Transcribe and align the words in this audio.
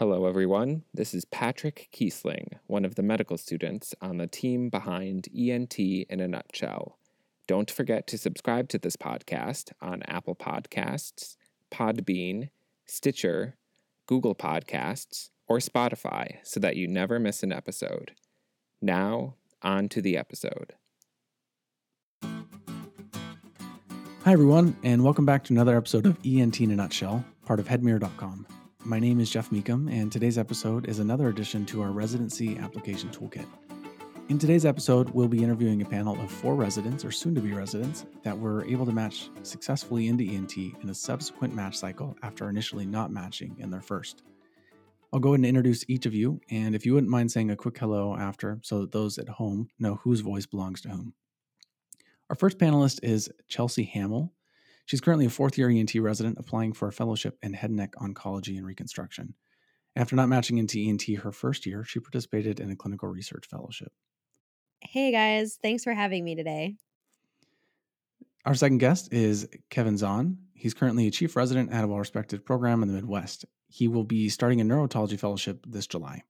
Hello, 0.00 0.24
everyone. 0.24 0.84
This 0.94 1.12
is 1.12 1.26
Patrick 1.26 1.90
Kiesling, 1.92 2.54
one 2.66 2.86
of 2.86 2.94
the 2.94 3.02
medical 3.02 3.36
students 3.36 3.94
on 4.00 4.16
the 4.16 4.26
team 4.26 4.70
behind 4.70 5.28
ENT 5.38 5.78
in 5.78 6.20
a 6.20 6.26
Nutshell. 6.26 6.96
Don't 7.46 7.70
forget 7.70 8.06
to 8.06 8.16
subscribe 8.16 8.70
to 8.70 8.78
this 8.78 8.96
podcast 8.96 9.72
on 9.82 10.02
Apple 10.04 10.34
Podcasts, 10.34 11.36
Podbean, 11.70 12.48
Stitcher, 12.86 13.58
Google 14.06 14.34
Podcasts, 14.34 15.28
or 15.46 15.58
Spotify 15.58 16.36
so 16.44 16.58
that 16.60 16.76
you 16.76 16.88
never 16.88 17.18
miss 17.18 17.42
an 17.42 17.52
episode. 17.52 18.12
Now, 18.80 19.34
on 19.60 19.90
to 19.90 20.00
the 20.00 20.16
episode. 20.16 20.76
Hi, 24.24 24.32
everyone, 24.32 24.74
and 24.82 25.04
welcome 25.04 25.26
back 25.26 25.44
to 25.44 25.52
another 25.52 25.76
episode 25.76 26.06
of 26.06 26.16
ENT 26.24 26.58
in 26.62 26.70
a 26.70 26.76
Nutshell, 26.76 27.22
part 27.44 27.60
of 27.60 27.68
headmirror.com. 27.68 28.46
My 28.84 28.98
name 28.98 29.20
is 29.20 29.28
Jeff 29.28 29.50
Meekum, 29.50 29.92
and 29.92 30.10
today's 30.10 30.38
episode 30.38 30.88
is 30.88 31.00
another 31.00 31.28
addition 31.28 31.66
to 31.66 31.82
our 31.82 31.90
residency 31.90 32.56
application 32.56 33.10
toolkit. 33.10 33.46
In 34.30 34.38
today's 34.38 34.64
episode, 34.64 35.10
we'll 35.10 35.28
be 35.28 35.44
interviewing 35.44 35.82
a 35.82 35.84
panel 35.84 36.18
of 36.18 36.30
four 36.30 36.54
residents 36.54 37.04
or 37.04 37.12
soon 37.12 37.34
to 37.34 37.42
be 37.42 37.52
residents 37.52 38.06
that 38.22 38.36
were 38.36 38.64
able 38.64 38.86
to 38.86 38.92
match 38.92 39.28
successfully 39.42 40.08
into 40.08 40.24
ENT 40.24 40.56
in 40.56 40.88
a 40.88 40.94
subsequent 40.94 41.54
match 41.54 41.76
cycle 41.76 42.16
after 42.22 42.48
initially 42.48 42.86
not 42.86 43.12
matching 43.12 43.54
in 43.58 43.70
their 43.70 43.82
first. 43.82 44.22
I'll 45.12 45.20
go 45.20 45.30
ahead 45.30 45.40
and 45.40 45.46
introduce 45.46 45.84
each 45.86 46.06
of 46.06 46.14
you, 46.14 46.40
and 46.50 46.74
if 46.74 46.86
you 46.86 46.94
wouldn't 46.94 47.10
mind 47.10 47.30
saying 47.30 47.50
a 47.50 47.56
quick 47.56 47.76
hello 47.76 48.16
after 48.16 48.60
so 48.62 48.80
that 48.80 48.92
those 48.92 49.18
at 49.18 49.28
home 49.28 49.68
know 49.78 49.96
whose 49.96 50.20
voice 50.20 50.46
belongs 50.46 50.80
to 50.82 50.88
whom. 50.88 51.12
Our 52.30 52.36
first 52.36 52.56
panelist 52.56 53.00
is 53.02 53.28
Chelsea 53.46 53.84
Hamill. 53.84 54.32
She's 54.86 55.00
currently 55.00 55.26
a 55.26 55.30
fourth 55.30 55.56
year 55.56 55.68
ENT 55.68 55.94
resident 55.96 56.38
applying 56.38 56.72
for 56.72 56.88
a 56.88 56.92
fellowship 56.92 57.38
in 57.42 57.52
head 57.52 57.70
and 57.70 57.76
neck 57.76 57.92
oncology 57.94 58.56
and 58.56 58.66
reconstruction. 58.66 59.34
After 59.96 60.16
not 60.16 60.28
matching 60.28 60.58
into 60.58 60.78
ENT 60.78 61.02
her 61.22 61.32
first 61.32 61.66
year, 61.66 61.84
she 61.84 62.00
participated 62.00 62.60
in 62.60 62.70
a 62.70 62.76
clinical 62.76 63.08
research 63.08 63.46
fellowship. 63.46 63.92
Hey 64.80 65.12
guys, 65.12 65.58
thanks 65.62 65.84
for 65.84 65.92
having 65.92 66.24
me 66.24 66.34
today. 66.34 66.76
Our 68.46 68.54
second 68.54 68.78
guest 68.78 69.12
is 69.12 69.48
Kevin 69.68 69.98
Zahn. 69.98 70.38
He's 70.54 70.72
currently 70.72 71.06
a 71.06 71.10
chief 71.10 71.36
resident 71.36 71.72
at 71.72 71.84
a 71.84 71.86
well 71.86 71.98
respected 71.98 72.44
program 72.44 72.82
in 72.82 72.88
the 72.88 72.94
Midwest. 72.94 73.44
He 73.68 73.88
will 73.88 74.04
be 74.04 74.28
starting 74.28 74.60
a 74.60 74.64
neurotology 74.64 75.18
fellowship 75.18 75.64
this 75.68 75.86
July. 75.86 76.22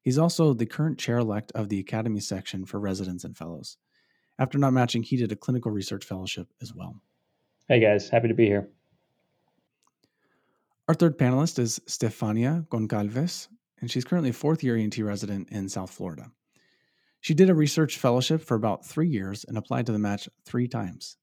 He's 0.00 0.18
also 0.18 0.52
the 0.52 0.66
current 0.66 0.98
chair 0.98 1.18
elect 1.18 1.50
of 1.52 1.68
the 1.68 1.80
Academy 1.80 2.20
section 2.20 2.66
for 2.66 2.78
residents 2.78 3.24
and 3.24 3.36
fellows. 3.36 3.78
After 4.38 4.58
not 4.58 4.72
matching, 4.72 5.02
he 5.02 5.16
did 5.16 5.32
a 5.32 5.36
clinical 5.36 5.70
research 5.70 6.04
fellowship 6.04 6.48
as 6.60 6.74
well. 6.74 7.00
Hey 7.66 7.80
guys, 7.80 8.10
happy 8.10 8.28
to 8.28 8.34
be 8.34 8.44
here. 8.44 8.68
Our 10.86 10.92
third 10.92 11.16
panelist 11.16 11.58
is 11.58 11.80
Stefania 11.86 12.68
Goncalves, 12.68 13.48
and 13.80 13.90
she's 13.90 14.04
currently 14.04 14.28
a 14.28 14.34
fourth 14.34 14.62
year 14.62 14.76
ENT 14.76 14.98
resident 14.98 15.48
in 15.50 15.70
South 15.70 15.90
Florida. 15.90 16.30
She 17.22 17.32
did 17.32 17.48
a 17.48 17.54
research 17.54 17.96
fellowship 17.96 18.42
for 18.42 18.54
about 18.54 18.84
three 18.84 19.08
years 19.08 19.46
and 19.48 19.56
applied 19.56 19.86
to 19.86 19.92
the 19.92 19.98
match 19.98 20.28
three 20.44 20.68
times. 20.68 21.16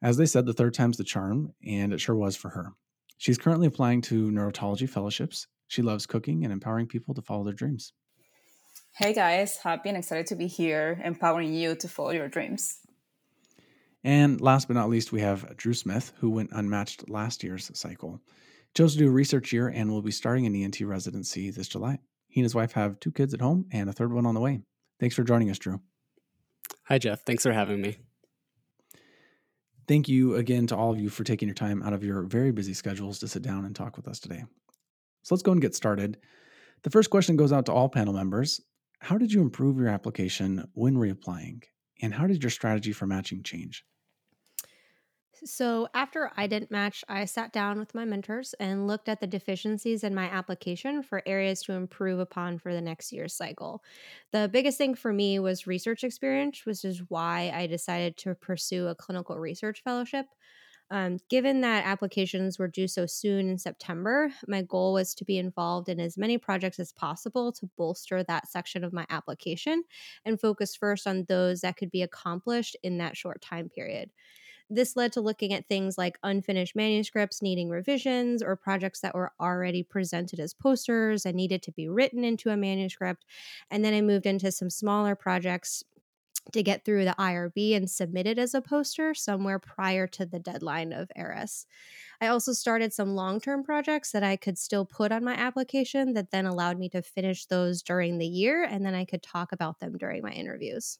As 0.00 0.16
they 0.16 0.24
said, 0.24 0.46
the 0.46 0.54
third 0.54 0.72
time's 0.72 0.96
the 0.96 1.04
charm, 1.04 1.52
and 1.62 1.92
it 1.92 2.00
sure 2.00 2.16
was 2.16 2.36
for 2.36 2.48
her. 2.48 2.72
She's 3.18 3.36
currently 3.36 3.66
applying 3.66 4.00
to 4.02 4.30
neurotology 4.30 4.88
fellowships. 4.88 5.46
She 5.68 5.82
loves 5.82 6.06
cooking 6.06 6.44
and 6.44 6.54
empowering 6.54 6.86
people 6.86 7.12
to 7.12 7.20
follow 7.20 7.44
their 7.44 7.52
dreams. 7.52 7.92
Hey 8.94 9.12
guys, 9.12 9.58
happy 9.58 9.90
and 9.90 9.98
excited 9.98 10.26
to 10.28 10.36
be 10.36 10.46
here, 10.46 11.02
empowering 11.04 11.52
you 11.52 11.74
to 11.74 11.86
follow 11.86 12.12
your 12.12 12.28
dreams. 12.28 12.78
And 14.06 14.40
last 14.40 14.68
but 14.68 14.74
not 14.74 14.88
least, 14.88 15.10
we 15.10 15.20
have 15.22 15.56
Drew 15.56 15.74
Smith, 15.74 16.12
who 16.20 16.30
went 16.30 16.50
unmatched 16.52 17.10
last 17.10 17.42
year's 17.42 17.76
cycle. 17.76 18.20
Chose 18.72 18.92
to 18.92 19.00
do 19.00 19.08
a 19.08 19.10
research 19.10 19.52
year 19.52 19.66
and 19.66 19.90
will 19.90 20.00
be 20.00 20.12
starting 20.12 20.46
an 20.46 20.54
ENT 20.54 20.80
residency 20.82 21.50
this 21.50 21.66
July. 21.66 21.98
He 22.28 22.38
and 22.38 22.44
his 22.44 22.54
wife 22.54 22.70
have 22.74 23.00
two 23.00 23.10
kids 23.10 23.34
at 23.34 23.40
home 23.40 23.66
and 23.72 23.90
a 23.90 23.92
third 23.92 24.12
one 24.12 24.24
on 24.24 24.34
the 24.34 24.40
way. 24.40 24.60
Thanks 25.00 25.16
for 25.16 25.24
joining 25.24 25.50
us, 25.50 25.58
Drew. 25.58 25.80
Hi, 26.84 26.98
Jeff. 26.98 27.22
Thanks 27.26 27.42
for 27.42 27.50
having 27.50 27.80
me. 27.80 27.96
Thank 29.88 30.08
you 30.08 30.36
again 30.36 30.68
to 30.68 30.76
all 30.76 30.92
of 30.92 31.00
you 31.00 31.08
for 31.08 31.24
taking 31.24 31.48
your 31.48 31.56
time 31.56 31.82
out 31.82 31.92
of 31.92 32.04
your 32.04 32.22
very 32.22 32.52
busy 32.52 32.74
schedules 32.74 33.18
to 33.18 33.26
sit 33.26 33.42
down 33.42 33.64
and 33.64 33.74
talk 33.74 33.96
with 33.96 34.06
us 34.06 34.20
today. 34.20 34.44
So 35.24 35.34
let's 35.34 35.42
go 35.42 35.50
and 35.50 35.60
get 35.60 35.74
started. 35.74 36.18
The 36.84 36.90
first 36.90 37.10
question 37.10 37.36
goes 37.36 37.52
out 37.52 37.66
to 37.66 37.72
all 37.72 37.88
panel 37.88 38.14
members. 38.14 38.60
How 39.00 39.18
did 39.18 39.32
you 39.32 39.42
improve 39.42 39.78
your 39.78 39.88
application 39.88 40.68
when 40.74 40.94
reapplying? 40.94 41.64
And 42.00 42.14
how 42.14 42.28
did 42.28 42.44
your 42.44 42.50
strategy 42.50 42.92
for 42.92 43.08
matching 43.08 43.42
change? 43.42 43.82
So, 45.44 45.86
after 45.92 46.32
I 46.36 46.46
didn't 46.46 46.70
match, 46.70 47.04
I 47.08 47.26
sat 47.26 47.52
down 47.52 47.78
with 47.78 47.94
my 47.94 48.04
mentors 48.06 48.54
and 48.54 48.86
looked 48.86 49.08
at 49.08 49.20
the 49.20 49.26
deficiencies 49.26 50.02
in 50.02 50.14
my 50.14 50.24
application 50.30 51.02
for 51.02 51.22
areas 51.26 51.62
to 51.64 51.72
improve 51.72 52.18
upon 52.18 52.58
for 52.58 52.72
the 52.72 52.80
next 52.80 53.12
year's 53.12 53.34
cycle. 53.34 53.84
The 54.32 54.48
biggest 54.50 54.78
thing 54.78 54.94
for 54.94 55.12
me 55.12 55.38
was 55.38 55.66
research 55.66 56.04
experience, 56.04 56.64
which 56.64 56.84
is 56.86 57.02
why 57.10 57.50
I 57.54 57.66
decided 57.66 58.16
to 58.18 58.34
pursue 58.34 58.86
a 58.88 58.94
clinical 58.94 59.38
research 59.38 59.82
fellowship. 59.82 60.26
Um, 60.90 61.18
given 61.28 61.62
that 61.62 61.84
applications 61.84 62.58
were 62.58 62.68
due 62.68 62.88
so 62.88 63.06
soon 63.06 63.48
in 63.48 63.58
September, 63.58 64.32
my 64.46 64.62
goal 64.62 64.92
was 64.94 65.14
to 65.16 65.24
be 65.24 65.36
involved 65.36 65.88
in 65.88 66.00
as 66.00 66.16
many 66.16 66.38
projects 66.38 66.78
as 66.78 66.92
possible 66.92 67.52
to 67.52 67.70
bolster 67.76 68.22
that 68.22 68.48
section 68.48 68.84
of 68.84 68.92
my 68.92 69.04
application 69.10 69.84
and 70.24 70.40
focus 70.40 70.76
first 70.76 71.06
on 71.06 71.24
those 71.24 71.60
that 71.62 71.76
could 71.76 71.90
be 71.90 72.02
accomplished 72.02 72.76
in 72.84 72.98
that 72.98 73.16
short 73.16 73.42
time 73.42 73.68
period. 73.68 74.12
This 74.68 74.96
led 74.96 75.12
to 75.12 75.20
looking 75.20 75.52
at 75.52 75.68
things 75.68 75.96
like 75.96 76.18
unfinished 76.22 76.74
manuscripts 76.74 77.40
needing 77.40 77.68
revisions 77.68 78.42
or 78.42 78.56
projects 78.56 79.00
that 79.00 79.14
were 79.14 79.32
already 79.40 79.82
presented 79.82 80.40
as 80.40 80.54
posters 80.54 81.24
and 81.24 81.36
needed 81.36 81.62
to 81.62 81.72
be 81.72 81.88
written 81.88 82.24
into 82.24 82.50
a 82.50 82.56
manuscript. 82.56 83.24
And 83.70 83.84
then 83.84 83.94
I 83.94 84.00
moved 84.00 84.26
into 84.26 84.50
some 84.50 84.70
smaller 84.70 85.14
projects 85.14 85.84
to 86.52 86.62
get 86.62 86.84
through 86.84 87.04
the 87.04 87.14
IRB 87.18 87.76
and 87.76 87.90
submit 87.90 88.26
it 88.26 88.38
as 88.38 88.54
a 88.54 88.60
poster 88.60 89.14
somewhere 89.14 89.58
prior 89.58 90.06
to 90.06 90.24
the 90.24 90.38
deadline 90.38 90.92
of 90.92 91.10
ERAS. 91.16 91.66
I 92.20 92.28
also 92.28 92.52
started 92.52 92.92
some 92.92 93.14
long 93.14 93.40
term 93.40 93.64
projects 93.64 94.12
that 94.12 94.22
I 94.22 94.36
could 94.36 94.58
still 94.58 94.84
put 94.84 95.12
on 95.12 95.24
my 95.24 95.34
application 95.34 96.14
that 96.14 96.30
then 96.30 96.46
allowed 96.46 96.78
me 96.78 96.88
to 96.90 97.02
finish 97.02 97.46
those 97.46 97.82
during 97.82 98.18
the 98.18 98.26
year 98.26 98.64
and 98.64 98.84
then 98.84 98.94
I 98.94 99.04
could 99.04 99.22
talk 99.22 99.52
about 99.52 99.80
them 99.80 99.96
during 99.98 100.22
my 100.22 100.30
interviews. 100.30 100.98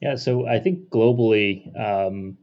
Yeah, 0.00 0.14
so 0.14 0.46
I 0.46 0.60
think 0.60 0.90
globally, 0.90 1.66
um, 1.78 2.38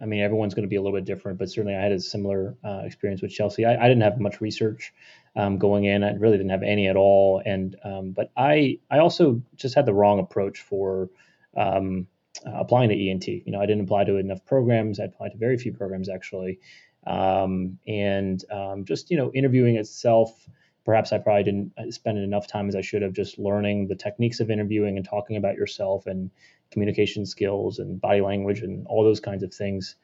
I 0.00 0.06
mean, 0.06 0.20
everyone's 0.20 0.54
going 0.54 0.64
to 0.64 0.68
be 0.68 0.76
a 0.76 0.82
little 0.82 0.96
bit 0.96 1.04
different, 1.04 1.38
but 1.38 1.50
certainly 1.50 1.76
I 1.76 1.80
had 1.80 1.92
a 1.92 2.00
similar 2.00 2.56
uh, 2.64 2.82
experience 2.84 3.22
with 3.22 3.30
Chelsea. 3.30 3.64
I, 3.64 3.74
I, 3.74 3.88
didn't 3.88 4.02
have 4.02 4.18
much 4.18 4.40
research 4.40 4.92
um, 5.36 5.58
going 5.58 5.84
in. 5.84 6.02
I 6.02 6.14
really 6.14 6.36
didn't 6.36 6.50
have 6.50 6.62
any 6.62 6.88
at 6.88 6.96
all. 6.96 7.42
And 7.44 7.76
um, 7.84 8.12
but 8.12 8.30
I 8.36 8.78
I 8.90 8.98
also 8.98 9.42
just 9.56 9.74
had 9.74 9.86
the 9.86 9.94
wrong 9.94 10.18
approach 10.18 10.62
for 10.62 11.10
um, 11.56 12.06
applying 12.44 12.88
to 12.88 13.08
ENT. 13.10 13.28
You 13.28 13.52
know, 13.52 13.60
I 13.60 13.66
didn't 13.66 13.84
apply 13.84 14.04
to 14.04 14.16
enough 14.16 14.44
programs. 14.44 14.98
I 14.98 15.04
applied 15.04 15.32
to 15.32 15.38
very 15.38 15.56
few 15.56 15.72
programs 15.72 16.08
actually, 16.08 16.58
um, 17.06 17.78
and 17.86 18.42
um, 18.50 18.84
just 18.84 19.10
you 19.10 19.16
know, 19.16 19.30
interviewing 19.32 19.76
itself. 19.76 20.48
Perhaps 20.84 21.12
I 21.12 21.18
probably 21.18 21.44
didn't 21.44 21.72
uh, 21.78 21.90
spend 21.90 22.18
enough 22.18 22.46
time 22.46 22.68
as 22.68 22.76
I 22.76 22.82
should 22.82 23.02
have 23.02 23.12
just 23.12 23.38
learning 23.38 23.88
the 23.88 23.94
techniques 23.94 24.40
of 24.40 24.50
interviewing 24.50 24.96
and 24.96 25.04
talking 25.04 25.36
about 25.36 25.56
yourself 25.56 26.06
and 26.06 26.30
communication 26.70 27.24
skills 27.24 27.78
and 27.78 28.00
body 28.00 28.20
language 28.20 28.60
and 28.60 28.86
all 28.86 29.04
those 29.04 29.20
kinds 29.20 29.42
of 29.42 29.54
things. 29.54 29.96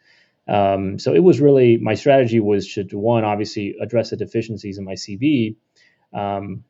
Um, 0.48 0.98
so 0.98 1.14
it 1.14 1.22
was 1.22 1.40
really 1.40 1.76
my 1.76 1.94
strategy 1.94 2.40
was 2.40 2.72
to, 2.74 2.84
one 2.98 3.24
obviously 3.24 3.76
address 3.80 4.10
the 4.10 4.16
deficiencies 4.16 4.78
in 4.78 4.84
my 4.84 4.94
CV, 4.94 5.56
um, 6.12 6.64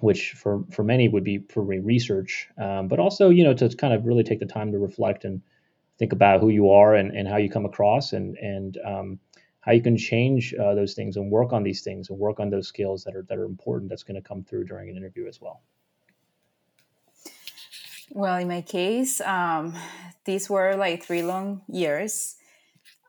which 0.00 0.32
for 0.32 0.64
for 0.70 0.82
many 0.82 1.08
would 1.08 1.24
be 1.24 1.38
for 1.48 1.62
research, 1.62 2.48
um, 2.58 2.88
but 2.88 2.98
also 2.98 3.30
you 3.30 3.44
know 3.44 3.54
to 3.54 3.68
kind 3.76 3.94
of 3.94 4.04
really 4.04 4.24
take 4.24 4.40
the 4.40 4.46
time 4.46 4.72
to 4.72 4.78
reflect 4.78 5.24
and 5.24 5.40
think 5.98 6.12
about 6.12 6.40
who 6.40 6.50
you 6.50 6.70
are 6.70 6.94
and, 6.94 7.16
and 7.16 7.26
how 7.26 7.36
you 7.36 7.48
come 7.48 7.64
across 7.64 8.12
and 8.12 8.36
and 8.36 8.78
um, 8.84 9.18
how 9.66 9.72
you 9.72 9.82
can 9.82 9.96
change 9.96 10.54
uh, 10.54 10.74
those 10.74 10.94
things 10.94 11.16
and 11.16 11.30
work 11.30 11.52
on 11.52 11.64
these 11.64 11.82
things 11.82 12.08
and 12.08 12.18
work 12.18 12.38
on 12.38 12.50
those 12.50 12.68
skills 12.68 13.02
that 13.04 13.16
are 13.16 13.22
that 13.22 13.36
are 13.36 13.44
important. 13.44 13.90
That's 13.90 14.04
going 14.04 14.20
to 14.22 14.26
come 14.26 14.44
through 14.44 14.64
during 14.64 14.88
an 14.88 14.96
interview 14.96 15.26
as 15.26 15.40
well. 15.40 15.60
Well, 18.10 18.36
in 18.36 18.46
my 18.46 18.62
case, 18.62 19.20
um, 19.20 19.74
these 20.24 20.48
were 20.48 20.76
like 20.76 21.02
three 21.02 21.24
long 21.24 21.62
years. 21.68 22.36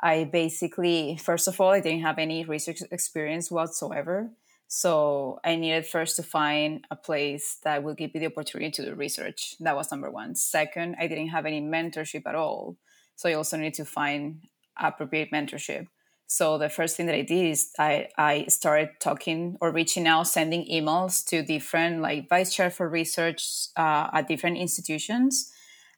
I 0.01 0.25
basically, 0.25 1.17
first 1.17 1.47
of 1.47 1.61
all, 1.61 1.69
I 1.69 1.79
didn't 1.79 2.01
have 2.01 2.17
any 2.17 2.43
research 2.45 2.81
experience 2.91 3.51
whatsoever. 3.51 4.31
So 4.67 5.39
I 5.45 5.55
needed 5.55 5.85
first 5.85 6.17
to 6.17 6.23
find 6.23 6.85
a 6.91 6.95
place 6.95 7.57
that 7.63 7.83
would 7.83 7.97
give 7.97 8.13
me 8.13 8.19
the 8.19 8.25
opportunity 8.25 8.71
to 8.71 8.85
do 8.85 8.95
research. 8.95 9.55
That 9.59 9.75
was 9.75 9.91
number 9.91 10.11
one. 10.11 10.35
Second, 10.35 10.97
I 10.99 11.07
didn't 11.07 11.29
have 11.29 11.45
any 11.45 11.61
mentorship 11.61 12.23
at 12.25 12.35
all. 12.35 12.75
So 13.15 13.29
I 13.29 13.33
also 13.33 13.57
needed 13.57 13.75
to 13.75 13.85
find 13.85 14.41
appropriate 14.75 15.31
mentorship. 15.31 15.87
So 16.27 16.57
the 16.57 16.69
first 16.69 16.97
thing 16.97 17.05
that 17.05 17.15
I 17.15 17.21
did 17.21 17.45
is 17.51 17.71
I, 17.79 18.09
I 18.17 18.45
started 18.47 18.89
talking 18.99 19.57
or 19.61 19.71
reaching 19.71 20.07
out, 20.07 20.27
sending 20.27 20.65
emails 20.67 21.25
to 21.27 21.41
different 21.41 22.01
like 22.01 22.27
vice 22.29 22.53
chair 22.53 22.69
for 22.69 22.89
research 22.89 23.67
uh, 23.77 24.09
at 24.13 24.27
different 24.27 24.57
institutions. 24.57 25.51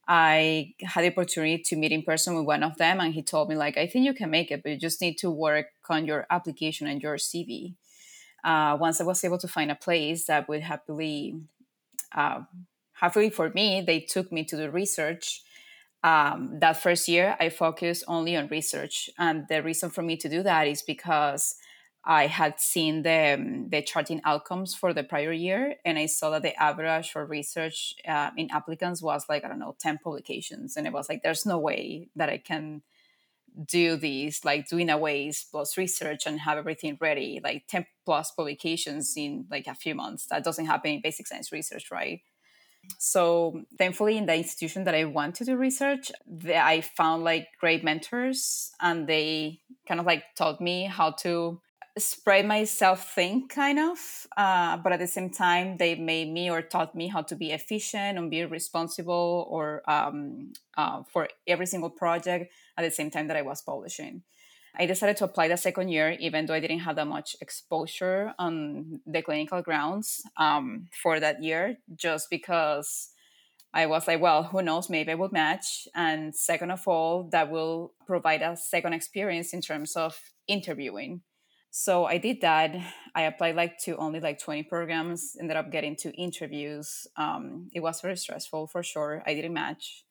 I 0.08 0.74
had 0.84 1.04
the 1.04 1.10
opportunity 1.12 1.60
to 1.64 1.76
meet 1.76 1.92
in 1.92 2.04
person 2.04 2.36
with 2.36 2.46
one 2.46 2.64
of 2.64 2.78
them, 2.78 3.00
and 3.00 3.14
he 3.14 3.22
told 3.22 3.50
me 3.50 3.56
like, 3.56 3.78
I 3.78 3.88
think 3.88 4.06
you 4.06 4.14
can 4.14 4.30
make 4.32 4.52
it, 4.52 4.64
but 4.64 4.72
you 4.72 4.78
just 4.78 5.02
need 5.02 5.18
to 5.20 5.30
work 5.30 5.68
on 5.90 6.06
your 6.06 6.26
application 6.30 6.88
and 6.88 7.02
your 7.02 7.18
CV. 7.18 7.76
uh, 8.44 8.78
once 8.80 9.02
I 9.02 9.04
was 9.04 9.24
able 9.24 9.38
to 9.40 9.48
find 9.48 9.72
a 9.72 9.76
place 9.76 10.26
that 10.26 10.48
would 10.48 10.62
happily, 10.62 11.36
uh, 12.16 12.42
happily 12.94 13.30
for 13.30 13.50
me, 13.50 13.82
they 13.82 14.00
took 14.00 14.32
me 14.32 14.44
to 14.46 14.56
the 14.56 14.72
research. 14.72 15.44
Um, 16.04 16.60
that 16.62 16.82
first 16.82 17.08
year, 17.10 17.36
I 17.40 17.50
focused 17.50 18.06
only 18.08 18.36
on 18.38 18.48
research, 18.48 19.10
and 19.18 19.46
the 19.50 19.62
reason 19.62 19.90
for 19.90 20.02
me 20.02 20.16
to 20.18 20.30
do 20.30 20.44
that 20.44 20.68
is 20.68 20.82
because 20.82 21.56
I 22.06 22.28
had 22.28 22.60
seen 22.62 23.02
the 23.04 23.34
um, 23.34 23.70
the 23.70 23.82
charting 23.82 24.22
outcomes 24.24 24.74
for 24.74 24.94
the 24.94 25.04
prior 25.04 25.34
year, 25.34 25.76
and 25.84 25.98
I 26.00 26.06
saw 26.06 26.30
that 26.32 26.44
the 26.44 26.56
average 26.62 27.12
for 27.12 27.26
research 27.26 27.94
uh, 28.08 28.32
in 28.38 28.50
applicants 28.52 29.02
was 29.02 29.26
like 29.28 29.44
I 29.44 29.50
don't 29.50 29.60
know 29.60 29.76
ten 29.80 29.98
publications, 30.02 30.78
and 30.78 30.88
it 30.88 30.94
was 30.94 31.10
like 31.10 31.22
there's 31.22 31.46
no 31.46 31.60
way 31.60 32.10
that 32.16 32.30
I 32.30 32.38
can 32.38 32.82
do 33.66 33.98
these 33.98 34.46
like 34.46 34.68
doing 34.70 34.90
aways 34.90 35.46
plus 35.52 35.78
research 35.78 36.26
and 36.26 36.40
have 36.40 36.58
everything 36.58 36.98
ready 37.02 37.42
like 37.44 37.64
10 37.68 37.86
plus 38.06 38.32
publications 38.32 39.14
in 39.18 39.46
like 39.50 39.68
a 39.68 39.76
few 39.76 39.96
months. 39.96 40.28
That 40.28 40.44
doesn't 40.44 40.66
happen 40.66 40.92
in 40.92 41.02
basic 41.02 41.28
science 41.28 41.52
research 41.52 41.92
right 41.92 42.22
so 42.98 43.62
thankfully 43.78 44.18
in 44.18 44.26
the 44.26 44.36
institution 44.36 44.84
that 44.84 44.96
i 44.96 45.06
want 45.06 45.36
to 45.36 45.46
do 45.46 45.56
research 45.56 46.12
i 46.56 46.82
found 46.82 47.24
like 47.24 47.48
great 47.60 47.84
mentors 47.84 48.72
and 48.82 49.08
they 49.08 49.60
kind 49.88 50.00
of 50.00 50.06
like 50.06 50.24
taught 50.36 50.60
me 50.60 50.86
how 50.86 51.12
to 51.12 51.60
spread 51.98 52.46
myself 52.46 53.14
thin 53.14 53.48
kind 53.48 53.78
of 53.78 53.98
uh, 54.38 54.78
but 54.78 54.94
at 54.94 55.00
the 55.00 55.08
same 55.08 55.30
time 55.30 55.78
they 55.78 55.96
made 55.96 56.32
me 56.32 56.50
or 56.50 56.62
taught 56.62 56.96
me 56.96 57.08
how 57.08 57.22
to 57.22 57.36
be 57.36 57.52
efficient 57.52 58.18
and 58.18 58.32
be 58.32 58.46
responsible 58.46 59.46
or 59.50 59.82
um, 59.90 60.54
uh, 60.78 61.04
for 61.12 61.28
every 61.48 61.66
single 61.66 61.90
project 61.90 62.52
at 62.78 62.84
the 62.84 62.92
same 62.92 63.10
time 63.12 63.28
that 63.28 63.36
i 63.36 63.42
was 63.42 63.62
publishing 63.62 64.22
i 64.78 64.86
decided 64.86 65.18
to 65.18 65.26
apply 65.26 65.48
the 65.48 65.58
second 65.58 65.90
year 65.90 66.16
even 66.20 66.46
though 66.46 66.54
i 66.54 66.60
didn't 66.60 66.80
have 66.80 66.96
that 66.96 67.08
much 67.08 67.36
exposure 67.42 68.34
on 68.38 69.00
the 69.06 69.22
clinical 69.22 69.62
grounds 69.62 70.22
um, 70.38 70.88
for 71.02 71.20
that 71.20 71.44
year 71.44 71.78
just 71.96 72.30
because 72.30 73.12
I 73.72 73.86
was 73.86 74.08
like, 74.08 74.20
well, 74.20 74.44
who 74.44 74.64
knows? 74.64 74.90
Maybe 74.90 75.12
I 75.12 75.16
will 75.16 75.30
match. 75.32 75.88
And 75.94 76.36
second 76.36 76.72
of 76.72 76.88
all, 76.88 77.30
that 77.32 77.52
will 77.52 77.94
provide 78.08 78.42
a 78.42 78.58
second 78.58 78.94
experience 78.94 79.54
in 79.54 79.62
terms 79.62 79.96
of 79.96 80.20
interviewing. 80.48 81.22
So 81.72 82.06
i 82.06 82.18
did 82.18 82.42
that. 82.42 82.76
I 83.14 83.24
applied 83.24 83.56
like 83.56 83.78
to 83.86 83.96
only 83.98 84.20
like 84.20 84.40
20 84.40 84.64
programs 84.64 85.36
ended 85.40 85.56
up 85.56 85.72
getting 85.72 85.96
two 85.96 86.12
interviews. 86.18 87.06
Um, 87.16 87.70
it 87.74 87.82
was 87.82 88.02
very 88.02 88.18
stressful 88.18 88.68
for 88.68 88.82
sure. 88.82 89.22
I 89.28 89.36
didn't 89.36 89.54
match 89.54 90.04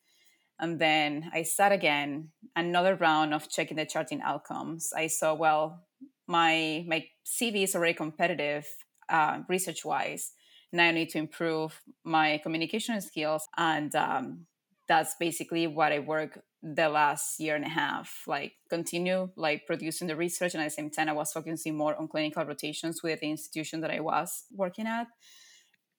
and 0.59 0.79
then 0.79 1.29
i 1.33 1.43
sat 1.43 1.71
again 1.71 2.29
another 2.55 2.95
round 2.95 3.33
of 3.33 3.49
checking 3.49 3.77
the 3.77 3.85
charting 3.85 4.21
outcomes. 4.21 4.91
I 4.95 5.07
saw 5.07 5.33
well 5.33 5.85
my 6.27 6.85
my 6.87 7.05
cv 7.25 7.63
is 7.63 7.75
already 7.75 7.93
competitive 7.93 8.65
uh, 9.09 9.39
research 9.49 9.83
wise 9.83 10.33
now 10.71 10.85
i 10.85 10.91
need 10.91 11.09
to 11.09 11.17
improve 11.17 11.81
my 12.03 12.39
communication 12.43 13.01
skills 13.01 13.47
and 13.57 13.95
um, 13.95 14.45
that's 14.87 15.15
basically 15.19 15.65
what 15.65 15.91
i 15.91 15.99
work 15.99 16.39
the 16.61 16.89
last 16.89 17.39
year 17.39 17.55
and 17.55 17.65
a 17.65 17.69
half 17.69 18.23
like 18.27 18.53
continue 18.69 19.29
like 19.37 19.65
producing 19.65 20.07
the 20.07 20.15
research. 20.15 20.53
And 20.53 20.61
at 20.61 20.67
the 20.67 20.71
same 20.71 20.89
time 20.89 21.09
i 21.09 21.13
was 21.13 21.31
focusing 21.31 21.77
more 21.77 21.95
on 21.95 22.07
clinical 22.07 22.45
rotations 22.45 23.01
with 23.01 23.21
the 23.21 23.31
institution 23.31 23.81
that 23.81 23.91
i 23.91 23.99
was 23.99 24.43
working 24.51 24.85
at 24.85 25.07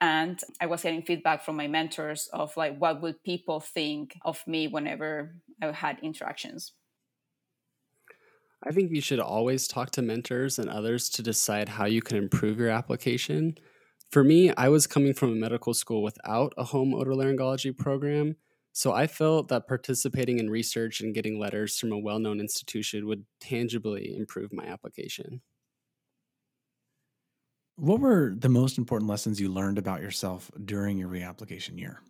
and 0.00 0.40
i 0.60 0.66
was 0.66 0.82
getting 0.82 1.02
feedback 1.02 1.44
from 1.44 1.56
my 1.56 1.66
mentors 1.66 2.28
of 2.32 2.56
like 2.56 2.76
what 2.78 3.00
would 3.00 3.22
people 3.22 3.60
think 3.60 4.16
of 4.24 4.42
me 4.46 4.68
whenever 4.68 5.34
i 5.62 5.70
had 5.70 5.98
interactions 6.02 6.72
i 8.64 8.70
think 8.70 8.90
you 8.90 9.00
should 9.00 9.20
always 9.20 9.68
talk 9.68 9.90
to 9.90 10.02
mentors 10.02 10.58
and 10.58 10.68
others 10.68 11.08
to 11.08 11.22
decide 11.22 11.68
how 11.68 11.84
you 11.84 12.02
can 12.02 12.16
improve 12.16 12.58
your 12.58 12.70
application 12.70 13.54
for 14.10 14.24
me 14.24 14.52
i 14.54 14.68
was 14.68 14.86
coming 14.86 15.14
from 15.14 15.32
a 15.32 15.36
medical 15.36 15.74
school 15.74 16.02
without 16.02 16.52
a 16.56 16.64
home 16.64 16.92
otolaryngology 16.92 17.76
program 17.76 18.36
so 18.72 18.92
I 18.92 19.06
felt 19.06 19.48
that 19.48 19.66
participating 19.66 20.38
in 20.38 20.48
research 20.48 21.00
and 21.00 21.14
getting 21.14 21.40
letters 21.40 21.76
from 21.78 21.92
a 21.92 21.98
well 21.98 22.18
known 22.18 22.40
institution 22.40 23.06
would 23.06 23.24
tangibly 23.40 24.16
improve 24.16 24.52
my 24.52 24.64
application. 24.64 25.42
What 27.80 28.00
were 28.00 28.32
the 28.36 28.48
most 28.48 28.78
important 28.78 29.08
lessons 29.10 29.40
you 29.40 29.48
learned 29.48 29.76
about 29.76 30.02
yourself 30.02 30.50
during 30.64 30.98
your 30.98 31.08
reapplication 31.08 31.78
year? 31.78 32.00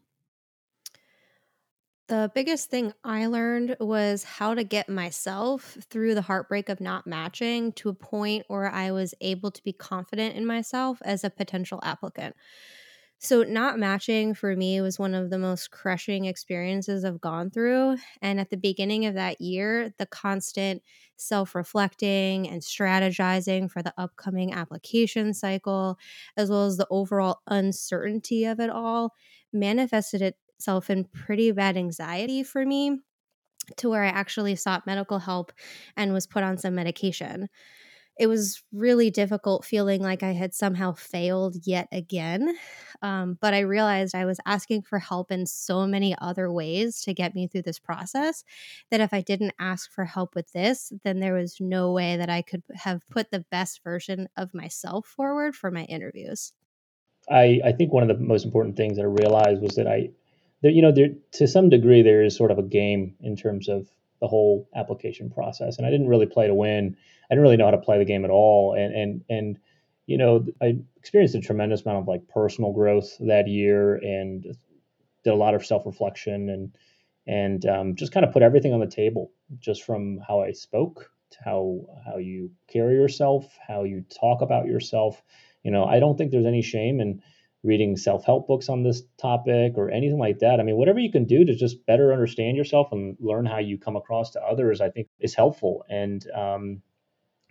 The 2.08 2.30
biggest 2.34 2.70
thing 2.70 2.92
I 3.04 3.26
learned 3.26 3.76
was 3.78 4.24
how 4.24 4.54
to 4.54 4.64
get 4.64 4.88
myself 4.88 5.78
through 5.80 6.14
the 6.16 6.22
heartbreak 6.22 6.68
of 6.68 6.80
not 6.80 7.06
matching 7.06 7.72
to 7.74 7.88
a 7.88 7.94
point 7.94 8.46
where 8.48 8.68
I 8.68 8.90
was 8.90 9.14
able 9.20 9.52
to 9.52 9.62
be 9.62 9.72
confident 9.72 10.34
in 10.36 10.44
myself 10.44 11.00
as 11.04 11.22
a 11.22 11.30
potential 11.30 11.78
applicant. 11.84 12.34
So, 13.22 13.42
not 13.42 13.78
matching 13.78 14.32
for 14.32 14.56
me 14.56 14.80
was 14.80 14.98
one 14.98 15.12
of 15.14 15.28
the 15.28 15.38
most 15.38 15.70
crushing 15.70 16.24
experiences 16.24 17.04
I've 17.04 17.20
gone 17.20 17.50
through. 17.50 17.96
And 18.22 18.40
at 18.40 18.48
the 18.48 18.56
beginning 18.56 19.04
of 19.04 19.14
that 19.14 19.42
year, 19.42 19.92
the 19.98 20.06
constant 20.06 20.82
self 21.16 21.54
reflecting 21.54 22.48
and 22.48 22.62
strategizing 22.62 23.70
for 23.70 23.82
the 23.82 23.92
upcoming 23.98 24.54
application 24.54 25.34
cycle, 25.34 25.98
as 26.38 26.48
well 26.50 26.64
as 26.66 26.78
the 26.78 26.86
overall 26.90 27.40
uncertainty 27.46 28.46
of 28.46 28.58
it 28.58 28.70
all, 28.70 29.14
manifested 29.52 30.22
itself 30.22 30.88
in 30.88 31.04
pretty 31.04 31.52
bad 31.52 31.76
anxiety 31.76 32.42
for 32.42 32.64
me 32.64 33.00
to 33.76 33.88
where 33.90 34.04
I 34.04 34.08
actually 34.08 34.56
sought 34.56 34.86
medical 34.86 35.18
help 35.20 35.52
and 35.96 36.12
was 36.12 36.26
put 36.26 36.42
on 36.42 36.58
some 36.58 36.74
medication 36.74 37.48
it 38.20 38.28
was 38.28 38.62
really 38.70 39.10
difficult 39.10 39.64
feeling 39.64 40.02
like 40.02 40.22
I 40.22 40.32
had 40.32 40.52
somehow 40.52 40.92
failed 40.92 41.56
yet 41.64 41.88
again. 41.90 42.54
Um, 43.00 43.38
but 43.40 43.54
I 43.54 43.60
realized 43.60 44.14
I 44.14 44.26
was 44.26 44.38
asking 44.44 44.82
for 44.82 44.98
help 44.98 45.32
in 45.32 45.46
so 45.46 45.86
many 45.86 46.14
other 46.20 46.52
ways 46.52 47.00
to 47.04 47.14
get 47.14 47.34
me 47.34 47.46
through 47.46 47.62
this 47.62 47.78
process 47.78 48.44
that 48.90 49.00
if 49.00 49.14
I 49.14 49.22
didn't 49.22 49.54
ask 49.58 49.90
for 49.90 50.04
help 50.04 50.34
with 50.34 50.52
this, 50.52 50.92
then 51.02 51.20
there 51.20 51.32
was 51.32 51.56
no 51.60 51.92
way 51.92 52.18
that 52.18 52.28
I 52.28 52.42
could 52.42 52.62
have 52.74 53.08
put 53.08 53.30
the 53.30 53.46
best 53.50 53.82
version 53.82 54.28
of 54.36 54.52
myself 54.52 55.06
forward 55.06 55.56
for 55.56 55.70
my 55.70 55.84
interviews. 55.84 56.52
I, 57.30 57.62
I 57.64 57.72
think 57.72 57.90
one 57.90 58.02
of 58.02 58.18
the 58.18 58.22
most 58.22 58.44
important 58.44 58.76
things 58.76 58.98
that 58.98 59.02
I 59.02 59.06
realized 59.06 59.62
was 59.62 59.76
that 59.76 59.86
I, 59.86 60.10
there, 60.60 60.70
you 60.70 60.82
know, 60.82 60.92
there 60.92 61.08
to 61.32 61.48
some 61.48 61.70
degree 61.70 62.02
there 62.02 62.22
is 62.22 62.36
sort 62.36 62.50
of 62.50 62.58
a 62.58 62.62
game 62.62 63.14
in 63.22 63.34
terms 63.34 63.66
of 63.66 63.88
the 64.20 64.28
whole 64.28 64.68
application 64.74 65.30
process, 65.30 65.78
and 65.78 65.86
I 65.86 65.90
didn't 65.90 66.08
really 66.08 66.26
play 66.26 66.46
to 66.46 66.54
win. 66.54 66.96
I 67.30 67.34
didn't 67.34 67.42
really 67.42 67.56
know 67.56 67.66
how 67.66 67.70
to 67.70 67.78
play 67.78 67.98
the 67.98 68.04
game 68.04 68.24
at 68.24 68.30
all. 68.30 68.74
And 68.74 68.94
and 68.94 69.24
and 69.28 69.58
you 70.06 70.18
know, 70.18 70.44
I 70.60 70.78
experienced 70.96 71.34
a 71.36 71.40
tremendous 71.40 71.82
amount 71.82 71.98
of 71.98 72.08
like 72.08 72.28
personal 72.28 72.72
growth 72.72 73.16
that 73.20 73.48
year, 73.48 73.96
and 73.96 74.42
did 75.22 75.32
a 75.32 75.36
lot 75.36 75.54
of 75.54 75.64
self 75.64 75.86
reflection 75.86 76.48
and 76.48 76.74
and 77.26 77.66
um, 77.66 77.94
just 77.94 78.12
kind 78.12 78.26
of 78.26 78.32
put 78.32 78.42
everything 78.42 78.72
on 78.72 78.80
the 78.80 78.86
table, 78.86 79.30
just 79.58 79.84
from 79.84 80.18
how 80.26 80.40
I 80.40 80.52
spoke 80.52 81.10
to 81.30 81.38
how 81.44 81.80
how 82.04 82.16
you 82.18 82.50
carry 82.68 82.94
yourself, 82.94 83.56
how 83.66 83.84
you 83.84 84.04
talk 84.20 84.42
about 84.42 84.66
yourself. 84.66 85.22
You 85.62 85.70
know, 85.70 85.84
I 85.84 86.00
don't 86.00 86.16
think 86.16 86.30
there's 86.30 86.46
any 86.46 86.62
shame 86.62 87.00
in 87.00 87.22
reading 87.62 87.96
self-help 87.96 88.46
books 88.46 88.68
on 88.68 88.82
this 88.82 89.02
topic 89.18 89.74
or 89.76 89.90
anything 89.90 90.18
like 90.18 90.38
that. 90.38 90.60
I 90.60 90.62
mean, 90.62 90.76
whatever 90.76 90.98
you 90.98 91.12
can 91.12 91.24
do 91.24 91.44
to 91.44 91.54
just 91.54 91.84
better 91.86 92.12
understand 92.12 92.56
yourself 92.56 92.88
and 92.92 93.16
learn 93.20 93.44
how 93.44 93.58
you 93.58 93.78
come 93.78 93.96
across 93.96 94.30
to 94.30 94.42
others, 94.42 94.80
I 94.80 94.88
think 94.88 95.08
is 95.18 95.34
helpful. 95.34 95.84
And 95.88 96.26
um, 96.34 96.82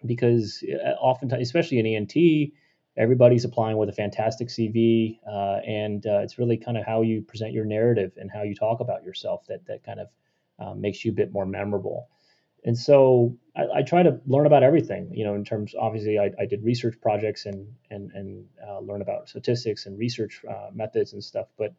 because 0.06 0.64
uh, 0.68 0.90
oftentimes, 0.92 1.44
especially 1.44 1.80
in 1.80 1.86
ENT, 1.86 2.52
everybody's 2.98 3.46
applying 3.46 3.78
with 3.78 3.90
a 3.90 3.94
fantastic 3.94 4.50
CV, 4.50 5.20
uh, 5.28 5.60
and 5.66 6.06
uh, 6.06 6.20
it's 6.20 6.40
really 6.40 6.58
kind 6.58 6.78
of 6.78 6.86
how 6.86 7.02
you 7.02 7.22
present 7.22 7.54
your 7.54 7.66
narrative 7.66 8.14
and 8.18 8.32
how 8.32 8.44
you 8.44 8.56
talk 8.56 8.80
about 8.80 9.04
yourself 9.04 9.46
that 9.48 9.66
that 9.68 9.84
kind 9.84 10.00
of 10.00 10.08
uh, 10.60 10.74
makes 10.74 11.06
you 11.06 11.12
a 11.12 11.16
bit 11.16 11.32
more 11.32 11.46
memorable. 11.46 12.10
And 12.66 12.78
so 12.78 13.38
I, 13.56 13.80
I, 13.80 13.82
try 13.84 14.04
to 14.04 14.20
learn 14.28 14.46
about 14.46 14.64
everything, 14.64 15.12
you 15.14 15.24
know, 15.24 15.34
in 15.34 15.46
terms. 15.46 15.74
Obviously, 15.80 16.20
I, 16.20 16.32
I 16.40 16.46
did 16.46 16.64
research 16.64 17.00
projects 17.02 17.46
and 17.46 17.68
and 17.90 18.12
and 18.12 18.46
uh, 18.68 18.80
learn 18.80 19.02
about 19.02 19.30
statistics 19.30 19.86
and 19.86 19.98
research 19.98 20.42
uh, 20.50 20.70
methods 20.74 21.14
and 21.14 21.24
stuff. 21.24 21.48
But 21.58 21.74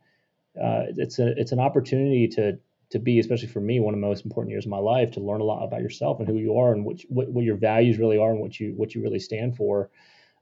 it's 0.54 1.18
a 1.18 1.38
it's 1.38 1.52
an 1.52 1.60
opportunity 1.60 2.28
to 2.28 2.58
to 2.90 2.98
be, 2.98 3.18
especially 3.18 3.48
for 3.48 3.60
me, 3.60 3.80
one 3.80 3.94
of 3.94 4.00
the 4.00 4.06
most 4.06 4.24
important 4.24 4.50
years 4.50 4.66
of 4.66 4.70
my 4.70 4.78
life, 4.78 5.12
to 5.12 5.20
learn 5.20 5.40
a 5.40 5.44
lot 5.44 5.64
about 5.64 5.80
yourself 5.80 6.18
and 6.18 6.28
who 6.28 6.36
you 6.36 6.58
are 6.58 6.72
and 6.72 6.84
what, 6.84 7.00
what, 7.08 7.28
what 7.28 7.44
your 7.44 7.56
values 7.56 7.98
really 7.98 8.18
are 8.18 8.32
and 8.32 8.40
what 8.40 8.58
you 8.58 8.74
what 8.76 8.94
you 8.94 9.02
really 9.02 9.20
stand 9.20 9.56
for. 9.56 9.90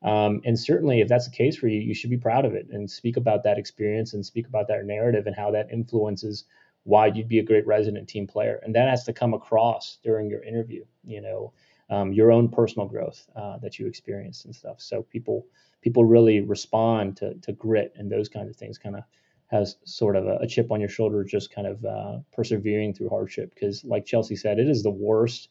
Um, 0.02 0.40
and 0.44 0.58
certainly, 0.58 1.00
if 1.00 1.08
that's 1.08 1.28
the 1.28 1.36
case 1.36 1.56
for 1.56 1.68
you, 1.68 1.80
you 1.80 1.94
should 1.94 2.10
be 2.10 2.16
proud 2.16 2.44
of 2.44 2.54
it 2.54 2.68
and 2.70 2.90
speak 2.90 3.16
about 3.16 3.44
that 3.44 3.58
experience 3.58 4.14
and 4.14 4.24
speak 4.24 4.46
about 4.46 4.68
that 4.68 4.84
narrative 4.84 5.26
and 5.26 5.36
how 5.36 5.50
that 5.50 5.70
influences 5.70 6.44
why 6.84 7.06
you'd 7.06 7.28
be 7.28 7.38
a 7.38 7.44
great 7.44 7.66
resident 7.66 8.08
team 8.08 8.26
player. 8.26 8.60
And 8.62 8.74
that 8.74 8.88
has 8.88 9.04
to 9.04 9.12
come 9.12 9.34
across 9.34 9.98
during 10.02 10.30
your 10.30 10.42
interview. 10.42 10.84
You 11.04 11.20
know, 11.20 11.52
um, 11.90 12.12
your 12.12 12.32
own 12.32 12.48
personal 12.48 12.88
growth 12.88 13.26
uh, 13.36 13.58
that 13.58 13.78
you 13.78 13.86
experienced 13.86 14.44
and 14.44 14.54
stuff. 14.54 14.80
So 14.80 15.02
people 15.02 15.46
people 15.80 16.04
really 16.04 16.40
respond 16.40 17.16
to 17.18 17.34
to 17.34 17.52
grit 17.52 17.92
and 17.96 18.10
those 18.10 18.28
kinds 18.28 18.50
of 18.50 18.56
things. 18.56 18.78
Kind 18.78 18.96
of 18.96 19.04
has 19.48 19.76
sort 19.84 20.14
of 20.14 20.26
a, 20.26 20.36
a, 20.42 20.46
chip 20.46 20.70
on 20.70 20.78
your 20.78 20.90
shoulder, 20.90 21.24
just 21.24 21.50
kind 21.50 21.66
of 21.66 21.82
uh, 21.82 22.18
persevering 22.34 22.92
through 22.92 23.08
hardship. 23.08 23.54
Because, 23.54 23.82
like 23.82 24.04
Chelsea 24.04 24.36
said, 24.36 24.58
it 24.58 24.68
is 24.68 24.82
the 24.82 24.90
worst 24.90 25.48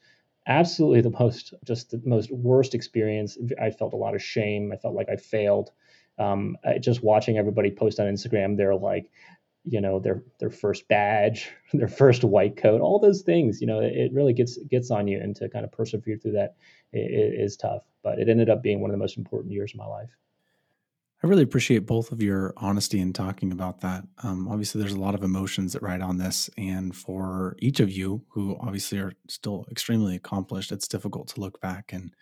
absolutely 0.48 1.02
the 1.02 1.12
most 1.12 1.54
just 1.66 1.92
the 1.92 2.02
most 2.06 2.32
worst 2.32 2.74
experience. 2.74 3.38
I 3.62 3.70
felt 3.70 3.94
a 3.94 3.98
lot 3.98 4.16
of 4.16 4.24
shame. 4.24 4.72
I 4.72 4.78
felt 4.78 4.96
like 4.96 5.10
I 5.10 5.18
failed. 5.18 5.72
Um, 6.20 6.58
just 6.80 7.04
watching 7.04 7.38
everybody 7.38 7.70
post 7.70 8.00
on 8.00 8.08
Instagram, 8.08 8.58
they're 8.58 8.74
like, 8.74 9.12
you 9.70 9.82
know, 9.82 10.00
their 10.00 10.24
their 10.40 10.50
first 10.50 10.88
badge, 10.88 11.50
their 11.74 11.88
first 11.88 12.24
white 12.24 12.58
coat, 12.58 12.82
all 12.82 13.00
those 13.00 13.22
things. 13.22 13.62
You 13.62 13.68
know, 13.68 13.80
it, 13.80 14.12
really 14.14 14.34
gets 14.34 14.58
gets 14.70 14.92
on 14.92 15.08
you, 15.08 15.20
and 15.20 15.36
to 15.36 15.50
kind 15.50 15.66
of 15.66 15.72
persevere 15.72 16.18
through 16.18 16.34
that 16.34 16.56
is 16.94 17.58
tough. 17.58 17.84
But 18.04 18.20
it 18.20 18.30
ended 18.30 18.50
up 18.50 18.64
being 18.64 18.82
one 18.82 18.90
of 18.90 18.94
the 18.94 19.00
most 19.00 19.18
important 19.18 19.52
years 19.52 19.74
of 19.74 19.78
my 19.78 19.86
life. 19.86 20.10
I 21.24 21.28
really 21.28 21.44
appreciate 21.44 21.88
both 21.88 22.12
of 22.12 22.22
your 22.22 22.54
honesty 22.58 23.00
in 23.00 23.12
talking 23.12 23.52
about 23.52 23.82
that. 23.82 24.04
Um, 24.22 24.48
obviously, 24.48 24.80
there's 24.80 24.94
a 24.94 25.00
lot 25.00 25.16
of 25.16 25.24
emotions 25.24 25.74
that 25.74 25.82
ride 25.82 26.02
on 26.02 26.20
this. 26.20 26.48
And 26.60 26.96
for 26.96 27.56
each 27.58 27.80
of 27.80 27.92
you 27.92 28.24
who 28.30 28.56
obviously 28.60 29.00
are 29.00 29.14
still 29.28 29.66
extremely 29.72 30.16
accomplished, 30.16 30.72
it's 30.72 30.88
difficult 30.88 31.30
to 31.30 31.42
look 31.42 31.60
back 31.60 31.92
and 31.92 32.14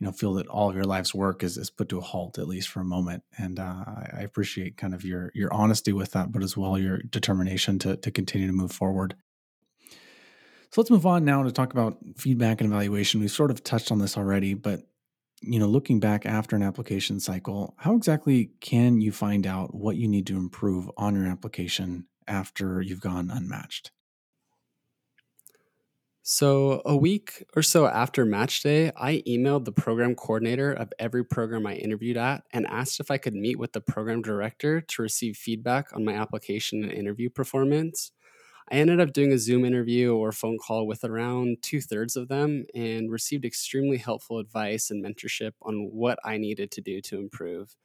you 0.00 0.06
know 0.06 0.12
feel 0.12 0.34
that 0.34 0.48
all 0.48 0.68
of 0.68 0.74
your 0.74 0.84
life's 0.84 1.14
work 1.14 1.42
is, 1.44 1.56
is 1.56 1.70
put 1.70 1.88
to 1.90 1.98
a 1.98 2.02
halt 2.02 2.38
at 2.38 2.48
least 2.48 2.68
for 2.68 2.80
a 2.80 2.84
moment 2.84 3.22
and 3.38 3.60
uh, 3.60 3.84
I, 3.86 4.22
appreciate 4.22 4.76
kind 4.76 4.94
of 4.94 5.04
your 5.04 5.30
your 5.34 5.52
honesty 5.52 5.92
with 5.92 6.12
that 6.12 6.32
but 6.32 6.42
as 6.42 6.56
well 6.56 6.78
your 6.78 6.98
determination 6.98 7.78
to, 7.80 7.96
to 7.96 8.10
continue 8.10 8.46
to 8.46 8.52
move 8.52 8.72
forward 8.72 9.14
so 10.70 10.80
let's 10.80 10.90
move 10.90 11.06
on 11.06 11.24
now 11.24 11.42
to 11.42 11.52
talk 11.52 11.72
about 11.72 11.98
feedback 12.16 12.60
and 12.60 12.70
evaluation 12.70 13.20
we've 13.20 13.30
sort 13.30 13.50
of 13.50 13.62
touched 13.62 13.92
on 13.92 13.98
this 13.98 14.16
already 14.16 14.54
but 14.54 14.82
you 15.42 15.58
know, 15.58 15.66
looking 15.66 16.00
back 16.00 16.26
after 16.26 16.54
an 16.54 16.62
application 16.62 17.18
cycle, 17.18 17.74
how 17.78 17.94
exactly 17.94 18.50
can 18.60 19.00
you 19.00 19.10
find 19.10 19.46
out 19.46 19.74
what 19.74 19.96
you 19.96 20.06
need 20.06 20.26
to 20.26 20.36
improve 20.36 20.90
on 20.96 21.16
your 21.16 21.26
application 21.26 22.06
after 22.26 22.82
you've 22.82 23.00
gone 23.00 23.30
unmatched? 23.30 23.90
So, 26.22 26.82
a 26.84 26.96
week 26.96 27.44
or 27.56 27.62
so 27.62 27.86
after 27.86 28.26
match 28.26 28.62
day, 28.62 28.92
I 28.96 29.22
emailed 29.26 29.64
the 29.64 29.72
program 29.72 30.14
coordinator 30.14 30.70
of 30.70 30.92
every 30.98 31.24
program 31.24 31.66
I 31.66 31.74
interviewed 31.76 32.18
at 32.18 32.44
and 32.52 32.66
asked 32.66 33.00
if 33.00 33.10
I 33.10 33.16
could 33.16 33.34
meet 33.34 33.58
with 33.58 33.72
the 33.72 33.80
program 33.80 34.20
director 34.20 34.82
to 34.82 35.02
receive 35.02 35.36
feedback 35.36 35.94
on 35.94 36.04
my 36.04 36.12
application 36.12 36.82
and 36.84 36.92
interview 36.92 37.30
performance. 37.30 38.12
I 38.70 38.76
ended 38.76 39.00
up 39.00 39.12
doing 39.12 39.32
a 39.32 39.38
Zoom 39.38 39.64
interview 39.64 40.14
or 40.14 40.32
phone 40.32 40.58
call 40.58 40.86
with 40.86 41.04
around 41.04 41.58
two 41.62 41.80
thirds 41.80 42.16
of 42.16 42.28
them 42.28 42.66
and 42.74 43.10
received 43.12 43.44
extremely 43.44 43.98
helpful 43.98 44.38
advice 44.38 44.90
and 44.90 45.04
mentorship 45.04 45.52
on 45.62 45.90
what 45.92 46.18
I 46.24 46.38
needed 46.38 46.70
to 46.72 46.80
do 46.82 47.00
to 47.02 47.18
improve. 47.18 47.76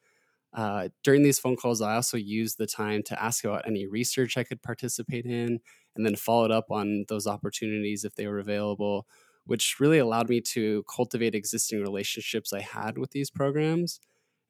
Uh, 0.53 0.89
during 1.03 1.23
these 1.23 1.39
phone 1.39 1.57
calls, 1.57 1.81
I 1.81 1.95
also 1.95 2.17
used 2.17 2.57
the 2.57 2.67
time 2.67 3.03
to 3.03 3.21
ask 3.21 3.43
about 3.43 3.67
any 3.67 3.87
research 3.87 4.37
I 4.37 4.43
could 4.43 4.61
participate 4.61 5.25
in 5.25 5.59
and 5.95 6.05
then 6.05 6.15
followed 6.15 6.51
up 6.51 6.71
on 6.71 7.05
those 7.07 7.27
opportunities 7.27 8.03
if 8.03 8.15
they 8.15 8.27
were 8.27 8.39
available, 8.39 9.07
which 9.45 9.79
really 9.79 9.99
allowed 9.99 10.29
me 10.29 10.41
to 10.41 10.83
cultivate 10.93 11.35
existing 11.35 11.81
relationships 11.81 12.53
I 12.53 12.61
had 12.61 12.97
with 12.97 13.11
these 13.11 13.29
programs 13.29 13.99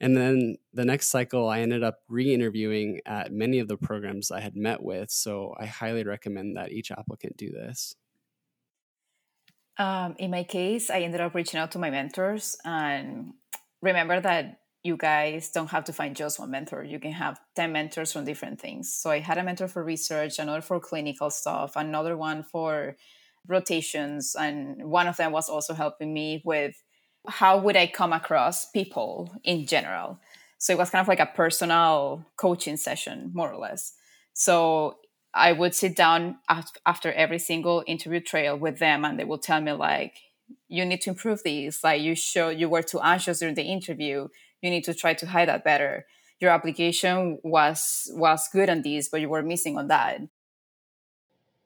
and 0.01 0.15
then 0.15 0.57
the 0.73 0.85
next 0.85 1.07
cycle, 1.07 1.47
I 1.47 1.61
ended 1.61 1.83
up 1.83 1.99
re 2.09 2.33
interviewing 2.33 2.99
at 3.05 3.31
many 3.31 3.59
of 3.59 3.67
the 3.67 3.77
programs 3.77 4.29
I 4.29 4.41
had 4.41 4.55
met 4.55 4.83
with. 4.83 5.09
So 5.09 5.55
I 5.57 5.65
highly 5.65 6.03
recommend 6.03 6.57
that 6.57 6.71
each 6.71 6.91
applicant 6.91 7.37
do 7.37 7.49
this. 7.49 7.95
Um, 9.77 10.15
in 10.19 10.31
my 10.31 10.43
case, 10.43 10.89
I 10.89 10.99
ended 10.99 11.21
up 11.21 11.35
reaching 11.35 11.59
out 11.59 11.71
to 11.71 11.79
my 11.79 11.89
mentors 11.89 12.57
and 12.63 13.33
remember 13.81 14.19
that 14.19 14.59
you 14.85 14.95
guys 14.95 15.49
don't 15.49 15.71
have 15.71 15.83
to 15.85 15.93
find 15.93 16.15
just 16.15 16.39
one 16.39 16.51
mentor. 16.51 16.83
You 16.83 16.99
can 16.99 17.11
have 17.11 17.39
10 17.55 17.71
mentors 17.71 18.13
from 18.13 18.23
different 18.23 18.61
things. 18.61 18.93
So 18.93 19.09
I 19.09 19.19
had 19.19 19.39
a 19.39 19.43
mentor 19.43 19.67
for 19.67 19.83
research, 19.83 20.37
another 20.37 20.61
for 20.61 20.79
clinical 20.79 21.31
stuff, 21.31 21.75
another 21.75 22.15
one 22.15 22.43
for 22.43 22.95
rotations. 23.47 24.35
And 24.39 24.85
one 24.85 25.07
of 25.07 25.17
them 25.17 25.31
was 25.31 25.49
also 25.49 25.73
helping 25.73 26.13
me 26.13 26.43
with 26.45 26.75
how 27.27 27.57
would 27.57 27.75
I 27.75 27.87
come 27.87 28.13
across 28.13 28.69
people 28.69 29.35
in 29.43 29.65
general? 29.65 30.19
So 30.59 30.71
it 30.73 30.77
was 30.77 30.91
kind 30.91 31.01
of 31.01 31.07
like 31.07 31.19
a 31.19 31.25
personal 31.25 32.23
coaching 32.37 32.77
session, 32.77 33.31
more 33.33 33.51
or 33.51 33.57
less. 33.57 33.93
So 34.33 34.97
I 35.33 35.51
would 35.51 35.73
sit 35.73 35.95
down 35.95 36.37
after 36.85 37.11
every 37.11 37.39
single 37.39 37.83
interview 37.87 38.19
trail 38.21 38.55
with 38.55 38.77
them, 38.77 39.03
and 39.03 39.19
they 39.19 39.25
will 39.25 39.39
tell 39.39 39.61
me 39.61 39.73
like, 39.73 40.13
"You 40.69 40.85
need 40.85 41.01
to 41.01 41.09
improve 41.09 41.41
these. 41.43 41.83
Like 41.83 42.01
you 42.01 42.15
show 42.15 42.49
you 42.49 42.69
were 42.69 42.83
too 42.83 43.01
anxious 43.01 43.39
during 43.39 43.55
the 43.55 43.63
interview. 43.63 44.29
You 44.61 44.69
need 44.69 44.83
to 44.85 44.93
try 44.93 45.13
to 45.15 45.27
hide 45.27 45.47
that 45.47 45.63
better. 45.63 46.05
Your 46.39 46.51
application 46.51 47.39
was 47.43 48.11
was 48.13 48.49
good 48.51 48.69
on 48.69 48.81
these, 48.81 49.09
but 49.09 49.21
you 49.21 49.29
were 49.29 49.43
missing 49.43 49.77
on 49.77 49.87
that." 49.87 50.21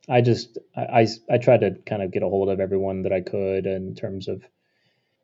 I 0.07 0.21
just 0.21 0.57
I 0.75 0.81
I, 0.81 1.07
I 1.31 1.37
tried 1.37 1.61
to 1.61 1.71
kind 1.85 2.01
of 2.01 2.11
get 2.11 2.23
a 2.23 2.29
hold 2.29 2.49
of 2.49 2.59
everyone 2.59 3.03
that 3.03 3.13
I 3.13 3.21
could 3.21 3.65
in 3.65 3.95
terms 3.95 4.27
of 4.27 4.43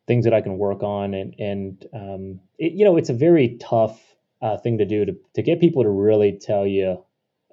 things 0.07 0.25
that 0.25 0.33
I 0.33 0.41
can 0.41 0.57
work 0.57 0.83
on, 0.83 1.13
and 1.13 1.35
and 1.39 1.85
um, 1.93 2.39
it, 2.57 2.73
you 2.73 2.85
know, 2.85 2.97
it's 2.97 3.09
a 3.09 3.13
very 3.13 3.57
tough 3.57 3.99
uh, 4.41 4.57
thing 4.57 4.77
to 4.77 4.85
do 4.85 5.05
to 5.05 5.15
to 5.33 5.41
get 5.41 5.59
people 5.59 5.83
to 5.83 5.89
really 5.89 6.37
tell 6.39 6.67
you 6.67 7.03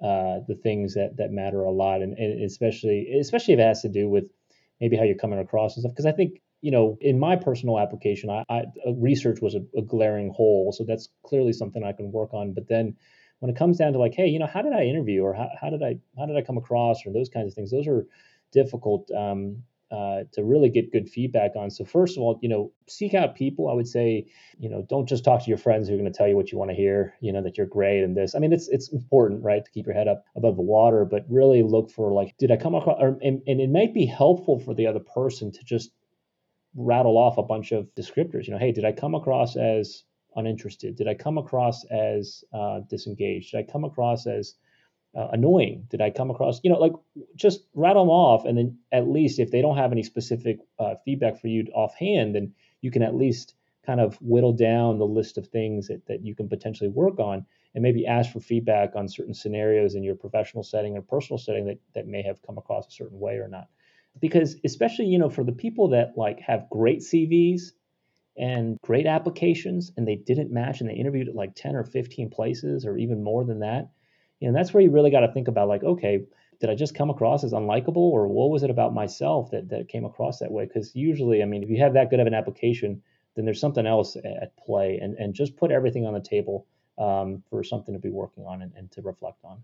uh, 0.01 0.39
the 0.47 0.59
things 0.61 0.93
that 0.93 1.17
that 1.17 1.31
matter 1.31 1.63
a 1.63 1.71
lot, 1.71 2.01
and, 2.01 2.17
and 2.17 2.43
especially 2.43 3.17
especially 3.19 3.55
if 3.55 3.59
it 3.59 3.63
has 3.63 3.81
to 3.81 3.89
do 3.89 4.09
with 4.09 4.25
maybe 4.79 4.97
how 4.97 5.03
you're 5.03 5.15
coming 5.15 5.39
across 5.39 5.75
and 5.75 5.81
stuff. 5.81 5.93
Because 5.93 6.05
I 6.05 6.11
think 6.11 6.41
you 6.63 6.71
know, 6.71 6.97
in 7.01 7.19
my 7.19 7.35
personal 7.35 7.77
application, 7.77 8.29
I, 8.29 8.43
I 8.49 8.63
research 8.95 9.39
was 9.41 9.53
a, 9.53 9.63
a 9.77 9.81
glaring 9.81 10.29
hole, 10.29 10.71
so 10.71 10.85
that's 10.85 11.09
clearly 11.29 11.51
something 11.51 11.83
I 11.83 11.91
can 11.91 12.11
work 12.11 12.33
on. 12.33 12.53
But 12.53 12.69
then 12.69 12.95
when 13.39 13.51
it 13.51 13.57
comes 13.57 13.77
down 13.77 13.91
to 13.93 13.99
like, 13.99 14.15
hey, 14.15 14.27
you 14.27 14.39
know, 14.39 14.47
how 14.47 14.61
did 14.61 14.71
I 14.71 14.83
interview, 14.83 15.21
or 15.23 15.33
how, 15.33 15.49
how 15.61 15.69
did 15.69 15.83
I 15.83 15.99
how 16.17 16.25
did 16.25 16.37
I 16.37 16.41
come 16.41 16.57
across, 16.57 17.05
or 17.05 17.11
those 17.11 17.29
kinds 17.29 17.47
of 17.49 17.53
things, 17.53 17.69
those 17.69 17.89
are 17.93 18.07
difficult 18.53 19.11
um, 19.11 19.63
uh, 19.91 20.23
to 20.35 20.43
really 20.43 20.69
get 20.69 20.93
good 20.93 21.09
feedback 21.09 21.51
on. 21.57 21.69
So 21.69 21.83
first 21.83 22.15
of 22.15 22.23
all, 22.23 22.39
you 22.41 22.49
know, 22.49 22.71
seek 22.87 23.13
out 23.13 23.35
people. 23.35 23.69
I 23.69 23.73
would 23.73 23.87
say, 23.87 24.25
you 24.57 24.69
know, 24.69 24.85
don't 24.89 25.09
just 25.09 25.25
talk 25.25 25.43
to 25.43 25.49
your 25.49 25.57
friends 25.57 25.87
who 25.87 25.95
are 25.95 25.97
going 25.97 26.11
to 26.11 26.17
tell 26.17 26.29
you 26.29 26.37
what 26.37 26.51
you 26.51 26.57
want 26.57 26.71
to 26.71 26.77
hear. 26.83 27.13
You 27.19 27.33
know 27.33 27.43
that 27.43 27.57
you're 27.57 27.67
great 27.67 28.03
and 28.05 28.15
this. 28.15 28.35
I 28.35 28.39
mean, 28.39 28.53
it's 28.53 28.69
it's 28.69 28.87
important, 28.93 29.43
right, 29.43 29.65
to 29.65 29.71
keep 29.71 29.85
your 29.85 29.95
head 29.95 30.07
up 30.07 30.23
above 30.37 30.55
the 30.55 30.69
water, 30.77 31.03
but 31.03 31.25
really 31.29 31.61
look 31.61 31.91
for 31.91 32.13
like, 32.13 32.37
did 32.39 32.51
I 32.51 32.57
come 32.57 32.73
across? 32.73 32.97
Or, 33.01 33.19
and, 33.21 33.41
and 33.45 33.59
it 33.59 33.69
might 33.69 33.93
be 33.93 34.05
helpful 34.05 34.59
for 34.59 34.73
the 34.73 34.87
other 34.87 35.01
person 35.01 35.51
to 35.51 35.63
just 35.65 35.91
rattle 36.75 37.17
off 37.17 37.37
a 37.37 37.43
bunch 37.43 37.71
of 37.71 37.87
descriptors. 37.95 38.45
You 38.47 38.53
know, 38.53 38.59
hey, 38.59 38.71
did 38.71 38.85
I 38.85 38.91
come 38.91 39.15
across 39.15 39.55
as 39.55 40.03
uninterested? 40.35 40.95
Did 40.95 41.07
I 41.07 41.13
come 41.13 41.37
across 41.37 41.85
as 41.85 42.43
uh, 42.53 42.81
disengaged? 42.89 43.51
Did 43.51 43.59
I 43.59 43.71
come 43.71 43.83
across 43.83 44.25
as 44.27 44.55
uh, 45.15 45.27
annoying 45.31 45.85
did 45.89 46.01
I 46.01 46.09
come 46.09 46.31
across? 46.31 46.59
You 46.63 46.71
know, 46.71 46.79
like 46.79 46.93
just 47.35 47.65
rattle 47.73 48.03
them 48.03 48.09
off, 48.09 48.45
and 48.45 48.57
then 48.57 48.77
at 48.91 49.07
least 49.07 49.39
if 49.39 49.51
they 49.51 49.61
don't 49.61 49.77
have 49.77 49.91
any 49.91 50.03
specific 50.03 50.57
uh, 50.79 50.95
feedback 51.05 51.39
for 51.39 51.47
you 51.47 51.65
offhand, 51.73 52.35
then 52.35 52.53
you 52.81 52.91
can 52.91 53.03
at 53.03 53.15
least 53.15 53.55
kind 53.85 53.99
of 53.99 54.15
whittle 54.21 54.53
down 54.53 54.97
the 54.97 55.05
list 55.05 55.37
of 55.37 55.47
things 55.47 55.87
that, 55.87 56.05
that 56.07 56.25
you 56.25 56.33
can 56.33 56.47
potentially 56.47 56.89
work 56.89 57.19
on 57.19 57.45
and 57.75 57.81
maybe 57.81 58.07
ask 58.07 58.31
for 58.31 58.39
feedback 58.39 58.95
on 58.95 59.09
certain 59.09 59.33
scenarios 59.33 59.95
in 59.95 60.03
your 60.03 60.15
professional 60.15 60.63
setting 60.63 60.95
or 60.95 61.01
personal 61.01 61.37
setting 61.37 61.65
that, 61.65 61.79
that 61.93 62.07
may 62.07 62.21
have 62.21 62.41
come 62.43 62.57
across 62.57 62.87
a 62.87 62.91
certain 62.91 63.19
way 63.19 63.35
or 63.35 63.47
not 63.47 63.67
because 64.19 64.55
especially 64.63 65.05
you 65.05 65.19
know 65.19 65.29
for 65.29 65.43
the 65.43 65.51
people 65.51 65.89
that 65.89 66.13
like 66.17 66.39
have 66.39 66.69
great 66.69 66.99
cvs 66.99 67.71
and 68.37 68.77
great 68.81 69.05
applications 69.05 69.91
and 69.97 70.07
they 70.07 70.15
didn't 70.15 70.51
match 70.51 70.81
and 70.81 70.89
they 70.89 70.95
interviewed 70.95 71.27
at 71.27 71.35
like 71.35 71.53
10 71.55 71.75
or 71.75 71.83
15 71.83 72.29
places 72.29 72.85
or 72.85 72.97
even 72.97 73.23
more 73.23 73.43
than 73.43 73.59
that 73.59 73.89
and 74.47 74.55
that's 74.55 74.73
where 74.73 74.83
you 74.83 74.91
really 74.91 75.11
got 75.11 75.21
to 75.21 75.31
think 75.31 75.47
about 75.47 75.67
like, 75.67 75.83
okay, 75.83 76.25
did 76.59 76.69
I 76.69 76.75
just 76.75 76.95
come 76.95 77.09
across 77.09 77.43
as 77.43 77.53
unlikable 77.53 77.97
or 77.97 78.27
what 78.27 78.49
was 78.49 78.63
it 78.63 78.69
about 78.69 78.93
myself 78.93 79.51
that, 79.51 79.69
that 79.69 79.87
came 79.87 80.05
across 80.05 80.39
that 80.39 80.51
way? 80.51 80.65
Because 80.65 80.95
usually, 80.95 81.41
I 81.41 81.45
mean, 81.45 81.63
if 81.63 81.69
you 81.69 81.77
have 81.77 81.93
that 81.93 82.09
good 82.09 82.19
of 82.19 82.27
an 82.27 82.33
application, 82.33 83.01
then 83.35 83.45
there's 83.45 83.59
something 83.59 83.87
else 83.87 84.15
at 84.15 84.55
play 84.57 84.99
and, 85.01 85.15
and 85.15 85.33
just 85.33 85.57
put 85.57 85.71
everything 85.71 86.05
on 86.05 86.13
the 86.13 86.21
table 86.21 86.67
um, 86.97 87.43
for 87.49 87.63
something 87.63 87.93
to 87.93 87.99
be 87.99 88.09
working 88.09 88.45
on 88.45 88.61
and, 88.61 88.71
and 88.75 88.91
to 88.91 89.01
reflect 89.01 89.43
on. 89.43 89.63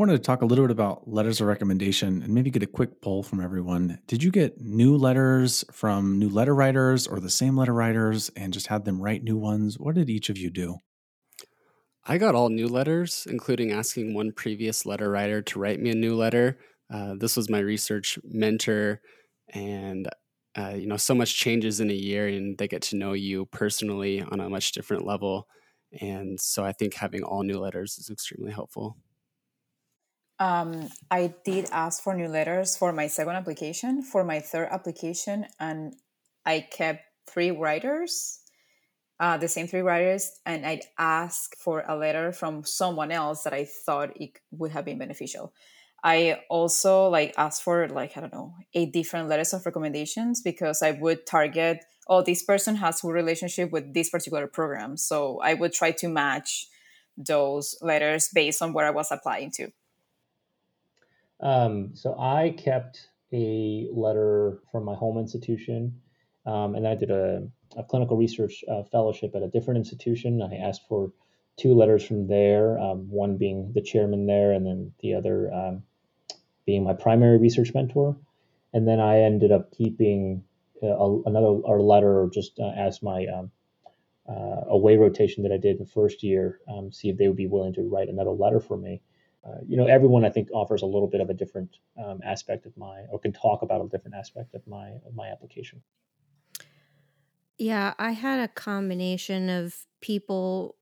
Wanted 0.00 0.12
to 0.12 0.18
talk 0.20 0.40
a 0.40 0.46
little 0.46 0.64
bit 0.64 0.70
about 0.70 1.06
letters 1.06 1.42
of 1.42 1.46
recommendation 1.46 2.22
and 2.22 2.32
maybe 2.32 2.50
get 2.50 2.62
a 2.62 2.66
quick 2.66 3.02
poll 3.02 3.22
from 3.22 3.38
everyone. 3.38 3.98
Did 4.06 4.22
you 4.22 4.30
get 4.30 4.58
new 4.58 4.96
letters 4.96 5.62
from 5.72 6.18
new 6.18 6.30
letter 6.30 6.54
writers 6.54 7.06
or 7.06 7.20
the 7.20 7.28
same 7.28 7.54
letter 7.54 7.74
writers 7.74 8.30
and 8.34 8.50
just 8.50 8.68
had 8.68 8.86
them 8.86 9.02
write 9.02 9.22
new 9.22 9.36
ones? 9.36 9.78
What 9.78 9.96
did 9.96 10.08
each 10.08 10.30
of 10.30 10.38
you 10.38 10.48
do? 10.48 10.78
I 12.02 12.16
got 12.16 12.34
all 12.34 12.48
new 12.48 12.66
letters, 12.66 13.26
including 13.28 13.72
asking 13.72 14.14
one 14.14 14.32
previous 14.32 14.86
letter 14.86 15.10
writer 15.10 15.42
to 15.42 15.58
write 15.58 15.80
me 15.80 15.90
a 15.90 15.94
new 15.94 16.16
letter. 16.16 16.56
Uh, 16.90 17.16
this 17.20 17.36
was 17.36 17.50
my 17.50 17.58
research 17.58 18.18
mentor, 18.24 19.02
and 19.50 20.08
uh, 20.56 20.72
you 20.78 20.86
know, 20.86 20.96
so 20.96 21.14
much 21.14 21.34
changes 21.34 21.78
in 21.78 21.90
a 21.90 21.94
year, 21.94 22.26
and 22.26 22.56
they 22.56 22.68
get 22.68 22.80
to 22.84 22.96
know 22.96 23.12
you 23.12 23.44
personally 23.44 24.22
on 24.22 24.40
a 24.40 24.48
much 24.48 24.72
different 24.72 25.04
level. 25.04 25.46
And 26.00 26.40
so, 26.40 26.64
I 26.64 26.72
think 26.72 26.94
having 26.94 27.22
all 27.22 27.42
new 27.42 27.58
letters 27.58 27.98
is 27.98 28.08
extremely 28.08 28.50
helpful. 28.50 28.96
Um, 30.40 30.88
I 31.10 31.34
did 31.44 31.68
ask 31.70 32.02
for 32.02 32.14
new 32.14 32.26
letters 32.26 32.76
for 32.76 32.92
my 32.92 33.06
second 33.06 33.36
application. 33.36 34.02
For 34.02 34.24
my 34.24 34.40
third 34.40 34.68
application, 34.72 35.46
and 35.60 35.94
I 36.44 36.66
kept 36.70 37.04
three 37.28 37.52
writers 37.52 38.40
uh, 39.20 39.36
the 39.36 39.48
same 39.48 39.66
three 39.66 39.82
writers, 39.82 40.40
and 40.46 40.64
I'd 40.64 40.86
ask 40.98 41.54
for 41.58 41.84
a 41.86 41.94
letter 41.94 42.32
from 42.32 42.64
someone 42.64 43.12
else 43.12 43.42
that 43.42 43.52
I 43.52 43.66
thought 43.66 44.18
it 44.18 44.30
would 44.50 44.70
have 44.72 44.86
been 44.86 44.98
beneficial. 44.98 45.52
I 46.02 46.40
also 46.48 47.08
like 47.08 47.34
asked 47.36 47.62
for 47.62 47.86
like 47.88 48.16
I 48.16 48.20
don't 48.22 48.32
know 48.32 48.54
eight 48.72 48.94
different 48.94 49.28
letters 49.28 49.52
of 49.52 49.66
recommendations 49.66 50.40
because 50.40 50.82
I 50.82 50.92
would 50.92 51.26
target 51.26 51.84
oh 52.08 52.22
this 52.22 52.42
person 52.42 52.76
has 52.76 53.04
a 53.04 53.08
relationship 53.08 53.70
with 53.70 53.92
this 53.92 54.08
particular 54.08 54.46
program, 54.46 54.96
so 54.96 55.38
I 55.42 55.52
would 55.52 55.74
try 55.74 55.90
to 55.90 56.08
match 56.08 56.68
those 57.18 57.76
letters 57.82 58.30
based 58.34 58.62
on 58.62 58.72
where 58.72 58.86
I 58.86 58.90
was 58.90 59.12
applying 59.12 59.50
to. 59.56 59.70
Um, 61.42 61.90
so 61.94 62.18
I 62.18 62.54
kept 62.56 63.08
a 63.32 63.88
letter 63.92 64.60
from 64.70 64.84
my 64.84 64.94
home 64.94 65.18
institution, 65.18 66.00
um, 66.46 66.74
and 66.74 66.86
I 66.86 66.94
did 66.94 67.10
a, 67.10 67.48
a 67.76 67.84
clinical 67.84 68.16
research 68.16 68.64
uh, 68.70 68.82
fellowship 68.84 69.34
at 69.34 69.42
a 69.42 69.48
different 69.48 69.78
institution. 69.78 70.42
I 70.42 70.56
asked 70.56 70.82
for 70.88 71.12
two 71.56 71.74
letters 71.74 72.04
from 72.04 72.26
there, 72.26 72.78
um, 72.78 73.10
one 73.10 73.36
being 73.36 73.72
the 73.74 73.82
chairman 73.82 74.26
there, 74.26 74.52
and 74.52 74.66
then 74.66 74.92
the 75.00 75.14
other 75.14 75.52
um, 75.52 75.82
being 76.66 76.84
my 76.84 76.94
primary 76.94 77.38
research 77.38 77.72
mentor. 77.74 78.16
And 78.72 78.86
then 78.86 79.00
I 79.00 79.20
ended 79.20 79.50
up 79.50 79.72
keeping 79.72 80.44
uh, 80.82 80.86
a, 80.86 81.22
another 81.22 81.46
a 81.46 81.82
letter 81.82 82.28
just 82.32 82.58
uh, 82.58 82.70
as 82.70 83.02
my 83.02 83.26
um, 83.26 83.50
uh, 84.28 84.62
away 84.68 84.96
rotation 84.96 85.42
that 85.42 85.52
I 85.52 85.56
did 85.56 85.78
the 85.78 85.86
first 85.86 86.22
year, 86.22 86.60
um, 86.68 86.92
see 86.92 87.08
if 87.08 87.16
they 87.16 87.26
would 87.26 87.36
be 87.36 87.46
willing 87.48 87.74
to 87.74 87.82
write 87.82 88.08
another 88.08 88.30
letter 88.30 88.60
for 88.60 88.76
me. 88.76 89.02
Uh, 89.44 89.58
you 89.66 89.76
know, 89.76 89.86
everyone 89.86 90.24
I 90.24 90.30
think 90.30 90.48
offers 90.52 90.82
a 90.82 90.86
little 90.86 91.08
bit 91.08 91.20
of 91.20 91.30
a 91.30 91.34
different 91.34 91.78
um, 92.02 92.20
aspect 92.24 92.66
of 92.66 92.76
my, 92.76 93.04
or 93.10 93.18
can 93.18 93.32
talk 93.32 93.62
about 93.62 93.84
a 93.84 93.88
different 93.88 94.16
aspect 94.16 94.54
of 94.54 94.66
my 94.66 94.90
of 95.06 95.14
my 95.14 95.28
application. 95.28 95.82
Yeah, 97.58 97.94
I 97.98 98.12
had 98.12 98.40
a 98.40 98.48
combination 98.48 99.48
of 99.48 99.74
people 100.00 100.76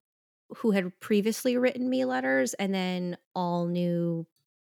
who 0.57 0.71
had 0.71 0.99
previously 1.00 1.57
written 1.57 1.88
me 1.88 2.05
letters 2.05 2.55
and 2.55 2.75
then 2.75 3.17
all 3.35 3.67
new 3.67 4.27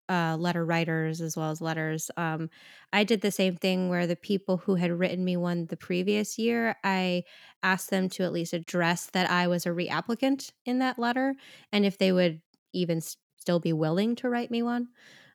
uh, 0.09 0.37
letter 0.39 0.65
writers 0.65 1.21
as 1.21 1.37
well 1.37 1.51
as 1.51 1.61
letters. 1.61 2.11
Um, 2.17 2.51
I 2.93 3.05
did 3.05 3.23
the 3.23 3.31
same 3.31 3.57
thing 3.57 3.89
where 3.89 4.07
the 4.07 4.17
people 4.17 4.59
who 4.59 4.75
had 4.75 4.93
written 4.93 5.25
me 5.25 5.37
one 5.37 5.67
the 5.67 5.77
previous 5.77 6.39
year, 6.39 6.77
I 6.85 7.25
asked 7.63 7.91
them 7.91 8.09
to 8.11 8.23
at 8.23 8.33
least 8.33 8.53
address 8.53 9.07
that 9.13 9.31
I 9.31 9.47
was 9.47 9.67
a 9.67 9.71
reapplicant 9.71 10.53
in 10.67 10.79
that 10.81 10.99
letter 10.99 11.35
and 11.73 11.87
if 11.87 11.99
they 11.99 12.13
would 12.13 12.41
even 12.73 13.01
still 13.45 13.61
be 13.61 13.75
willing 13.75 14.17
to 14.17 14.31
write 14.31 14.51
me 14.51 14.63
one. 14.63 14.89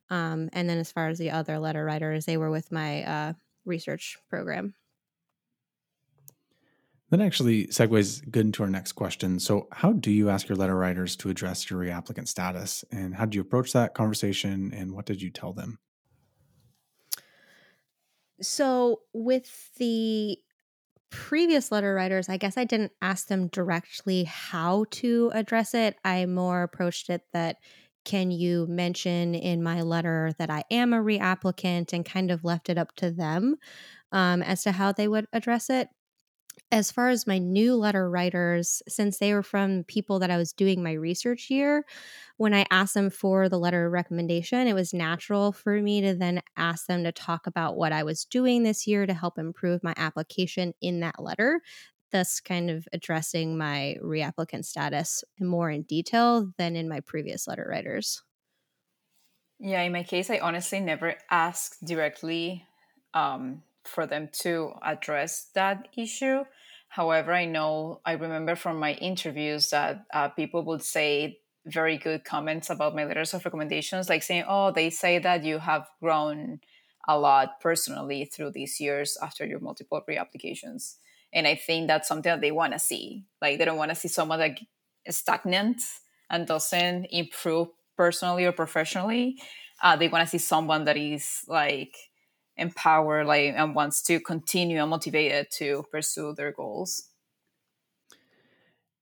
Um, 0.10 0.50
and 0.54 0.68
then 0.68 0.80
as 0.80 0.92
far 0.92 1.10
as 1.10 1.20
the 1.20 1.30
other 1.30 1.60
letter 1.60 1.86
writers, 1.86 2.26
they 2.26 2.38
were 2.38 2.50
with 2.50 2.72
my 2.72 3.04
uh, 3.04 3.34
research 3.66 4.18
program. 4.32 4.74
That 7.12 7.22
actually 7.22 7.68
segues 7.68 8.28
good 8.30 8.48
into 8.48 8.64
our 8.64 8.70
next 8.70 8.94
question. 8.94 9.40
So, 9.40 9.68
how 9.72 9.94
do 9.94 10.12
you 10.12 10.30
ask 10.30 10.50
your 10.50 10.56
letter 10.56 10.76
writers 10.76 11.16
to 11.18 11.30
address 11.30 11.70
your 11.70 11.80
reapplicant 11.80 12.28
status? 12.28 12.84
And 12.92 13.16
how 13.16 13.26
did 13.26 13.36
you 13.36 13.42
approach 13.42 13.74
that 13.74 13.94
conversation? 13.94 14.72
And 14.74 14.94
what 14.94 15.06
did 15.06 15.22
you 15.22 15.30
tell 15.30 15.54
them? 15.54 15.78
So, 18.42 19.02
with 19.14 19.72
the 19.78 20.38
previous 21.12 21.72
letter 21.72 21.94
writers, 21.94 22.30
I 22.30 22.38
guess 22.38 22.58
I 22.58 22.64
didn't 22.64 22.92
ask 23.02 23.28
them 23.28 23.48
directly 23.48 24.26
how 24.26 24.86
to 24.92 25.32
address 25.34 25.74
it. 25.74 25.96
I 26.04 26.26
more 26.26 26.64
approached 26.64 27.10
it 27.10 27.24
that 27.34 27.58
can 28.10 28.32
you 28.32 28.68
mention 28.68 29.36
in 29.36 29.64
my 29.64 29.82
letter 29.82 30.34
that 30.40 30.50
I 30.50 30.64
am 30.72 30.94
a 30.94 30.98
reapplicant 30.98 31.94
and 31.94 32.06
kind 32.06 32.32
of 32.32 32.44
left 32.44 32.70
it 32.70 32.78
up 32.78 32.96
to 32.98 33.12
them 33.12 33.56
um, 34.12 34.44
as 34.44 34.64
to 34.64 34.74
how 34.74 34.92
they 34.94 35.08
would 35.08 35.28
address 35.34 35.70
it? 35.70 35.90
As 36.72 36.92
far 36.92 37.10
as 37.10 37.28
my 37.28 37.40
new 37.40 37.76
letter 37.76 38.10
writers, 38.10 38.84
since 38.88 39.20
they 39.20 39.34
were 39.34 39.44
from 39.44 39.86
people 39.86 40.20
that 40.20 40.32
I 40.32 40.38
was 40.38 40.54
doing 40.54 40.84
my 40.84 40.94
research 40.94 41.50
year, 41.50 41.86
when 42.38 42.54
I 42.54 42.66
asked 42.72 42.94
them 42.96 43.10
for 43.10 43.50
the 43.50 43.60
letter 43.60 43.90
recommendation, 43.90 44.68
it 44.68 44.74
was 44.76 44.94
natural 44.94 45.52
for 45.52 45.82
me 45.82 46.02
to 46.02 46.16
then 46.16 46.42
ask 46.58 46.88
them 46.88 47.04
to 47.06 47.12
talk 47.12 47.48
about 47.48 47.78
what 47.78 47.94
I 47.94 48.04
was 48.04 48.26
doing 48.26 48.64
this 48.64 48.88
year 48.88 49.06
to 49.08 49.14
help 49.14 49.40
improve 49.40 49.84
my 49.84 49.94
application 49.98 50.74
in 50.82 51.02
that 51.02 51.22
letter, 51.22 51.62
thus 52.12 52.40
kind 52.40 52.70
of 52.70 52.88
addressing 52.94 53.58
my 53.58 53.98
reapplicant 54.02 54.66
status 54.66 55.24
more 55.40 55.70
in 55.70 55.84
detail 55.84 56.52
than 56.58 56.76
in 56.76 56.90
my 56.90 57.00
previous 57.00 57.48
letter 57.48 57.68
writers. 57.70 58.24
Yeah, 59.60 59.82
in 59.82 59.92
my 59.92 60.04
case, 60.04 60.30
I 60.30 60.40
honestly 60.40 60.80
never 60.80 61.16
asked 61.30 61.84
directly 61.84 62.66
um, 63.14 63.64
for 63.84 64.06
them 64.08 64.30
to 64.44 64.74
address 64.82 65.46
that 65.54 65.90
issue. 65.98 66.46
However, 66.88 67.34
I 67.34 67.46
know 67.46 68.02
I 68.06 68.14
remember 68.14 68.56
from 68.56 68.80
my 68.80 68.94
interviews 68.94 69.70
that 69.72 70.06
uh, 70.14 70.30
people 70.30 70.64
would 70.66 70.82
say 70.82 71.42
very 71.66 71.98
good 71.98 72.24
comments 72.24 72.70
about 72.70 72.96
my 72.96 73.04
letters 73.04 73.34
of 73.34 73.44
recommendations, 73.46 74.10
like 74.10 74.24
saying, 74.24 74.46
"Oh, 74.48 74.72
they 74.72 74.90
say 74.90 75.20
that 75.20 75.44
you 75.44 75.60
have 75.60 75.90
grown 76.00 76.62
a 77.08 77.20
lot 77.20 77.60
personally 77.60 78.26
through 78.26 78.52
these 78.52 78.80
years 78.80 79.18
after 79.22 79.46
your 79.46 79.60
multiple 79.60 80.02
reapplications." 80.08 80.98
And 81.34 81.48
I 81.48 81.56
think 81.56 81.88
that's 81.88 82.08
something 82.08 82.30
that 82.30 82.42
they 82.42 82.52
want 82.52 82.74
to 82.74 82.80
see. 82.80 83.26
Like 83.42 83.58
they 83.58 83.66
don't 83.66 83.78
want 83.78 83.92
to 83.92 83.96
see 83.96 84.08
someone 84.08 84.40
that 84.40 84.60
is 85.06 85.18
stagnant 85.18 85.82
and 86.30 86.48
doesn't 86.48 87.06
improve 87.12 87.70
personally 87.98 88.46
or 88.46 88.52
professionally. 88.52 89.42
Uh, 89.82 89.96
they 89.96 90.08
want 90.08 90.26
to 90.26 90.30
see 90.30 90.44
someone 90.44 90.86
that 90.86 90.98
is 90.98 91.42
like 91.48 91.96
empowered 92.58 93.26
like 93.26 93.54
and 93.56 93.74
wants 93.76 94.02
to 94.04 94.20
continue 94.20 94.82
and 94.82 94.90
motivated 94.90 95.48
to 95.52 95.84
pursue 95.92 96.34
their 96.34 96.52
goals 96.52 97.10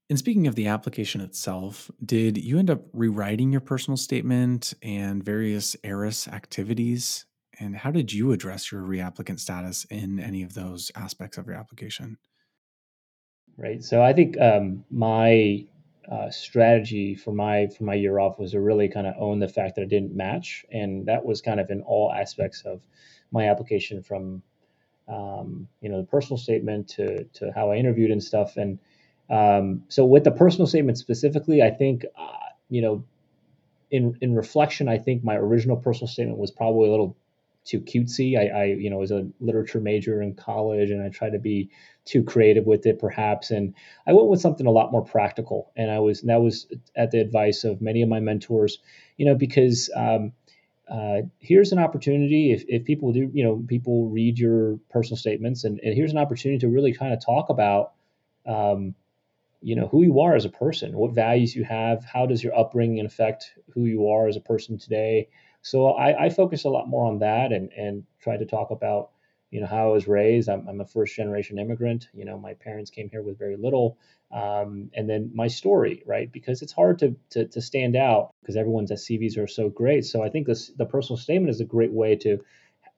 and 0.10 0.18
speaking 0.18 0.48
of 0.48 0.56
the 0.56 0.68
application 0.68 1.20
itself, 1.20 1.92
did 2.04 2.38
you 2.38 2.60
end 2.60 2.70
up 2.70 2.82
rewriting 2.94 3.52
your 3.52 3.62
personal 3.62 3.98
statement 3.98 4.74
and 4.82 5.22
various 5.24 5.76
ERAS 5.84 6.30
activities? 6.30 7.26
And 7.60 7.76
how 7.76 7.92
did 7.92 8.14
you 8.14 8.32
address 8.32 8.72
your 8.72 8.82
reapplicant 8.82 9.40
status 9.40 9.86
in 9.90 10.20
any 10.20 10.44
of 10.44 10.54
those 10.54 10.92
aspects 10.96 11.38
of 11.38 11.48
your 11.48 11.56
application? 11.56 12.18
Right. 13.58 13.84
So 13.84 14.04
I 14.04 14.14
think 14.14 14.40
um, 14.40 14.84
my 14.92 15.66
uh, 16.12 16.30
strategy 16.30 17.16
for 17.16 17.34
my 17.34 17.68
for 17.68 17.84
my 17.84 17.96
year 17.96 18.20
off 18.20 18.40
was 18.40 18.52
to 18.52 18.62
really 18.62 18.88
kind 18.88 19.08
of 19.08 19.16
own 19.18 19.40
the 19.40 19.48
fact 19.48 19.76
that 19.76 19.82
I 19.82 19.86
didn't 19.86 20.16
match, 20.16 20.66
and 20.72 21.06
that 21.08 21.26
was 21.26 21.42
kind 21.42 21.60
of 21.60 21.70
in 21.70 21.82
all 21.82 22.14
aspects 22.14 22.62
of 22.62 22.82
my 23.32 23.50
application, 23.50 24.04
from 24.04 24.42
um, 25.08 25.68
you 25.82 25.90
know 25.90 26.00
the 26.00 26.08
personal 26.08 26.38
statement 26.38 26.88
to 26.90 27.24
to 27.26 27.52
how 27.54 27.72
I 27.72 27.78
interviewed 27.78 28.12
and 28.12 28.24
stuff. 28.24 28.58
And 28.58 28.80
um, 29.30 29.84
so 29.90 30.06
with 30.06 30.24
the 30.24 30.32
personal 30.32 30.68
statement 30.68 30.98
specifically, 30.98 31.62
I 31.62 31.72
think 31.72 32.06
uh, 32.16 32.52
you 32.70 32.82
know 32.82 33.04
in 33.92 34.18
in 34.22 34.36
reflection, 34.36 34.88
I 34.88 35.00
think 35.00 35.24
my 35.24 35.36
original 35.36 35.78
personal 35.78 36.08
statement 36.08 36.38
was 36.38 36.52
probably 36.52 36.88
a 36.88 36.92
little 36.92 37.18
too 37.68 37.82
cutesy. 37.82 38.38
I, 38.38 38.48
I, 38.48 38.64
you 38.66 38.90
know 38.90 38.98
was 38.98 39.12
a 39.12 39.28
literature 39.40 39.80
major 39.80 40.22
in 40.22 40.34
college, 40.34 40.90
and 40.90 41.04
I 41.04 41.10
tried 41.10 41.32
to 41.32 41.40
be 41.40 41.70
too 42.06 42.24
creative 42.24 42.66
with 42.66 42.86
it, 42.86 43.00
perhaps. 43.00 43.52
And 43.52 43.76
I 44.08 44.14
went 44.14 44.30
with 44.30 44.42
something 44.42 44.66
a 44.66 44.72
lot 44.72 44.92
more 44.92 45.04
practical. 45.04 45.72
And 45.76 45.92
I 45.92 46.00
was 46.00 46.22
that 46.22 46.42
was 46.42 46.68
at 46.96 47.12
the 47.12 47.20
advice 47.20 47.64
of 47.64 47.82
many 47.82 48.02
of 48.02 48.10
my 48.10 48.20
mentors, 48.20 48.80
you 49.18 49.26
know, 49.26 49.36
because 49.36 49.90
um, 49.96 50.32
uh, 50.90 51.24
here's 51.40 51.74
an 51.74 51.80
opportunity 51.80 52.54
if, 52.54 52.64
if 52.68 52.86
people 52.86 53.12
do, 53.12 53.30
you 53.34 53.44
know, 53.44 53.64
people 53.68 54.10
read 54.10 54.40
your 54.40 54.80
personal 54.90 55.18
statements, 55.18 55.66
and, 55.66 55.80
and 55.82 55.94
here's 55.94 56.12
an 56.12 56.18
opportunity 56.18 56.60
to 56.60 56.70
really 56.70 56.94
kind 56.94 57.14
of 57.14 57.24
talk 57.24 57.50
about. 57.50 57.94
Um, 58.46 58.96
you 59.60 59.76
know 59.76 59.88
who 59.88 60.04
you 60.04 60.20
are 60.20 60.36
as 60.36 60.46
a 60.46 60.50
person 60.50 60.96
what 60.96 61.16
values 61.16 61.56
you 61.56 61.64
have 61.64 62.06
how 62.06 62.28
does 62.28 62.44
your 62.44 62.56
upbringing 62.58 63.04
affect 63.04 63.54
who 63.74 63.86
you 63.86 64.08
are 64.08 64.28
as 64.28 64.36
a 64.36 64.40
person 64.40 64.78
today 64.78 65.28
so 65.68 65.90
I, 65.90 66.26
I 66.26 66.30
focus 66.30 66.64
a 66.64 66.70
lot 66.70 66.88
more 66.88 67.06
on 67.06 67.20
that 67.20 67.52
and 67.52 67.72
and 67.74 68.04
try 68.22 68.38
to 68.38 68.46
talk 68.46 68.72
about 68.72 69.10
you 69.52 69.60
know 69.60 69.68
how 69.68 69.90
I 69.90 69.92
was 69.92 70.08
raised. 70.08 70.50
I'm, 70.50 70.68
I'm 70.68 70.82
a 70.82 70.86
first 70.86 71.16
generation 71.16 71.60
immigrant. 71.60 72.08
You 72.14 72.26
know, 72.26 72.38
my 72.38 72.54
parents 72.54 72.90
came 72.90 73.10
here 73.10 73.22
with 73.22 73.38
very 73.38 73.58
little, 73.58 73.98
um, 74.32 74.90
and 74.94 75.10
then 75.10 75.32
my 75.34 75.48
story, 75.48 76.04
right? 76.06 76.32
Because 76.32 76.62
it's 76.62 76.72
hard 76.72 77.00
to 77.00 77.16
to, 77.32 77.46
to 77.48 77.62
stand 77.62 77.96
out 77.98 78.34
because 78.42 78.56
everyone's 78.56 78.92
CVs 78.92 79.38
are 79.38 79.48
so 79.48 79.70
great. 79.70 80.06
So 80.06 80.24
I 80.24 80.30
think 80.30 80.48
this 80.48 80.70
the 80.78 80.86
personal 80.86 81.18
statement 81.18 81.50
is 81.50 81.60
a 81.60 81.66
great 81.66 81.92
way 81.92 82.16
to 82.18 82.40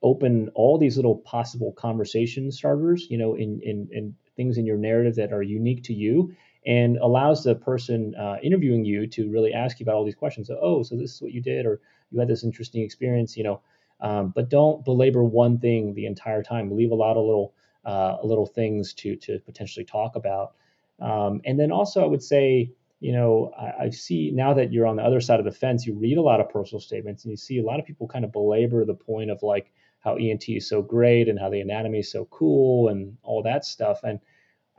open 0.02 0.50
all 0.54 0.78
these 0.78 0.96
little 0.96 1.18
possible 1.18 1.72
conversation 1.74 2.52
starters. 2.52 3.08
You 3.10 3.18
know, 3.18 3.34
in 3.34 3.62
in 3.62 3.90
in 3.92 4.16
things 4.36 4.58
in 4.60 4.66
your 4.68 4.78
narrative 4.78 5.16
that 5.16 5.34
are 5.34 5.42
unique 5.42 5.84
to 5.86 5.94
you 5.94 6.34
and 6.66 6.98
allows 6.98 7.44
the 7.44 7.56
person 7.56 8.14
uh, 8.16 8.38
interviewing 8.44 8.86
you 8.86 9.08
to 9.08 9.30
really 9.30 9.54
ask 9.54 9.80
you 9.80 9.84
about 9.86 9.96
all 9.96 10.06
these 10.06 10.16
questions. 10.16 10.48
So, 10.48 10.60
oh, 10.62 10.84
so 10.84 10.96
this 10.96 11.16
is 11.16 11.22
what 11.22 11.32
you 11.32 11.42
did, 11.42 11.66
or 11.66 11.80
you 12.12 12.20
had 12.20 12.28
this 12.28 12.44
interesting 12.44 12.84
experience, 12.84 13.38
you 13.38 13.44
know. 13.44 13.62
Um, 14.02 14.32
but 14.34 14.50
don't 14.50 14.86
belabor 14.86 15.24
one 15.24 15.60
thing 15.60 15.94
the 15.94 16.06
entire 16.06 16.42
time. 16.42 16.76
Leave 16.76 16.92
a 16.92 16.96
lot 16.96 17.18
of 17.18 17.26
little 17.26 17.54
uh, 17.86 18.18
little 18.24 18.46
things 18.46 18.94
to 18.94 19.16
to 19.18 19.40
potentially 19.40 19.86
talk 19.86 20.16
about. 20.16 20.54
Um, 21.00 21.42
and 21.46 21.60
then 21.60 21.72
also, 21.72 22.04
I 22.04 22.08
would 22.08 22.24
say, 22.24 22.72
you 23.00 23.14
know, 23.14 23.54
I, 23.58 23.86
I, 23.86 23.90
see 23.90 24.32
now 24.32 24.54
that 24.54 24.74
you're 24.74 24.86
on 24.86 24.98
the 24.98 25.04
other 25.04 25.22
side 25.22 25.40
of 25.40 25.46
the 25.46 25.52
fence, 25.52 25.86
you 25.86 25.94
read 25.94 26.18
a 26.18 26.22
lot 26.22 26.42
of 26.42 26.50
personal 26.50 26.82
statements, 26.82 27.24
and 27.24 27.32
you 27.32 27.38
see 27.38 27.60
a 27.60 27.64
lot 27.64 27.80
of 27.80 27.86
people 27.86 28.08
kind 28.08 28.26
of 28.26 28.34
belabor 28.34 28.84
the 28.84 28.94
point 28.94 29.32
of 29.32 29.42
like 29.42 29.72
how 30.02 30.16
ENT 30.16 30.50
is 30.50 30.68
so 30.68 30.82
great 30.82 31.30
and 31.30 31.40
how 31.40 31.50
the 31.50 31.62
anatomy 31.62 32.00
is 32.00 32.12
so 32.12 32.26
cool 32.26 32.90
and 32.90 33.18
all 33.24 33.42
that 33.44 33.66
stuff. 33.66 34.02
And 34.04 34.20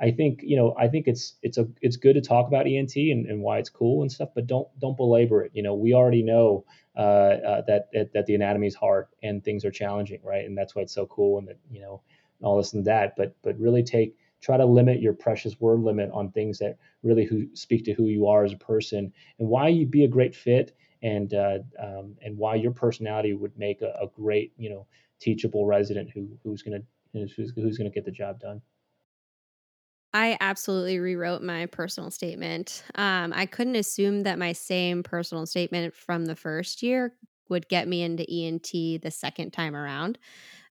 I 0.01 0.11
think 0.11 0.41
you 0.43 0.57
know 0.57 0.75
I 0.79 0.89
think 0.89 1.07
it's 1.07 1.35
it's 1.43 1.59
a 1.59 1.69
it's 1.83 1.97
good 1.97 2.15
to 2.15 2.21
talk 2.21 2.49
about 2.49 2.67
ENT 2.67 2.97
and, 2.97 3.27
and 3.27 3.43
why 3.43 3.59
it's 3.59 3.71
cool 3.71 4.03
and 4.03 4.11
stuff, 4.11 4.31
but 4.35 4.47
don't 4.47 4.69
don't 4.81 4.97
belabor 4.97 5.43
it. 5.43 5.53
You 5.55 5.63
know, 5.63 5.75
we 5.75 5.95
already 5.95 6.23
know 6.23 6.65
uh, 6.97 7.01
uh, 7.01 7.63
that, 7.67 7.89
that 7.93 8.13
that 8.15 8.27
the 8.27 8.35
anatomy 8.35 8.67
is 8.67 8.75
hard 8.75 9.07
and 9.23 9.45
things 9.45 9.65
are 9.65 9.71
challenging, 9.71 10.21
right? 10.25 10.45
And 10.45 10.57
that's 10.57 10.75
why 10.75 10.83
it's 10.83 10.95
so 10.95 11.07
cool 11.07 11.39
and 11.39 11.49
that 11.49 11.59
you 11.71 11.81
know 11.81 12.03
all 12.43 12.57
this 12.57 12.73
and 12.73 12.85
that. 12.87 13.15
But 13.17 13.37
but 13.43 13.59
really 13.59 13.83
take 13.83 14.17
try 14.41 14.57
to 14.57 14.65
limit 14.65 15.03
your 15.03 15.13
precious 15.13 15.61
word 15.61 15.81
limit 15.81 16.11
on 16.13 16.31
things 16.31 16.59
that 16.59 16.79
really 17.03 17.25
who 17.25 17.47
speak 17.55 17.85
to 17.85 17.93
who 17.93 18.07
you 18.07 18.27
are 18.27 18.45
as 18.45 18.53
a 18.53 18.57
person 18.57 19.13
and 19.39 19.49
why 19.49 19.69
you'd 19.69 19.91
be 19.91 20.05
a 20.05 20.09
great 20.09 20.35
fit 20.35 20.75
and 21.03 21.35
uh, 21.35 21.59
um, 21.79 22.17
and 22.23 22.37
why 22.37 22.55
your 22.55 22.73
personality 22.73 23.33
would 23.35 23.57
make 23.59 23.83
a, 23.83 23.95
a, 24.03 24.07
great 24.15 24.53
you 24.57 24.71
know 24.71 24.87
teachable 25.19 25.67
resident 25.67 26.11
who 26.11 26.29
who's 26.43 26.63
gonna 26.63 26.81
who's, 27.13 27.53
who's 27.55 27.79
gonna 27.79 27.91
get 27.91 28.05
the 28.05 28.11
job 28.11 28.41
done. 28.41 28.61
I 30.13 30.37
absolutely 30.41 30.99
rewrote 30.99 31.43
my 31.43 31.67
personal 31.67 32.11
statement. 32.11 32.83
Um, 32.97 33.33
I 33.35 33.47
couldn't 33.47 33.77
assume 33.77 34.23
that 34.25 34.39
my 34.39 34.53
same 34.53 35.03
personal 35.03 35.47
statement 35.47 35.95
from 35.95 36.27
the 36.27 36.35
first 36.35 36.83
year 36.83 37.15
would 37.49 37.69
get 37.69 37.87
me 37.89 38.03
into 38.03 38.25
ENT 38.29 38.99
the 38.99 39.11
second 39.11 39.53
time 39.53 39.77
around. 39.77 40.19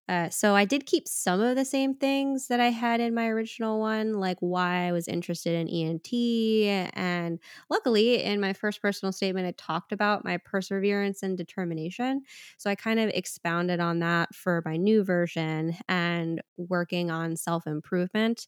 Uh, 0.09 0.27
so 0.27 0.55
I 0.55 0.65
did 0.65 0.87
keep 0.87 1.07
some 1.07 1.39
of 1.39 1.55
the 1.55 1.63
same 1.63 1.93
things 1.93 2.47
that 2.47 2.59
I 2.59 2.69
had 2.69 2.99
in 2.99 3.13
my 3.13 3.27
original 3.27 3.79
one, 3.79 4.13
like 4.15 4.37
why 4.39 4.87
I 4.87 4.91
was 4.91 5.07
interested 5.07 5.53
in 5.53 5.67
ENT. 5.69 6.67
And 6.95 7.39
luckily, 7.69 8.23
in 8.23 8.41
my 8.41 8.53
first 8.53 8.81
personal 8.81 9.11
statement, 9.11 9.45
it 9.45 9.59
talked 9.59 9.91
about 9.91 10.25
my 10.25 10.37
perseverance 10.37 11.21
and 11.21 11.37
determination. 11.37 12.23
So 12.57 12.71
I 12.71 12.75
kind 12.75 12.99
of 12.99 13.09
expounded 13.13 13.79
on 13.79 13.99
that 13.99 14.33
for 14.33 14.63
my 14.65 14.77
new 14.77 15.03
version 15.03 15.75
and 15.87 16.41
working 16.57 17.11
on 17.11 17.35
self 17.35 17.67
improvement. 17.67 18.47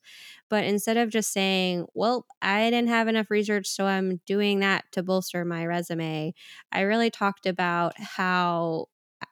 But 0.50 0.63
instead 0.63 0.97
of 0.97 1.10
just 1.10 1.32
saying, 1.32 1.86
well, 1.93 2.26
I 2.41 2.69
didn't 2.69 2.89
have 2.89 3.08
enough 3.08 3.30
research, 3.30 3.67
so 3.67 3.86
I'm 3.86 4.19
doing 4.26 4.60
that 4.62 4.86
to 4.93 5.04
bolster 5.04 5.45
my 5.45 5.65
resume, 5.65 6.34
I 6.71 6.82
really 6.82 7.10
talked 7.12 7.45
about 7.45 8.00
how 8.00 8.88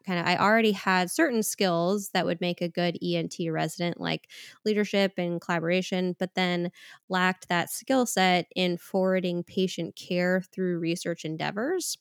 kind 0.09 0.19
of 0.19 0.25
I 0.27 0.37
already 0.37 0.71
had 0.73 1.11
certain 1.11 1.43
skills 1.43 2.09
that 2.11 2.25
would 2.25 2.41
make 2.41 2.61
a 2.61 2.69
good 2.69 2.97
ENT 3.01 3.49
resident 3.51 3.99
like 4.01 4.29
leadership 4.65 5.13
and 5.17 5.41
collaboration 5.41 6.15
but 6.19 6.35
then 6.35 6.71
lacked 7.09 7.49
that 7.49 7.69
skill 7.69 8.05
set 8.05 8.47
in 8.55 8.77
forwarding 8.77 9.43
patient 9.43 9.95
care 9.95 10.41
through 10.53 10.79
research 10.79 11.25
endeavors 11.25 11.97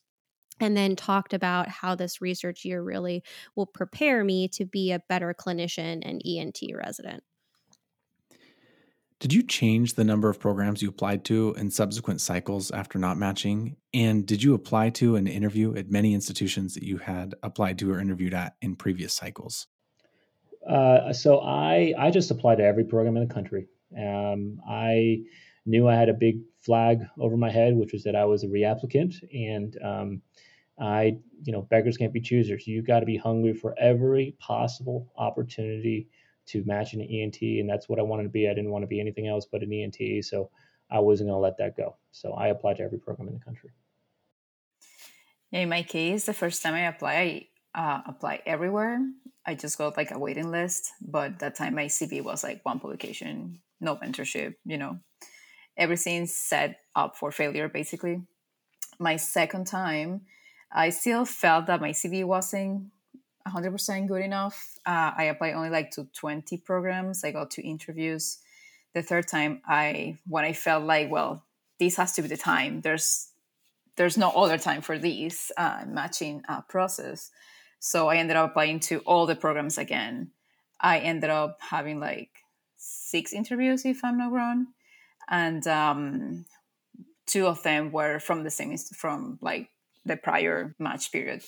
and 0.61 0.77
then 0.77 0.97
talked 0.97 1.35
about 1.35 1.69
how 1.69 1.95
this 1.95 2.21
research 2.21 2.65
year 2.65 2.83
really 2.83 3.23
will 3.57 3.67
prepare 3.67 4.25
me 4.25 4.49
to 4.49 4.65
be 4.65 4.93
a 4.93 5.03
better 5.09 5.35
clinician 5.35 6.03
and 6.05 6.23
ENT 6.25 6.73
resident. 6.75 7.23
Did 9.21 9.33
you 9.33 9.43
change 9.43 9.95
the 9.95 10.05
number 10.05 10.31
of 10.31 10.39
programs 10.39 10.81
you 10.81 10.89
applied 10.89 11.25
to 11.25 11.53
in 11.59 11.73
subsequent 11.73 12.21
cycles 12.21 12.71
after 12.71 13.01
not 13.01 13.17
matching? 13.17 13.77
And 13.93 14.25
did 14.25 14.45
you 14.45 14.55
apply 14.55 14.91
to 14.91 15.17
and 15.17 15.27
interview 15.27 15.75
at 15.75 15.91
many 15.91 16.15
institutions 16.15 16.75
that 16.75 16.85
you 16.85 16.99
had 16.99 17.35
applied 17.43 17.79
to 17.81 17.93
or 17.93 17.99
interviewed 17.99 18.33
at 18.33 18.55
in 18.63 18.77
previous 18.77 19.13
cycles? 19.13 19.67
Uh, 20.69 21.13
so 21.13 21.41
I 21.41 21.95
I 21.99 22.11
just 22.11 22.31
applied 22.31 22.59
to 22.59 22.65
every 22.65 22.85
program 22.85 23.17
in 23.17 23.27
the 23.27 23.35
country. 23.35 23.67
Um, 23.97 24.61
I 24.69 25.23
knew 25.67 25.89
I 25.89 25.95
had 25.95 26.09
a 26.09 26.15
big 26.15 26.41
flag 26.61 27.01
over 27.19 27.37
my 27.37 27.51
head, 27.51 27.75
which 27.75 27.93
was 27.93 28.05
that 28.05 28.15
I 28.15 28.25
was 28.25 28.45
a 28.45 28.49
reapplicant, 28.49 29.17
and 29.33 29.77
um, 29.83 30.23
I 30.81 31.19
you 31.43 31.53
know 31.53 31.63
beggars 31.63 31.97
can't 31.97 32.13
be 32.13 32.21
choosers. 32.21 32.69
You've 32.69 32.87
got 32.87 33.01
to 33.01 33.07
be 33.07 33.17
hungry 33.17 33.55
for 33.55 33.75
every 33.81 34.37
possible 34.39 35.13
opportunity 35.17 36.09
to 36.49 36.65
match 36.65 36.95
an 36.95 37.03
ENT, 37.03 37.41
and 37.43 37.69
that's 37.69 37.89
what 37.89 37.99
I 37.99 38.03
wanted 38.03 38.25
to 38.25 38.29
be. 38.29 38.49
I 38.49 38.55
didn't 38.55 38.71
want 38.71 38.83
to 38.83 38.87
be 38.87 39.01
anything 39.01 39.27
else 39.27 39.47
but 39.51 39.63
an 39.63 39.73
ENT, 39.73 40.25
so 40.25 40.51
I 40.91 41.01
wasn't 41.01 41.29
going 41.29 41.37
to 41.37 41.43
let 41.43 41.59
that 41.59 41.77
go. 41.77 41.97
So 42.13 42.33
I 42.33 42.49
applied 42.49 42.79
to 42.79 42.83
every 42.83 42.99
program 42.99 43.29
in 43.29 43.35
the 43.35 43.45
country. 43.45 43.71
In 45.53 45.69
my 45.69 45.83
case, 45.83 46.27
the 46.27 46.35
first 46.35 46.63
time 46.63 46.75
I 46.75 46.87
applied, 46.87 47.47
I 47.75 47.95
uh, 47.95 48.03
applied 48.07 48.43
everywhere. 48.47 49.01
I 49.47 49.55
just 49.55 49.79
got 49.79 49.97
like 49.97 50.11
a 50.11 50.19
waiting 50.19 50.51
list, 50.51 50.93
but 51.01 51.39
that 51.39 51.57
time 51.57 51.75
my 51.75 51.87
CV 51.87 52.23
was 52.23 52.43
like 52.43 52.61
one 52.65 52.81
publication, 52.81 53.61
no 53.81 53.97
mentorship, 53.97 54.55
you 54.65 54.77
know, 54.77 54.99
everything 55.77 56.27
set 56.27 56.81
up 56.95 57.17
for 57.17 57.31
failure 57.33 57.69
basically. 57.69 58.23
My 58.99 59.17
second 59.17 59.67
time, 59.67 60.23
I 60.71 60.91
still 60.91 61.25
felt 61.25 61.67
that 61.67 61.81
my 61.81 61.91
CV 61.91 62.25
wasn't 62.25 62.91
100% 63.49 64.09
good 64.09 64.23
enough. 64.23 64.79
Uh, 64.87 65.13
I 65.17 65.25
applied 65.25 65.55
only 65.55 65.71
like 65.71 65.91
to 65.93 66.07
20 66.15 66.59
programs. 66.59 67.25
I 67.25 67.33
got 67.33 67.51
two 67.51 67.63
interviews. 67.63 68.39
The 68.95 69.03
third 69.03 69.29
time, 69.29 69.61
I 69.67 70.19
when 70.27 70.45
I 70.45 70.53
felt 70.53 70.85
like, 70.85 71.11
well, 71.11 71.45
this 71.79 71.97
has 71.97 72.13
to 72.15 72.23
be 72.23 72.29
the 72.29 72.37
time. 72.37 72.81
There's 72.81 73.29
there's 73.97 74.17
no 74.17 74.31
other 74.31 74.59
time 74.59 74.81
for 74.81 74.99
this 74.99 75.51
uh, 75.57 75.85
matching 75.87 76.43
uh, 76.49 76.63
process. 76.63 77.31
So 77.81 78.09
I 78.09 78.17
ended 78.17 78.37
up 78.37 78.51
applying 78.51 78.81
to 78.81 79.01
all 79.01 79.27
the 79.27 79.37
programs 79.37 79.77
again. 79.77 80.31
I 80.81 81.01
ended 81.01 81.31
up 81.31 81.59
having 81.61 82.01
like 82.01 82.31
six 82.77 83.33
interviews, 83.33 83.85
if 83.85 84.05
I'm 84.05 84.19
not 84.19 84.33
wrong, 84.33 84.69
and 85.29 85.67
um, 85.67 86.45
two 87.27 87.47
of 87.47 87.63
them 87.63 87.93
were 87.93 88.21
from 88.21 88.45
the 88.45 88.51
same 88.51 88.77
from 88.77 89.39
like 89.43 89.69
the 90.05 90.17
prior 90.17 90.75
match 90.79 91.13
period. 91.13 91.43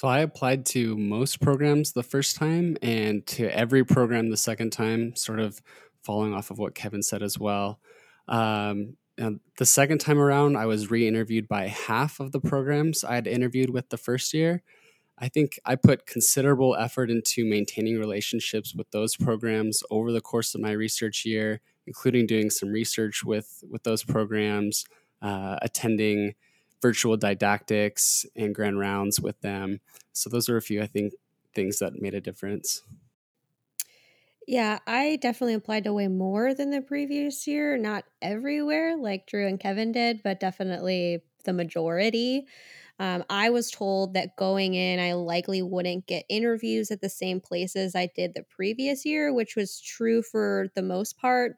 So 0.00 0.08
I 0.08 0.20
applied 0.20 0.64
to 0.66 0.96
most 0.96 1.42
programs 1.42 1.92
the 1.92 2.02
first 2.02 2.36
time 2.36 2.78
and 2.80 3.26
to 3.26 3.54
every 3.54 3.84
program 3.84 4.30
the 4.30 4.36
second 4.38 4.70
time, 4.70 5.14
sort 5.14 5.38
of 5.40 5.60
following 6.02 6.32
off 6.32 6.50
of 6.50 6.58
what 6.58 6.74
Kevin 6.74 7.02
said 7.02 7.22
as 7.22 7.38
well. 7.38 7.80
Um, 8.26 8.96
the 9.18 9.66
second 9.66 9.98
time 9.98 10.18
around, 10.18 10.56
I 10.56 10.64
was 10.64 10.90
re 10.90 11.06
interviewed 11.06 11.48
by 11.48 11.66
half 11.66 12.18
of 12.18 12.32
the 12.32 12.40
programs 12.40 13.04
I 13.04 13.14
had 13.14 13.26
interviewed 13.26 13.68
with 13.68 13.90
the 13.90 13.98
first 13.98 14.32
year. 14.32 14.62
I 15.18 15.28
think 15.28 15.60
I 15.66 15.76
put 15.76 16.06
considerable 16.06 16.74
effort 16.76 17.10
into 17.10 17.44
maintaining 17.44 17.98
relationships 17.98 18.74
with 18.74 18.90
those 18.92 19.18
programs 19.18 19.82
over 19.90 20.12
the 20.12 20.22
course 20.22 20.54
of 20.54 20.62
my 20.62 20.72
research 20.72 21.26
year, 21.26 21.60
including 21.86 22.26
doing 22.26 22.48
some 22.48 22.70
research 22.70 23.22
with, 23.22 23.62
with 23.68 23.82
those 23.82 24.02
programs, 24.02 24.86
uh, 25.20 25.58
attending 25.60 26.36
virtual 26.82 27.16
didactics 27.16 28.26
and 28.36 28.54
grand 28.54 28.78
rounds 28.78 29.20
with 29.20 29.40
them. 29.40 29.80
So 30.12 30.30
those 30.30 30.48
are 30.48 30.56
a 30.56 30.62
few, 30.62 30.82
I 30.82 30.86
think, 30.86 31.14
things 31.54 31.78
that 31.78 32.00
made 32.00 32.14
a 32.14 32.20
difference. 32.20 32.82
Yeah, 34.46 34.80
I 34.86 35.16
definitely 35.16 35.54
applied 35.54 35.84
to 35.84 35.92
way 35.92 36.08
more 36.08 36.54
than 36.54 36.70
the 36.70 36.82
previous 36.82 37.46
year. 37.46 37.76
Not 37.76 38.04
everywhere 38.20 38.96
like 38.96 39.26
Drew 39.26 39.46
and 39.46 39.60
Kevin 39.60 39.92
did, 39.92 40.22
but 40.22 40.40
definitely 40.40 41.22
the 41.44 41.52
majority. 41.52 42.46
Um, 42.98 43.24
I 43.30 43.50
was 43.50 43.70
told 43.70 44.14
that 44.14 44.36
going 44.36 44.74
in, 44.74 44.98
I 44.98 45.14
likely 45.14 45.62
wouldn't 45.62 46.06
get 46.06 46.26
interviews 46.28 46.90
at 46.90 47.00
the 47.00 47.08
same 47.08 47.40
places 47.40 47.94
I 47.94 48.06
did 48.14 48.34
the 48.34 48.42
previous 48.42 49.06
year, 49.06 49.32
which 49.32 49.56
was 49.56 49.80
true 49.80 50.22
for 50.22 50.68
the 50.74 50.82
most 50.82 51.16
part. 51.16 51.56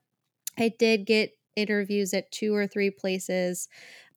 I 0.58 0.68
did 0.70 1.06
get 1.06 1.32
interviews 1.56 2.14
at 2.14 2.30
two 2.32 2.54
or 2.54 2.66
three 2.66 2.90
places 2.90 3.68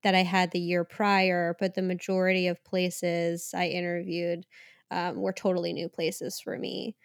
that 0.05 0.15
I 0.15 0.23
had 0.23 0.51
the 0.53 0.61
year 0.61 0.85
prior, 0.85 1.57
but 1.59 1.75
the 1.75 1.83
majority 1.83 2.47
of 2.47 2.63
places 2.65 3.51
I 3.55 3.67
interviewed 3.69 4.47
um, 4.91 5.17
were 5.21 5.33
totally 5.33 5.73
new 5.73 5.89
places 5.89 6.41
for 6.41 6.57
me. 6.59 6.97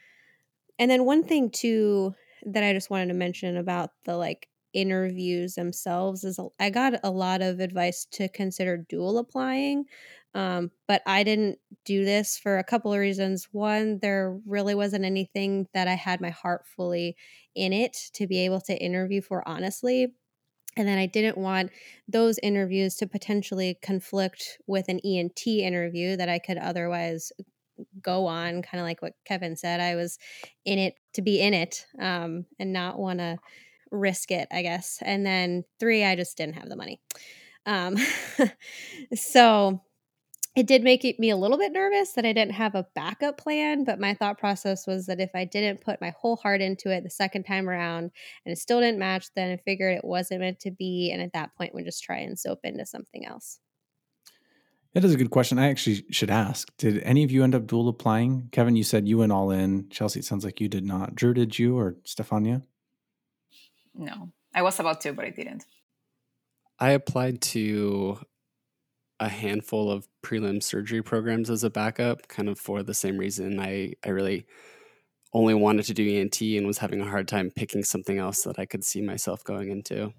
And 0.79 0.91
then 0.91 1.05
one 1.05 1.25
thing 1.25 1.51
too 1.51 2.15
that 2.47 2.65
I 2.65 2.73
just 2.73 2.91
wanted 2.91 3.09
to 3.09 3.15
mention 3.15 3.57
about 3.57 3.91
the 4.05 4.17
like 4.17 4.49
interviews 4.73 5.55
themselves 5.57 6.25
is 6.25 6.39
I 6.59 6.71
got 6.71 6.95
a 7.03 7.11
lot 7.11 7.43
of 7.43 7.61
advice 7.61 8.07
to 8.13 8.29
consider 8.29 8.77
dual 8.79 9.19
applying. 9.19 9.87
Um, 10.33 10.71
but 10.87 11.03
I 11.07 11.25
didn't 11.25 11.59
do 11.85 12.05
this 12.05 12.39
for 12.39 12.59
a 12.59 12.65
couple 12.65 12.93
of 12.93 13.01
reasons. 13.01 13.49
One, 13.53 13.99
there 13.99 14.39
really 14.47 14.77
wasn't 14.77 15.05
anything 15.05 15.67
that 15.75 15.89
I 15.89 15.95
had 15.95 16.21
my 16.21 16.31
heart 16.31 16.67
fully 16.67 17.17
in 17.55 17.73
it 17.73 17.97
to 18.15 18.27
be 18.29 18.39
able 18.45 18.61
to 18.63 18.81
interview 18.81 19.21
for 19.23 19.47
honestly. 19.47 20.15
And 20.77 20.87
then 20.87 20.99
I 20.99 21.07
didn't 21.07 21.37
want 21.37 21.71
those 22.09 22.39
interviews 22.43 22.97
to 22.97 23.07
potentially 23.07 23.79
conflict 23.83 24.59
with 24.67 24.89
an 24.89 25.01
ENT 25.05 25.47
interview 25.47 26.17
that 26.17 26.29
I 26.29 26.39
could 26.39 26.59
otherwise 26.59 27.33
go 28.01 28.27
on, 28.27 28.63
kind 28.63 28.81
of 28.81 28.85
like 28.85 29.03
what 29.03 29.15
Kevin 29.25 29.57
said. 29.57 29.81
I 29.81 29.97
was 29.97 30.19
in 30.65 30.79
it 30.79 30.95
to 31.15 31.23
be 31.23 31.41
in 31.41 31.55
it 31.55 31.87
um, 31.99 32.47
and 32.59 32.73
not 32.73 32.99
want 32.99 33.19
to 33.19 33.39
risk 33.91 34.31
it, 34.31 34.49
I 34.53 34.63
guess. 34.63 34.99
And 35.03 35.27
then 35.27 35.65
three, 35.81 36.05
I 36.05 36.15
just 36.15 36.37
didn't 36.37 36.55
have 36.55 36.69
the 36.69 36.77
money. 36.77 37.01
Um, 37.67 37.97
so 39.15 39.83
it 40.57 40.67
did 40.67 40.83
make 40.83 41.19
me 41.19 41.31
a 41.31 41.37
little 41.37 41.59
bit 41.59 41.73
nervous 41.73 42.13
that 42.13 42.27
I 42.27 42.33
didn't 42.33 42.55
have 42.55 42.75
a 42.75 42.87
backup 42.95 43.39
plan, 43.39 43.85
but 43.85 44.01
my 44.01 44.15
thought 44.15 44.39
process 44.39 44.85
was 44.87 45.07
that 45.07 45.21
if 45.21 45.31
I 45.35 45.45
didn't 45.45 45.81
put 45.81 46.01
my 46.01 46.13
whole 46.19 46.37
heart 46.37 46.61
into 46.61 46.91
it 46.91 47.05
the 47.05 47.11
second 47.11 47.45
time 47.45 47.69
around 47.69 48.11
and 48.45 48.53
it 48.53 48.59
still 48.59 48.81
didn't 48.81 48.99
match, 48.99 49.27
then 49.37 49.53
I 49.53 49.57
figured 49.59 49.97
it 49.97 50.05
wasn't 50.05 50.41
meant 50.41 50.59
to 50.61 50.73
be. 50.73 51.11
And 51.13 51.23
at 51.23 51.33
that 51.35 51.55
point, 51.57 51.73
would 51.75 51.85
just 51.85 52.03
try 52.03 52.19
and 52.19 52.37
soap 52.37 52.61
into 52.65 52.85
something 52.85 53.25
else. 53.25 53.61
That 54.93 55.05
is 55.05 55.15
a 55.15 55.17
good 55.17 55.31
question. 55.31 55.57
I 55.61 55.69
actually 55.69 56.05
should 56.11 56.31
ask 56.31 56.69
Did 56.79 57.01
any 57.05 57.23
of 57.23 57.31
you 57.31 57.45
end 57.45 57.55
up 57.55 57.69
dual 57.69 57.89
applying? 57.89 58.49
Kevin, 58.51 58.75
you 58.75 58.83
said 58.83 59.07
you 59.07 59.19
went 59.19 59.31
all 59.31 59.53
in. 59.53 59.89
Chelsea, 59.89 60.19
it 60.19 60.25
sounds 60.25 60.45
like 60.45 60.61
you 60.61 60.69
did 60.69 60.85
not. 60.85 61.15
Drew, 61.15 61.33
did 61.33 61.59
you 61.59 61.79
or 61.79 61.97
Stefania? 62.05 62.63
no. 63.95 64.33
I 64.53 64.63
was 64.63 64.81
about 64.81 65.01
to, 65.03 65.13
but 65.13 65.25
I 65.25 65.31
didn't. 65.31 65.65
I 66.81 66.91
applied 66.91 67.41
to 67.43 68.19
a 69.21 69.29
handful 69.29 69.91
of 69.91 70.09
prelim 70.23 70.63
surgery 70.63 71.03
programs 71.03 71.51
as 71.51 71.63
a 71.63 71.71
backup, 71.71 72.27
kind 72.29 72.49
of 72.49 72.59
for 72.59 72.83
the 72.83 72.95
same 72.95 73.19
reason. 73.19 73.61
I, 73.61 73.93
I 74.05 74.09
really 74.09 74.47
only 75.33 75.55
wanted 75.55 75.85
to 75.85 75.95
do 75.95 76.09
ENT 76.09 76.41
and 76.41 76.67
was 76.67 76.79
having 76.79 77.01
a 77.01 77.09
hard 77.09 77.29
time 77.29 77.53
picking 77.55 77.85
something 77.85 78.19
else 78.19 78.43
that 78.43 78.59
I 78.59 78.65
could 78.65 78.83
see 78.83 79.03
myself 79.03 79.45
going 79.45 79.71
into. 79.71 80.13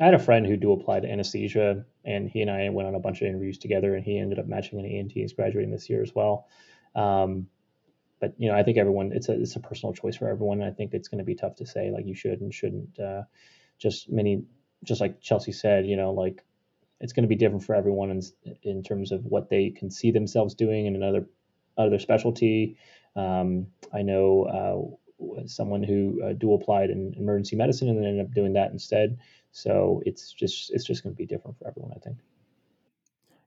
I 0.00 0.04
had 0.04 0.14
a 0.14 0.18
friend 0.18 0.46
who 0.46 0.56
do 0.56 0.72
apply 0.72 1.00
to 1.00 1.10
anesthesia, 1.10 1.84
and 2.04 2.28
he 2.28 2.42
and 2.42 2.50
I 2.50 2.68
went 2.68 2.88
on 2.88 2.94
a 2.94 3.00
bunch 3.00 3.22
of 3.22 3.28
interviews 3.28 3.58
together, 3.58 3.94
and 3.94 4.04
he 4.04 4.18
ended 4.18 4.38
up 4.38 4.46
matching 4.46 4.78
an 4.78 4.86
ENT. 4.86 5.12
He's 5.12 5.32
graduating 5.32 5.70
this 5.70 5.88
year 5.88 6.02
as 6.02 6.14
well. 6.14 6.48
Um, 6.94 7.46
but 8.20 8.34
you 8.38 8.48
know, 8.48 8.56
I 8.56 8.62
think 8.62 8.78
everyone 8.78 9.12
it's 9.12 9.28
a 9.28 9.40
it's 9.40 9.56
a 9.56 9.60
personal 9.60 9.92
choice 9.92 10.16
for 10.16 10.28
everyone. 10.28 10.62
I 10.62 10.70
think 10.70 10.92
it's 10.92 11.08
going 11.08 11.18
to 11.18 11.24
be 11.24 11.34
tough 11.34 11.56
to 11.56 11.66
say 11.66 11.90
like 11.90 12.06
you 12.06 12.14
should 12.14 12.40
and 12.40 12.52
shouldn't. 12.52 12.98
Uh, 12.98 13.22
just 13.78 14.10
many, 14.10 14.44
just 14.84 15.00
like 15.00 15.20
Chelsea 15.20 15.52
said, 15.52 15.86
you 15.86 15.96
know, 15.96 16.12
like 16.12 16.44
it's 17.02 17.12
going 17.12 17.24
to 17.24 17.28
be 17.28 17.36
different 17.36 17.64
for 17.64 17.74
everyone 17.74 18.10
in 18.10 18.22
in 18.62 18.82
terms 18.82 19.12
of 19.12 19.24
what 19.24 19.50
they 19.50 19.70
can 19.70 19.90
see 19.90 20.10
themselves 20.10 20.54
doing 20.54 20.86
in 20.86 20.96
another 20.96 21.26
other 21.76 21.98
specialty. 21.98 22.76
Um, 23.16 23.66
I 23.92 24.02
know 24.02 24.96
uh, 25.20 25.46
someone 25.46 25.82
who 25.82 26.22
uh, 26.24 26.32
dual 26.32 26.56
applied 26.56 26.90
in 26.90 27.14
emergency 27.18 27.56
medicine 27.56 27.88
and 27.88 27.98
then 27.98 28.06
ended 28.06 28.26
up 28.26 28.32
doing 28.32 28.54
that 28.54 28.70
instead. 28.70 29.18
So 29.50 30.02
it's 30.06 30.32
just 30.32 30.70
it's 30.72 30.84
just 30.84 31.02
going 31.02 31.14
to 31.14 31.18
be 31.18 31.26
different 31.26 31.58
for 31.58 31.68
everyone, 31.68 31.92
I 31.94 31.98
think. 31.98 32.18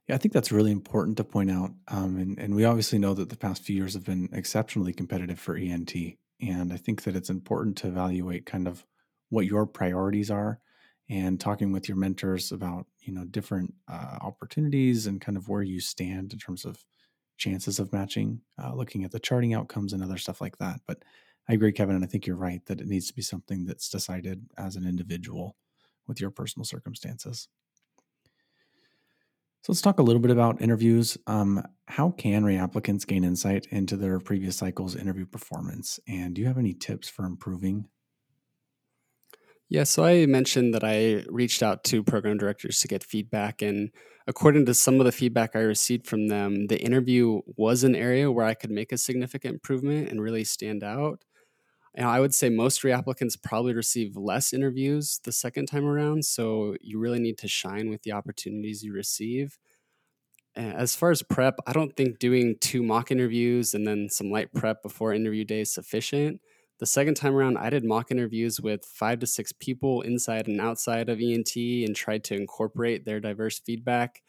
Yeah, 0.08 0.16
I 0.16 0.18
think 0.20 0.34
that's 0.34 0.52
really 0.52 0.72
important 0.72 1.18
to 1.18 1.24
point 1.24 1.50
out. 1.50 1.72
Um, 1.88 2.18
and, 2.18 2.38
and 2.38 2.56
we 2.56 2.64
obviously 2.64 3.00
know 3.00 3.16
that 3.16 3.30
the 3.30 3.38
past 3.38 3.64
few 3.64 3.76
years 3.76 3.96
have 3.96 4.06
been 4.06 4.30
exceptionally 4.34 4.94
competitive 4.94 5.40
for 5.40 5.56
ENT. 5.56 5.96
And 6.40 6.72
I 6.72 6.78
think 6.78 7.04
that 7.04 7.16
it's 7.16 7.32
important 7.32 7.78
to 7.78 7.88
evaluate 7.88 8.46
kind 8.46 8.68
of 8.68 8.86
what 9.30 9.48
your 9.48 9.66
priorities 9.66 10.30
are 10.30 10.60
and 11.10 11.40
talking 11.40 11.72
with 11.72 11.88
your 11.88 11.98
mentors 11.98 12.52
about, 12.52 12.86
you 13.06 13.14
know, 13.14 13.26
different 13.26 13.74
uh, 13.88 14.18
opportunities 14.22 15.08
and 15.08 15.22
kind 15.22 15.38
of 15.38 15.48
where 15.50 15.64
you 15.64 15.80
stand 15.80 16.34
in 16.34 16.40
terms 16.40 16.66
of 16.66 16.84
chances 17.38 17.80
of 17.80 17.92
matching, 17.94 18.42
uh, 18.64 18.74
looking 18.74 19.04
at 19.04 19.12
the 19.12 19.20
charting 19.20 19.54
outcomes 19.54 19.94
and 19.94 20.04
other 20.04 20.18
stuff 20.18 20.42
like 20.42 20.58
that. 20.58 20.80
But 20.88 21.04
I 21.50 21.54
agree, 21.54 21.72
Kevin, 21.72 21.96
and 21.96 22.04
I 22.04 22.08
think 22.08 22.26
you're 22.26 22.36
right 22.36 22.66
that 22.66 22.82
it 22.82 22.88
needs 22.88 23.08
to 23.08 23.14
be 23.16 23.22
something 23.22 23.66
that's 23.66 23.90
decided 23.90 24.48
as 24.58 24.76
an 24.76 24.88
individual 24.88 25.56
with 26.08 26.20
your 26.22 26.32
personal 26.32 26.66
circumstances. 26.66 27.48
So 29.64 29.72
let's 29.72 29.82
talk 29.82 30.00
a 30.00 30.04
little 30.04 30.22
bit 30.22 30.30
about 30.32 30.62
interviews. 30.62 31.18
Um, 31.26 31.64
how 31.88 32.12
can 32.12 32.44
reapplicants 32.44 33.08
gain 33.08 33.24
insight 33.24 33.66
into 33.72 33.98
their 33.98 34.20
previous 34.20 34.56
cycle's 34.56 34.96
interview 34.96 35.26
performance? 35.26 36.00
And 36.08 36.36
do 36.36 36.42
you 36.42 36.48
have 36.48 36.60
any 36.60 36.74
tips 36.74 37.10
for 37.10 37.26
improving? 37.26 37.88
Yeah, 39.70 39.84
so 39.84 40.04
I 40.06 40.26
mentioned 40.28 40.74
that 40.74 40.84
I 40.84 41.24
reached 41.28 41.64
out 41.64 41.84
to 41.86 42.04
program 42.04 42.38
directors 42.38 42.80
to 42.82 42.88
get 42.88 43.04
feedback. 43.04 43.62
And 43.62 43.90
according 44.28 44.66
to 44.68 44.74
some 44.74 45.00
of 45.00 45.06
the 45.06 45.12
feedback 45.12 45.56
I 45.56 45.60
received 45.60 46.06
from 46.08 46.28
them, 46.28 46.68
the 46.68 46.80
interview 46.80 47.42
was 47.58 47.84
an 47.84 47.96
area 47.96 48.32
where 48.32 48.46
I 48.46 48.54
could 48.54 48.70
make 48.72 48.92
a 48.92 48.98
significant 48.98 49.56
improvement 49.56 50.10
and 50.10 50.22
really 50.22 50.44
stand 50.44 50.84
out. 50.84 51.24
And 51.96 52.08
I 52.08 52.20
would 52.22 52.36
say 52.36 52.50
most 52.50 52.84
reapplicants 52.84 53.42
probably 53.42 53.74
receive 53.74 54.18
less 54.18 54.54
interviews 54.54 55.20
the 55.24 55.32
second 55.34 55.68
time 55.68 55.86
around. 55.86 56.26
So 56.26 56.76
you 56.82 57.00
really 57.00 57.20
need 57.20 57.38
to 57.40 57.48
shine 57.48 57.90
with 57.90 58.04
the 58.04 58.14
opportunities 58.14 58.84
you 58.84 58.94
receive. 58.94 59.58
As 60.56 60.96
far 60.96 61.12
as 61.12 61.22
prep, 61.22 61.60
I 61.68 61.74
don't 61.74 61.96
think 61.98 62.18
doing 62.20 62.56
two 62.62 62.82
mock 62.82 63.12
interviews 63.12 63.74
and 63.74 63.86
then 63.86 64.08
some 64.10 64.32
light 64.32 64.54
prep 64.54 64.82
before 64.82 65.14
interview 65.14 65.44
day 65.44 65.62
is 65.62 65.74
sufficient. 65.74 66.40
The 66.80 66.86
second 66.86 67.16
time 67.16 67.36
around, 67.36 67.58
I 67.58 67.70
did 67.70 67.86
mock 67.86 68.12
interviews 68.12 68.60
with 68.60 68.86
five 68.86 69.20
to 69.20 69.28
six 69.28 69.54
people 69.54 70.02
inside 70.02 70.48
and 70.48 70.60
outside 70.60 71.10
of 71.10 71.22
ENT 71.22 71.86
and 71.86 71.96
tried 71.96 72.24
to 72.26 72.36
incorporate 72.36 73.06
their 73.06 73.20
diverse 73.20 73.60
feedback. 73.60 74.22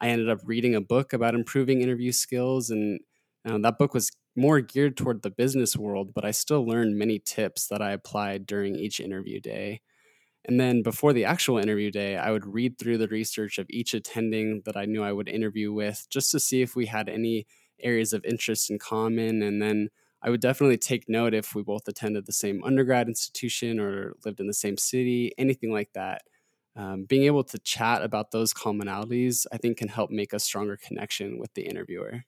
I 0.00 0.08
ended 0.08 0.28
up 0.28 0.40
reading 0.44 0.74
a 0.74 0.80
book 0.80 1.12
about 1.12 1.34
improving 1.34 1.82
interview 1.82 2.12
skills, 2.12 2.70
and 2.70 3.00
uh, 3.44 3.58
that 3.58 3.78
book 3.78 3.94
was 3.94 4.10
more 4.36 4.60
geared 4.60 4.96
toward 4.96 5.22
the 5.22 5.30
business 5.30 5.76
world, 5.76 6.12
but 6.14 6.24
I 6.24 6.32
still 6.32 6.66
learned 6.66 6.98
many 6.98 7.20
tips 7.20 7.68
that 7.68 7.80
I 7.80 7.92
applied 7.92 8.46
during 8.46 8.74
each 8.76 9.00
interview 9.00 9.40
day. 9.40 9.80
And 10.46 10.60
then 10.60 10.82
before 10.82 11.12
the 11.12 11.24
actual 11.24 11.58
interview 11.58 11.90
day, 11.90 12.16
I 12.16 12.30
would 12.30 12.46
read 12.46 12.78
through 12.78 12.98
the 12.98 13.08
research 13.08 13.58
of 13.58 13.66
each 13.70 13.94
attending 13.94 14.62
that 14.66 14.76
I 14.76 14.84
knew 14.84 15.02
I 15.02 15.12
would 15.12 15.28
interview 15.28 15.72
with 15.72 16.06
just 16.10 16.30
to 16.32 16.40
see 16.40 16.60
if 16.62 16.76
we 16.76 16.86
had 16.86 17.08
any 17.08 17.46
areas 17.80 18.12
of 18.12 18.24
interest 18.24 18.70
in 18.70 18.78
common. 18.78 19.42
And 19.42 19.62
then 19.62 19.88
I 20.24 20.30
would 20.30 20.40
definitely 20.40 20.78
take 20.78 21.06
note 21.06 21.34
if 21.34 21.54
we 21.54 21.62
both 21.62 21.86
attended 21.86 22.24
the 22.24 22.32
same 22.32 22.64
undergrad 22.64 23.08
institution 23.08 23.78
or 23.78 24.14
lived 24.24 24.40
in 24.40 24.46
the 24.46 24.54
same 24.54 24.78
city, 24.78 25.32
anything 25.36 25.70
like 25.70 25.92
that. 25.92 26.22
Um, 26.76 27.04
being 27.04 27.24
able 27.24 27.44
to 27.44 27.58
chat 27.58 28.02
about 28.02 28.30
those 28.30 28.54
commonalities, 28.54 29.46
I 29.52 29.58
think, 29.58 29.76
can 29.76 29.88
help 29.88 30.10
make 30.10 30.32
a 30.32 30.40
stronger 30.40 30.78
connection 30.78 31.38
with 31.38 31.52
the 31.52 31.66
interviewer. 31.66 32.24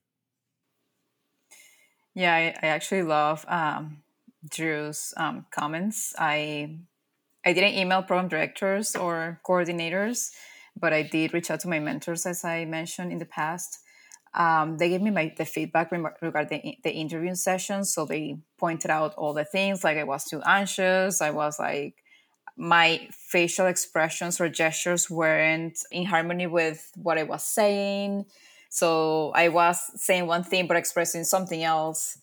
Yeah, 2.15 2.35
I, 2.35 2.55
I 2.63 2.69
actually 2.69 3.03
love 3.03 3.47
um, 3.49 4.03
Drew's 4.49 5.15
um, 5.17 5.47
comments. 5.51 6.15
I 6.19 6.79
I 7.47 7.53
didn't 7.53 7.75
email 7.79 8.03
program 8.03 8.29
directors 8.29 8.95
or 8.95 9.41
coordinators, 9.47 10.33
but 10.79 10.93
I 10.93 11.03
did 11.03 11.33
reach 11.33 11.51
out 11.51 11.61
to 11.61 11.69
my 11.69 11.79
mentors, 11.79 12.27
as 12.27 12.45
I 12.45 12.67
mentioned 12.67 13.11
in 13.11 13.19
the 13.19 13.27
past. 13.27 13.79
Um, 14.37 14.77
they 14.77 14.90
gave 14.90 15.01
me 15.01 15.11
my 15.11 15.33
the 15.37 15.46
feedback 15.46 15.90
regarding 15.90 16.61
the, 16.62 16.79
the 16.85 16.94
interview 16.94 17.35
session. 17.35 17.85
So 17.85 18.05
they 18.05 18.37
pointed 18.59 18.90
out 18.90 19.14
all 19.16 19.33
the 19.33 19.44
things, 19.44 19.83
like 19.83 19.96
I 19.96 20.05
was 20.05 20.25
too 20.25 20.42
anxious. 20.44 21.22
I 21.22 21.31
was 21.31 21.59
like 21.59 21.94
my 22.57 23.09
facial 23.12 23.66
expressions 23.66 24.40
or 24.40 24.49
gestures 24.49 25.11
weren't 25.11 25.79
in 25.90 26.07
harmony 26.07 26.46
with 26.46 26.90
what 26.96 27.18
I 27.18 27.22
was 27.22 27.42
saying. 27.42 28.27
So 28.70 29.33
I 29.35 29.49
was 29.49 29.79
saying 29.96 30.27
one 30.27 30.42
thing 30.42 30.66
but 30.66 30.77
expressing 30.77 31.25
something 31.25 31.62
else. 31.62 32.18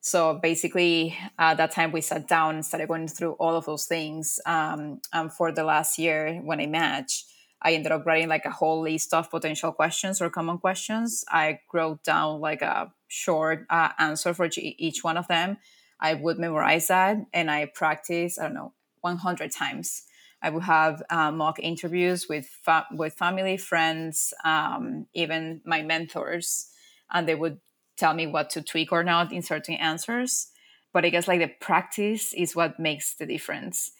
So 0.00 0.40
basically, 0.42 1.16
at 1.38 1.58
that 1.58 1.70
time 1.70 1.92
we 1.92 2.00
sat 2.00 2.26
down 2.26 2.56
and 2.56 2.66
started 2.66 2.88
going 2.88 3.06
through 3.06 3.32
all 3.34 3.54
of 3.54 3.66
those 3.66 3.86
things. 3.86 4.40
Um, 4.46 5.00
and 5.12 5.32
for 5.32 5.52
the 5.52 5.62
last 5.62 5.98
year, 5.98 6.40
when 6.42 6.60
I 6.60 6.66
matched, 6.66 7.26
I 7.62 7.74
ended 7.74 7.92
up 7.92 8.04
writing 8.04 8.28
like 8.28 8.44
a 8.44 8.50
whole 8.50 8.82
list 8.82 9.14
of 9.14 9.30
potential 9.30 9.72
questions 9.72 10.20
or 10.20 10.28
common 10.28 10.58
questions. 10.58 11.24
I 11.28 11.60
wrote 11.72 12.02
down 12.02 12.40
like 12.40 12.60
a 12.60 12.92
short 13.06 13.66
uh, 13.70 13.90
answer 13.98 14.34
for 14.34 14.48
each 14.56 15.04
one 15.04 15.16
of 15.16 15.28
them. 15.28 15.58
I 16.00 16.14
would 16.14 16.38
memorize 16.38 16.88
that 16.88 17.18
and 17.32 17.50
I 17.50 17.66
practice, 17.66 18.38
I 18.38 18.44
don't 18.44 18.54
know, 18.54 18.72
100 19.02 19.52
times. 19.52 20.02
I 20.42 20.50
would 20.50 20.64
have 20.64 21.02
uh, 21.08 21.30
mock 21.30 21.60
interviews 21.60 22.26
with 22.28 22.46
fa- 22.46 22.88
with 22.90 23.14
family, 23.14 23.56
friends, 23.56 24.34
um, 24.44 25.06
even 25.14 25.60
my 25.64 25.82
mentors, 25.82 26.66
and 27.12 27.28
they 27.28 27.36
would 27.36 27.60
tell 27.96 28.12
me 28.12 28.26
what 28.26 28.50
to 28.50 28.62
tweak 28.62 28.90
or 28.90 29.04
not 29.04 29.32
in 29.32 29.42
certain 29.42 29.74
answers. 29.74 30.48
But 30.92 31.04
I 31.04 31.10
guess 31.10 31.28
like 31.28 31.38
the 31.38 31.52
practice 31.60 32.34
is 32.34 32.56
what 32.56 32.80
makes 32.80 33.14
the 33.14 33.26
difference. 33.26 33.92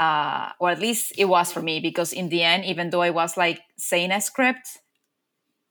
Uh, 0.00 0.50
or 0.58 0.70
at 0.70 0.80
least 0.80 1.12
it 1.18 1.26
was 1.26 1.52
for 1.52 1.60
me 1.60 1.78
because 1.78 2.14
in 2.14 2.30
the 2.30 2.42
end, 2.42 2.64
even 2.64 2.88
though 2.88 3.02
I 3.02 3.10
was 3.10 3.36
like 3.36 3.60
saying 3.76 4.12
a 4.12 4.20
script, 4.22 4.78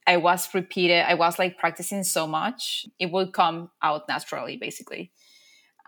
I 0.06 0.18
was 0.18 0.54
repeated. 0.54 1.04
I 1.04 1.14
was 1.14 1.36
like 1.36 1.58
practicing 1.58 2.04
so 2.04 2.28
much, 2.28 2.86
it 3.00 3.10
would 3.10 3.32
come 3.32 3.70
out 3.82 4.08
naturally, 4.08 4.56
basically. 4.56 5.10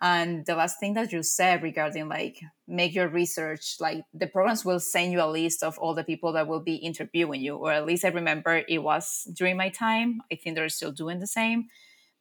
And 0.00 0.44
the 0.44 0.56
last 0.56 0.80
thing 0.80 0.94
that 0.94 1.12
you 1.12 1.22
said 1.22 1.62
regarding 1.62 2.08
like 2.08 2.40
make 2.66 2.96
your 2.96 3.06
research, 3.06 3.76
like 3.78 4.02
the 4.12 4.26
programs 4.26 4.64
will 4.64 4.80
send 4.80 5.12
you 5.12 5.22
a 5.22 5.30
list 5.30 5.62
of 5.62 5.78
all 5.78 5.94
the 5.94 6.02
people 6.02 6.32
that 6.32 6.48
will 6.48 6.60
be 6.60 6.74
interviewing 6.74 7.40
you, 7.40 7.54
or 7.54 7.72
at 7.72 7.86
least 7.86 8.04
I 8.04 8.08
remember 8.08 8.64
it 8.68 8.82
was 8.82 9.28
during 9.32 9.56
my 9.56 9.68
time. 9.68 10.20
I 10.32 10.34
think 10.34 10.56
they're 10.56 10.68
still 10.68 10.90
doing 10.90 11.20
the 11.20 11.28
same. 11.28 11.68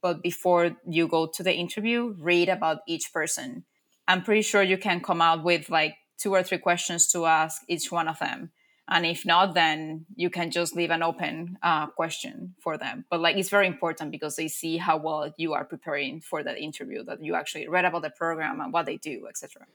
But 0.04 0.22
before 0.22 0.78
you 0.88 1.08
go 1.08 1.26
to 1.34 1.42
the 1.42 1.54
interview, 1.54 2.14
read 2.20 2.50
about 2.50 2.82
each 2.88 3.12
person. 3.12 3.66
I'm 4.08 4.24
pretty 4.24 4.44
sure 4.44 4.62
you 4.62 4.78
can 4.78 5.00
come 5.02 5.22
out 5.22 5.44
with 5.44 5.70
like 5.70 5.96
two 6.22 6.34
or 6.34 6.44
three 6.44 6.58
questions 6.58 7.08
to 7.08 7.26
ask 7.26 7.62
each 7.68 7.92
one 7.92 8.08
of 8.08 8.20
them. 8.20 8.52
And 8.88 9.06
if 9.06 9.26
not 9.26 9.54
then 9.54 10.06
you 10.16 10.30
can 10.30 10.52
just 10.52 10.76
leave 10.76 10.92
an 10.92 11.04
open 11.04 11.58
uh, 11.64 11.88
question 11.88 12.56
for 12.60 12.78
them. 12.78 13.06
But 13.10 13.22
like 13.22 13.38
it's 13.38 13.50
very 13.50 13.68
important 13.68 14.12
because 14.12 14.36
they 14.36 14.48
see 14.48 14.78
how 14.78 14.98
well 14.98 15.34
you 15.38 15.54
are 15.54 15.66
preparing 15.66 16.22
for 16.22 16.44
that 16.44 16.58
interview 16.58 17.04
that 17.06 17.24
you 17.24 17.36
actually 17.36 17.68
read 17.68 17.86
about 17.86 18.02
the 18.02 18.10
program 18.10 18.60
and 18.60 18.74
what 18.74 18.86
they 18.86 18.98
do 18.98 19.28
etc 19.30 19.66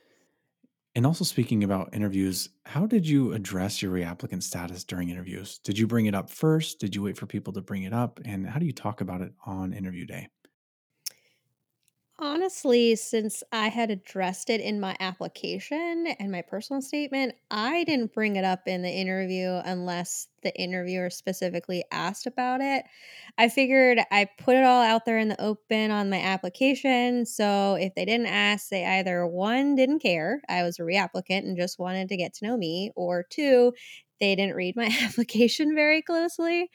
and 0.97 1.05
also 1.05 1.23
speaking 1.23 1.63
about 1.63 1.93
interviews 1.93 2.49
how 2.65 2.87
did 2.87 3.07
you 3.07 3.31
address 3.33 3.81
your 3.81 3.93
reapplicant 3.93 4.43
status 4.43 4.83
during 4.83 5.09
interviews? 5.09 5.59
Did 5.63 5.77
you 5.77 5.87
bring 5.87 6.07
it 6.07 6.15
up 6.15 6.29
first? 6.29 6.79
Did 6.79 6.95
you 6.95 7.03
wait 7.03 7.17
for 7.17 7.25
people 7.27 7.53
to 7.53 7.61
bring 7.61 7.83
it 7.83 7.93
up? 7.93 8.19
And 8.25 8.45
how 8.45 8.59
do 8.59 8.65
you 8.65 8.73
talk 8.73 8.99
about 8.99 9.21
it 9.21 9.31
on 9.45 9.73
interview 9.73 10.05
day 10.05 10.27
Honestly, 12.19 12.95
since 12.95 13.43
I 13.51 13.67
had 13.67 13.91
addressed 13.91 14.49
it 14.49 14.59
in 14.59 14.79
my 14.79 14.97
application 14.99 16.07
and 16.19 16.31
my 16.31 16.41
personal 16.41 16.81
statement, 16.81 17.35
I 17.51 17.83
didn't 17.83 18.11
bring 18.11 18.37
it 18.37 18.43
up 18.43 18.67
in 18.67 18.81
the 18.81 18.89
interview 18.89 19.61
unless 19.63 20.27
the 20.41 20.51
interviewer 20.59 21.11
specifically 21.11 21.83
asked 21.91 22.25
about 22.25 22.59
it. 22.59 22.85
I 23.37 23.49
figured 23.49 23.99
I 24.09 24.25
put 24.39 24.55
it 24.55 24.63
all 24.63 24.81
out 24.81 25.05
there 25.05 25.19
in 25.19 25.27
the 25.27 25.39
open 25.39 25.91
on 25.91 26.09
my 26.09 26.19
application. 26.19 27.27
So 27.27 27.75
if 27.75 27.93
they 27.93 28.05
didn't 28.05 28.25
ask, 28.27 28.69
they 28.69 28.83
either 28.83 29.27
one, 29.27 29.75
didn't 29.75 29.99
care, 29.99 30.41
I 30.49 30.63
was 30.63 30.79
a 30.79 30.83
reapplicant 30.83 31.39
and 31.45 31.55
just 31.55 31.77
wanted 31.77 32.09
to 32.09 32.17
get 32.17 32.33
to 32.35 32.47
know 32.47 32.57
me, 32.57 32.91
or 32.95 33.25
two, 33.29 33.73
they 34.19 34.35
didn't 34.35 34.55
read 34.55 34.75
my 34.75 34.87
application 35.03 35.75
very 35.75 36.01
closely. 36.01 36.71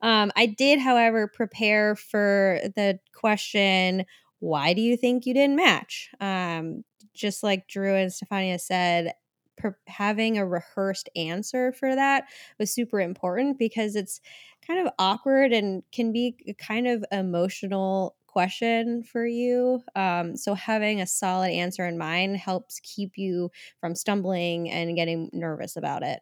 Um, 0.00 0.32
I 0.36 0.46
did, 0.46 0.78
however, 0.80 1.28
prepare 1.28 1.94
for 1.96 2.60
the 2.76 2.98
question 3.12 4.04
why 4.42 4.74
do 4.74 4.80
you 4.80 4.96
think 4.96 5.24
you 5.24 5.34
didn't 5.34 5.54
match? 5.54 6.10
Um, 6.20 6.84
just 7.14 7.44
like 7.44 7.68
Drew 7.68 7.94
and 7.94 8.10
Stefania 8.10 8.60
said, 8.60 9.14
per- 9.56 9.78
having 9.86 10.36
a 10.36 10.44
rehearsed 10.46 11.08
answer 11.14 11.72
for 11.72 11.94
that 11.94 12.24
was 12.58 12.74
super 12.74 13.00
important 13.00 13.56
because 13.56 13.94
it's 13.94 14.20
kind 14.66 14.84
of 14.84 14.92
awkward 14.98 15.52
and 15.52 15.84
can 15.92 16.12
be 16.12 16.36
a 16.48 16.54
kind 16.54 16.88
of 16.88 17.04
emotional 17.12 18.16
question 18.26 19.04
for 19.04 19.24
you. 19.24 19.80
Um, 19.94 20.36
so 20.36 20.54
having 20.54 21.00
a 21.00 21.06
solid 21.06 21.50
answer 21.52 21.86
in 21.86 21.96
mind 21.96 22.36
helps 22.38 22.80
keep 22.80 23.16
you 23.16 23.50
from 23.78 23.94
stumbling 23.94 24.68
and 24.70 24.96
getting 24.96 25.30
nervous 25.32 25.76
about 25.76 26.02
it. 26.02 26.20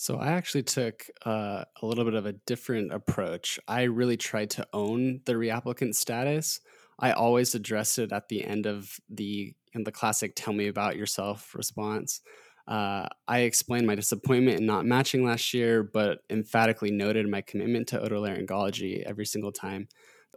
So 0.00 0.16
I 0.18 0.28
actually 0.28 0.62
took 0.62 1.06
uh, 1.26 1.64
a 1.82 1.86
little 1.86 2.04
bit 2.04 2.14
of 2.14 2.24
a 2.24 2.32
different 2.32 2.92
approach. 2.92 3.58
I 3.66 3.82
really 3.82 4.16
tried 4.16 4.50
to 4.50 4.66
own 4.72 5.22
the 5.24 5.32
reapplicant 5.32 5.96
status. 5.96 6.60
I 7.00 7.10
always 7.12 7.54
addressed 7.56 7.98
it 7.98 8.12
at 8.12 8.28
the 8.28 8.44
end 8.44 8.66
of 8.66 9.00
the 9.10 9.54
in 9.72 9.82
the 9.82 9.90
classic 9.92 10.34
"Tell 10.36 10.52
me 10.54 10.68
about 10.68 10.96
yourself" 10.96 11.52
response. 11.54 12.20
Uh, 12.68 13.08
I 13.26 13.40
explained 13.40 13.88
my 13.88 13.96
disappointment 13.96 14.60
in 14.60 14.66
not 14.66 14.86
matching 14.86 15.24
last 15.24 15.52
year, 15.52 15.82
but 15.82 16.20
emphatically 16.30 16.92
noted 16.92 17.26
my 17.28 17.40
commitment 17.40 17.88
to 17.88 17.98
otolaryngology 17.98 19.02
every 19.02 19.26
single 19.26 19.52
time. 19.52 19.88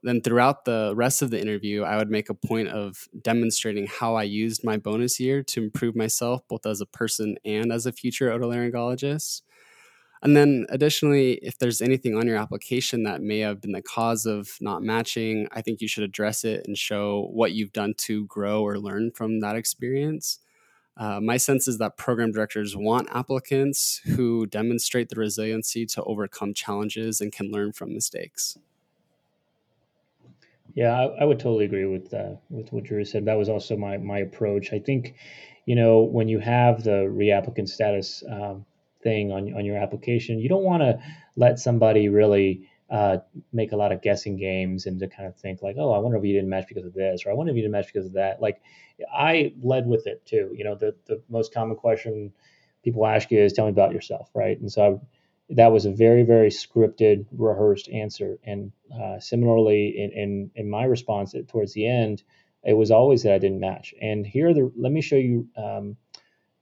Then, 0.03 0.21
throughout 0.21 0.65
the 0.65 0.93
rest 0.95 1.21
of 1.21 1.29
the 1.29 1.39
interview, 1.39 1.83
I 1.83 1.97
would 1.97 2.09
make 2.09 2.29
a 2.29 2.33
point 2.33 2.69
of 2.69 3.07
demonstrating 3.21 3.85
how 3.85 4.15
I 4.15 4.23
used 4.23 4.63
my 4.63 4.77
bonus 4.77 5.19
year 5.19 5.43
to 5.43 5.63
improve 5.63 5.95
myself 5.95 6.41
both 6.47 6.65
as 6.65 6.81
a 6.81 6.87
person 6.87 7.37
and 7.45 7.71
as 7.71 7.85
a 7.85 7.91
future 7.91 8.31
otolaryngologist. 8.31 9.43
And 10.23 10.37
then 10.37 10.67
additionally, 10.69 11.39
if 11.41 11.57
there's 11.57 11.81
anything 11.81 12.15
on 12.15 12.27
your 12.27 12.37
application 12.37 13.03
that 13.03 13.21
may 13.21 13.39
have 13.39 13.59
been 13.59 13.71
the 13.71 13.81
cause 13.81 14.27
of 14.27 14.49
not 14.61 14.83
matching, 14.83 15.47
I 15.51 15.61
think 15.61 15.81
you 15.81 15.87
should 15.87 16.03
address 16.03 16.43
it 16.43 16.67
and 16.67 16.77
show 16.77 17.29
what 17.31 17.53
you've 17.53 17.73
done 17.73 17.95
to 17.99 18.25
grow 18.27 18.61
or 18.61 18.77
learn 18.77 19.11
from 19.11 19.39
that 19.39 19.55
experience. 19.55 20.39
Uh, 20.95 21.19
my 21.19 21.37
sense 21.37 21.67
is 21.67 21.79
that 21.79 21.97
program 21.97 22.31
directors 22.31 22.75
want 22.75 23.07
applicants 23.11 24.01
who 24.15 24.45
demonstrate 24.45 25.09
the 25.09 25.15
resiliency 25.15 25.85
to 25.87 26.03
overcome 26.03 26.53
challenges 26.53 27.19
and 27.21 27.31
can 27.31 27.49
learn 27.49 27.71
from 27.71 27.91
mistakes. 27.93 28.59
Yeah, 30.75 30.91
I, 30.91 31.21
I 31.21 31.23
would 31.25 31.39
totally 31.39 31.65
agree 31.65 31.85
with 31.85 32.13
uh, 32.13 32.35
with 32.49 32.71
what 32.71 32.83
Drew 32.83 33.03
said. 33.03 33.25
That 33.25 33.37
was 33.37 33.49
also 33.49 33.75
my 33.75 33.97
my 33.97 34.19
approach. 34.19 34.71
I 34.71 34.79
think, 34.79 35.15
you 35.65 35.75
know, 35.75 36.01
when 36.01 36.27
you 36.27 36.39
have 36.39 36.83
the 36.83 37.09
reapplicant 37.11 37.67
status 37.67 38.23
um, 38.29 38.65
thing 39.01 39.31
on 39.31 39.53
on 39.53 39.65
your 39.65 39.77
application. 39.77 40.39
You 40.39 40.49
don't 40.49 40.63
want 40.63 40.81
to 40.83 40.99
let 41.35 41.59
somebody 41.59 42.09
really 42.09 42.69
uh, 42.89 43.19
make 43.53 43.71
a 43.71 43.77
lot 43.77 43.93
of 43.93 44.01
guessing 44.01 44.35
games 44.37 44.85
and 44.85 44.99
to 44.99 45.07
kind 45.07 45.27
of 45.27 45.37
think 45.37 45.61
like, 45.61 45.77
oh, 45.79 45.91
I 45.93 45.99
wonder 45.99 46.17
if 46.17 46.25
you 46.25 46.33
didn't 46.33 46.49
match 46.49 46.65
because 46.67 46.85
of 46.85 46.93
this, 46.93 47.25
or 47.25 47.31
I 47.31 47.33
wonder 47.33 47.51
if 47.51 47.55
you 47.55 47.61
didn't 47.61 47.71
match 47.71 47.87
because 47.87 48.05
of 48.05 48.13
that. 48.13 48.41
Like, 48.41 48.61
I 49.13 49.53
led 49.61 49.87
with 49.87 50.07
it 50.07 50.25
too. 50.25 50.53
You 50.55 50.65
know, 50.65 50.75
the 50.75 50.95
the 51.07 51.21
most 51.29 51.53
common 51.53 51.77
question 51.77 52.33
people 52.83 53.05
ask 53.07 53.31
you 53.31 53.39
is, 53.41 53.53
"Tell 53.53 53.65
me 53.65 53.71
about 53.71 53.93
yourself," 53.93 54.29
right? 54.33 54.59
And 54.59 54.71
so 54.71 54.83
I, 55.49 55.53
that 55.55 55.71
was 55.71 55.85
a 55.85 55.91
very 55.91 56.23
very 56.23 56.49
scripted, 56.49 57.25
rehearsed 57.31 57.89
answer. 57.89 58.39
And 58.43 58.71
uh, 58.93 59.19
similarly, 59.19 59.95
in, 59.97 60.11
in 60.11 60.51
in 60.55 60.69
my 60.69 60.83
response 60.83 61.33
towards 61.47 61.73
the 61.73 61.87
end, 61.87 62.23
it 62.63 62.73
was 62.73 62.91
always 62.91 63.23
that 63.23 63.33
I 63.33 63.37
didn't 63.37 63.61
match. 63.61 63.93
And 64.01 64.27
here, 64.27 64.53
the 64.53 64.71
let 64.75 64.91
me 64.91 65.01
show 65.01 65.15
you. 65.15 65.47
Um, 65.55 65.95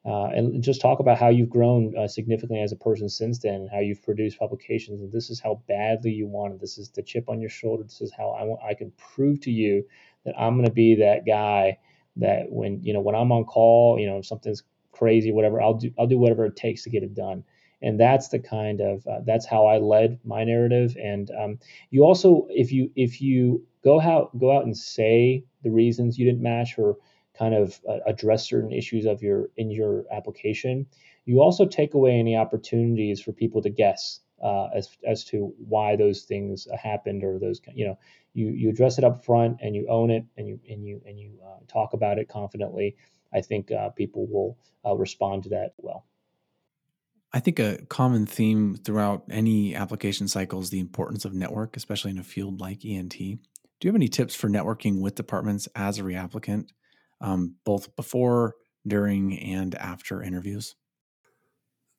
uh, 0.06 0.28
and 0.28 0.64
just 0.64 0.82
talk 0.82 1.00
about 1.00 1.18
how 1.18 1.28
you've 1.28 1.50
grown 1.50 1.94
uh, 1.98 2.08
significantly 2.08 2.62
as 2.62 2.72
a 2.72 2.78
person 2.78 3.10
since 3.10 3.40
then, 3.40 3.68
how 3.72 3.80
you've 3.80 4.02
produced 4.02 4.40
publications, 4.40 5.02
and 5.02 5.12
this 5.12 5.30
is 5.30 5.40
how 5.40 5.62
badly 5.68 6.12
you 6.12 6.26
want 6.26 6.54
it. 6.54 6.62
This 6.62 6.78
is 6.78 6.90
the 6.90 7.04
chip 7.04 7.28
on 7.28 7.42
your 7.42 7.50
shoulder. 7.50 7.84
This 7.84 8.02
is 8.02 8.12
how 8.16 8.30
I 8.30 8.44
want. 8.44 8.62
I 8.64 8.74
can 8.74 8.92
prove 8.98 9.42
to 9.42 9.52
you 9.52 9.84
that 10.26 10.40
I'm 10.40 10.56
going 10.56 10.68
to 10.68 10.72
be 10.74 10.96
that 10.96 11.26
guy 11.26 11.78
that 12.16 12.50
when 12.50 12.82
you 12.82 12.94
know 12.94 13.02
when 13.02 13.16
I'm 13.16 13.32
on 13.32 13.44
call, 13.44 14.00
you 14.00 14.08
know, 14.08 14.20
if 14.20 14.26
something's 14.26 14.64
crazy, 14.92 15.32
whatever, 15.32 15.62
I'll 15.62 15.74
do. 15.74 15.92
I'll 16.00 16.08
do 16.08 16.18
whatever 16.18 16.46
it 16.46 16.56
takes 16.56 16.84
to 16.84 16.90
get 16.90 17.04
it 17.04 17.14
done. 17.14 17.44
And 17.82 18.00
that's 18.00 18.28
the 18.28 18.40
kind 18.40 18.82
of 18.82 19.06
uh, 19.08 19.20
that's 19.26 19.46
how 19.46 19.66
I 19.66 19.78
led 19.78 20.20
my 20.24 20.44
narrative. 20.44 20.96
And 21.02 21.32
um, 21.32 21.60
you 21.90 22.04
also, 22.04 22.48
if 22.50 22.72
you 22.72 22.92
if 22.96 23.22
you 23.22 23.66
go 23.84 24.00
out 24.00 24.38
go 24.38 24.56
out 24.56 24.66
and 24.66 24.78
say 24.78 25.44
the 25.64 25.72
reasons 25.72 26.18
you 26.18 26.26
didn't 26.26 26.42
match 26.42 26.78
or 26.78 26.98
kind 27.40 27.56
of 27.56 27.80
uh, 27.90 28.00
address 28.06 28.50
certain 28.50 28.72
issues 28.72 29.06
of 29.06 29.24
your 29.24 29.50
in 29.56 29.72
your 29.72 30.04
application, 30.12 30.86
you 31.26 31.42
also 31.42 31.66
take 31.66 31.94
away 31.94 32.20
any 32.20 32.36
opportunities 32.36 33.22
for 33.22 33.32
people 33.32 33.62
to 33.62 33.70
guess 33.70 34.20
uh, 34.44 34.68
as 34.76 34.90
as 35.08 35.24
to 35.26 35.54
why 35.58 35.96
those 35.96 36.24
things 36.24 36.68
happened 36.82 37.24
or 37.24 37.40
those 37.40 37.62
you 37.74 37.88
know 37.88 37.98
you 38.34 38.48
you 38.50 38.70
address 38.70 38.98
it 38.98 39.04
up 39.04 39.24
front 39.24 39.58
and 39.62 39.76
you 39.76 39.88
own 39.90 40.12
it 40.12 40.26
and 40.38 40.48
you 40.48 40.60
and 40.70 40.86
you 40.86 41.02
and 41.06 41.18
you 41.18 41.32
uh, 41.46 41.60
talk 41.68 41.94
about 41.94 42.20
it 42.20 42.28
confidently. 42.28 42.96
I 43.34 43.42
think 43.42 43.72
uh, 43.72 43.90
people 43.90 44.28
will 44.28 44.58
uh, 44.86 44.96
respond 44.96 45.44
to 45.44 45.50
that 45.50 45.74
well. 45.78 46.06
I 47.32 47.40
think 47.40 47.60
a 47.60 47.78
common 47.90 48.26
theme 48.26 48.76
throughout 48.76 49.24
any 49.30 49.76
application 49.76 50.28
cycle 50.28 50.62
is 50.62 50.72
the 50.72 50.80
importance 50.80 51.26
of 51.26 51.34
network, 51.34 51.78
especially 51.78 52.10
in 52.10 52.18
a 52.18 52.24
field 52.24 52.60
like 52.60 52.84
ENT. 52.84 53.16
Do 53.80 53.88
you 53.88 53.90
have 53.90 53.96
any 53.96 54.08
tips 54.08 54.34
for 54.34 54.50
networking 54.50 55.00
with 55.00 55.14
departments 55.14 55.68
as 55.76 56.00
a 56.00 56.02
reapplicant? 56.02 56.70
Um, 57.22 57.56
both 57.66 57.96
before, 57.96 58.56
during, 58.88 59.38
and 59.40 59.76
after 59.76 60.22
interviews? 60.22 60.76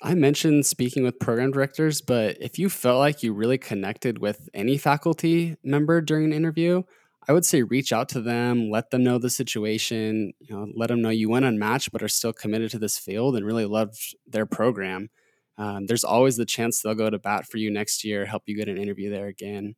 I 0.03 0.15
mentioned 0.15 0.65
speaking 0.65 1.03
with 1.03 1.19
program 1.19 1.51
directors, 1.51 2.01
but 2.01 2.39
if 2.41 2.59
you 2.59 2.71
felt 2.71 2.99
like 2.99 3.23
you 3.23 3.35
really 3.35 3.59
connected 3.59 4.19
with 4.19 4.49
any 4.55 4.79
faculty 4.79 5.57
member 5.63 6.01
during 6.01 6.25
an 6.25 6.33
interview, 6.33 6.83
I 7.29 7.33
would 7.35 7.45
say 7.45 7.63
reach 7.63 7.93
out 7.93 8.09
to 8.11 8.23
them, 8.23 8.71
let 8.71 8.91
them 8.91 9.05
know 9.05 9.19
the 9.19 9.29
situation, 9.29 10.33
you 10.41 10.55
know, 10.55 10.69
let 10.75 10.89
them 10.89 11.03
know 11.03 11.11
you 11.11 11.29
went 11.29 11.45
unmatched 11.45 11.93
but 11.93 12.03
are 12.03 12.09
still 12.09 12.33
committed 12.33 12.71
to 12.71 12.79
this 12.79 12.97
field 12.97 13.37
and 13.37 13.45
really 13.45 13.67
loved 13.67 14.17
their 14.27 14.47
program. 14.47 15.11
Um, 15.59 15.85
there's 15.87 16.05
always 16.05 16.39
the 16.39 16.47
chance 16.47 16.81
they'll 16.81 16.95
go 16.95 17.11
to 17.11 17.19
bat 17.19 17.47
for 17.47 17.59
you 17.59 17.71
next 17.71 18.03
year, 18.03 18.25
help 18.25 18.45
you 18.47 18.57
get 18.57 18.69
an 18.69 18.79
interview 18.79 19.11
there 19.11 19.27
again. 19.27 19.75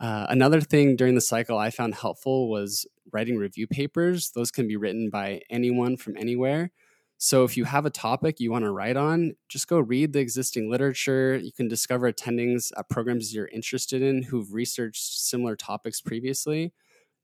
Uh, 0.00 0.26
another 0.28 0.60
thing 0.60 0.96
during 0.96 1.14
the 1.14 1.20
cycle 1.20 1.56
I 1.56 1.70
found 1.70 1.94
helpful 1.94 2.50
was 2.50 2.86
writing 3.12 3.36
review 3.36 3.66
papers. 3.66 4.30
Those 4.34 4.50
can 4.50 4.66
be 4.66 4.76
written 4.76 5.08
by 5.10 5.40
anyone 5.50 5.96
from 5.96 6.16
anywhere. 6.16 6.70
So 7.16 7.44
if 7.44 7.56
you 7.56 7.64
have 7.64 7.86
a 7.86 7.90
topic 7.90 8.38
you 8.38 8.50
want 8.50 8.64
to 8.64 8.72
write 8.72 8.96
on, 8.96 9.36
just 9.48 9.68
go 9.68 9.78
read 9.78 10.12
the 10.12 10.18
existing 10.18 10.70
literature. 10.70 11.36
You 11.36 11.52
can 11.52 11.68
discover 11.68 12.12
attendings 12.12 12.72
at 12.76 12.88
programs 12.88 13.32
you're 13.32 13.48
interested 13.48 14.02
in 14.02 14.24
who've 14.24 14.52
researched 14.52 15.02
similar 15.02 15.56
topics 15.56 16.00
previously. 16.00 16.72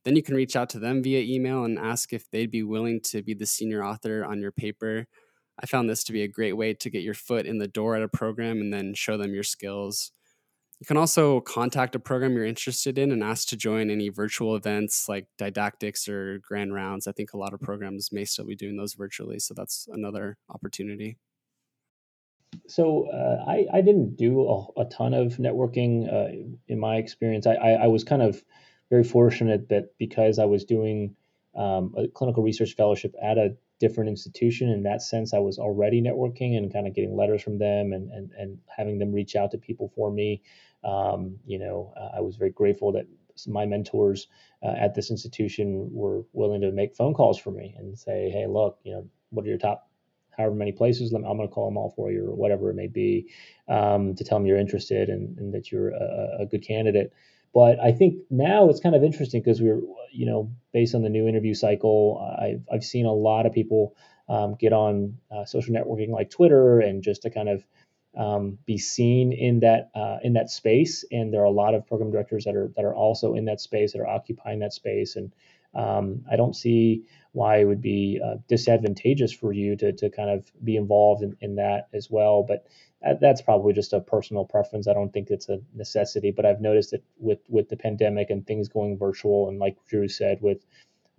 Then 0.04 0.16
you 0.16 0.22
can 0.22 0.36
reach 0.36 0.56
out 0.56 0.70
to 0.70 0.78
them 0.78 1.02
via 1.02 1.20
email 1.20 1.64
and 1.64 1.78
ask 1.78 2.12
if 2.12 2.30
they'd 2.30 2.50
be 2.50 2.62
willing 2.62 3.00
to 3.06 3.22
be 3.22 3.34
the 3.34 3.46
senior 3.46 3.84
author 3.84 4.24
on 4.24 4.40
your 4.40 4.52
paper. 4.52 5.06
I 5.62 5.66
found 5.66 5.90
this 5.90 6.04
to 6.04 6.12
be 6.12 6.22
a 6.22 6.28
great 6.28 6.56
way 6.56 6.72
to 6.72 6.90
get 6.90 7.02
your 7.02 7.12
foot 7.14 7.44
in 7.44 7.58
the 7.58 7.68
door 7.68 7.96
at 7.96 8.02
a 8.02 8.08
program 8.08 8.60
and 8.60 8.72
then 8.72 8.94
show 8.94 9.18
them 9.18 9.34
your 9.34 9.42
skills. 9.42 10.12
You 10.80 10.86
can 10.86 10.96
also 10.96 11.40
contact 11.42 11.94
a 11.94 11.98
program 11.98 12.34
you're 12.34 12.46
interested 12.46 12.96
in 12.96 13.12
and 13.12 13.22
ask 13.22 13.46
to 13.48 13.56
join 13.56 13.90
any 13.90 14.08
virtual 14.08 14.56
events 14.56 15.10
like 15.10 15.26
didactics 15.36 16.08
or 16.08 16.38
grand 16.38 16.72
rounds. 16.72 17.06
I 17.06 17.12
think 17.12 17.34
a 17.34 17.36
lot 17.36 17.52
of 17.52 17.60
programs 17.60 18.10
may 18.12 18.24
still 18.24 18.46
be 18.46 18.56
doing 18.56 18.78
those 18.78 18.94
virtually, 18.94 19.38
so 19.40 19.52
that's 19.52 19.86
another 19.92 20.38
opportunity. 20.48 21.18
So 22.66 23.10
uh, 23.10 23.44
I, 23.46 23.66
I 23.74 23.80
didn't 23.82 24.16
do 24.16 24.48
a, 24.48 24.80
a 24.80 24.84
ton 24.86 25.12
of 25.12 25.36
networking 25.36 26.12
uh, 26.12 26.50
in 26.66 26.80
my 26.80 26.96
experience. 26.96 27.46
I, 27.46 27.54
I, 27.54 27.70
I, 27.72 27.86
was 27.86 28.02
kind 28.02 28.22
of 28.22 28.42
very 28.90 29.04
fortunate 29.04 29.68
that 29.68 29.96
because 29.98 30.38
I 30.38 30.46
was 30.46 30.64
doing 30.64 31.14
um, 31.54 31.94
a 31.96 32.08
clinical 32.08 32.42
research 32.42 32.74
fellowship 32.74 33.14
at 33.22 33.38
a 33.38 33.54
different 33.78 34.10
institution, 34.10 34.68
in 34.68 34.82
that 34.82 35.02
sense, 35.02 35.32
I 35.32 35.38
was 35.38 35.58
already 35.58 36.02
networking 36.02 36.56
and 36.56 36.72
kind 36.72 36.86
of 36.86 36.94
getting 36.94 37.16
letters 37.16 37.42
from 37.42 37.58
them 37.58 37.92
and, 37.92 38.10
and, 38.10 38.30
and 38.36 38.58
having 38.74 38.98
them 38.98 39.12
reach 39.12 39.36
out 39.36 39.50
to 39.52 39.58
people 39.58 39.92
for 39.94 40.10
me. 40.10 40.42
Um, 40.84 41.36
you 41.46 41.58
know, 41.58 41.92
I 42.16 42.20
was 42.20 42.36
very 42.36 42.50
grateful 42.50 42.92
that 42.92 43.06
my 43.46 43.64
mentors 43.66 44.28
uh, 44.62 44.74
at 44.78 44.94
this 44.94 45.10
institution 45.10 45.88
were 45.92 46.22
willing 46.32 46.60
to 46.60 46.72
make 46.72 46.94
phone 46.94 47.14
calls 47.14 47.38
for 47.38 47.50
me 47.50 47.74
and 47.78 47.98
say, 47.98 48.30
"Hey, 48.30 48.46
look, 48.46 48.78
you 48.82 48.92
know, 48.92 49.06
what 49.30 49.44
are 49.44 49.48
your 49.48 49.58
top 49.58 49.88
however 50.36 50.54
many 50.54 50.72
places? 50.72 51.12
I'm 51.12 51.22
going 51.22 51.40
to 51.40 51.48
call 51.48 51.66
them 51.66 51.76
all 51.76 51.90
for 51.90 52.10
you, 52.10 52.26
or 52.26 52.34
whatever 52.34 52.70
it 52.70 52.74
may 52.74 52.86
be, 52.86 53.30
um, 53.68 54.14
to 54.14 54.24
tell 54.24 54.38
them 54.38 54.46
you're 54.46 54.58
interested 54.58 55.08
and, 55.08 55.38
and 55.38 55.54
that 55.54 55.70
you're 55.70 55.90
a, 55.90 56.38
a, 56.40 56.46
good 56.46 56.66
candidate." 56.66 57.12
but 57.52 57.80
I 57.80 57.92
think 57.92 58.16
now 58.30 58.68
it's 58.68 58.80
kind 58.80 58.94
of 58.94 59.02
interesting 59.02 59.40
because 59.42 59.60
we're, 59.60 59.80
you 60.12 60.26
know, 60.26 60.52
based 60.72 60.94
on 60.94 61.02
the 61.02 61.08
new 61.08 61.26
interview 61.26 61.54
cycle, 61.54 62.24
I've, 62.40 62.62
I've 62.72 62.84
seen 62.84 63.06
a 63.06 63.12
lot 63.12 63.46
of 63.46 63.52
people 63.52 63.96
um, 64.28 64.54
get 64.54 64.72
on 64.72 65.16
uh, 65.32 65.44
social 65.44 65.74
networking 65.74 66.10
like 66.10 66.30
Twitter 66.30 66.78
and 66.78 67.02
just 67.02 67.22
to 67.22 67.30
kind 67.30 67.48
of 67.48 67.66
um, 68.16 68.58
be 68.66 68.78
seen 68.78 69.32
in 69.32 69.60
that 69.60 69.90
uh, 69.94 70.18
in 70.22 70.34
that 70.34 70.50
space. 70.50 71.04
And 71.12 71.32
there 71.32 71.42
are 71.42 71.44
a 71.44 71.50
lot 71.50 71.74
of 71.74 71.86
program 71.86 72.10
directors 72.10 72.44
that 72.44 72.56
are 72.56 72.72
that 72.76 72.84
are 72.84 72.94
also 72.94 73.34
in 73.34 73.44
that 73.46 73.60
space 73.60 73.92
that 73.92 74.00
are 74.00 74.08
occupying 74.08 74.60
that 74.60 74.72
space. 74.72 75.16
And 75.16 75.32
um, 75.74 76.24
I 76.30 76.36
don't 76.36 76.56
see 76.56 77.04
why 77.32 77.58
it 77.58 77.64
would 77.64 77.82
be 77.82 78.20
uh, 78.24 78.36
disadvantageous 78.48 79.32
for 79.32 79.52
you 79.52 79.76
to 79.76 79.92
to 79.92 80.10
kind 80.10 80.30
of 80.30 80.50
be 80.64 80.76
involved 80.76 81.22
in, 81.22 81.36
in 81.40 81.56
that 81.56 81.88
as 81.94 82.10
well. 82.10 82.42
But 82.42 82.66
that's 83.20 83.42
probably 83.42 83.72
just 83.72 83.92
a 83.92 84.00
personal 84.00 84.44
preference. 84.44 84.88
I 84.88 84.92
don't 84.94 85.12
think 85.12 85.30
it's 85.30 85.48
a 85.48 85.60
necessity, 85.74 86.32
but 86.32 86.44
I've 86.46 86.60
noticed 86.60 86.90
that 86.90 87.02
with 87.18 87.40
with 87.48 87.68
the 87.68 87.76
pandemic 87.76 88.30
and 88.30 88.46
things 88.46 88.68
going 88.68 88.98
virtual, 88.98 89.48
and 89.48 89.58
like 89.58 89.76
Drew 89.88 90.08
said, 90.08 90.42
with 90.42 90.66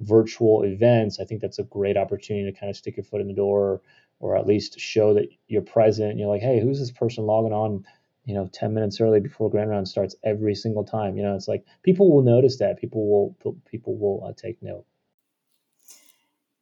virtual 0.02 0.64
events, 0.64 1.20
I 1.20 1.26
think 1.26 1.42
that's 1.42 1.60
a 1.60 1.64
great 1.64 1.98
opportunity 1.98 2.52
to 2.52 2.60
kind 2.60 2.70
of 2.70 2.78
stick 2.78 2.98
your 2.98 3.04
foot 3.06 3.22
in 3.22 3.28
the 3.28 3.34
door, 3.34 3.82
or, 4.22 4.38
at 4.38 4.48
least 4.48 4.80
show 4.80 5.14
that 5.14 5.28
you're 5.48 5.62
present. 5.62 6.18
You're 6.18 6.30
like, 6.30 6.42
hey, 6.42 6.60
who's 6.62 6.80
this 6.80 6.92
person 6.92 7.26
logging 7.26 7.54
on? 7.54 7.86
You 8.26 8.36
know, 8.36 8.50
ten 8.54 8.74
minutes 8.74 9.02
early 9.02 9.20
before 9.20 9.50
Grand 9.50 9.70
Round 9.70 9.88
starts 9.88 10.16
every 10.24 10.56
single 10.56 10.84
time. 10.84 11.18
You 11.18 11.24
know, 11.24 11.36
it's 11.36 11.48
like 11.48 11.66
people 11.84 12.12
will 12.12 12.22
notice 12.22 12.58
that. 12.58 12.80
People 12.80 13.10
will 13.10 13.56
people 13.66 13.98
will 13.98 14.24
uh, 14.28 14.34
take 14.38 14.62
note. 14.62 14.86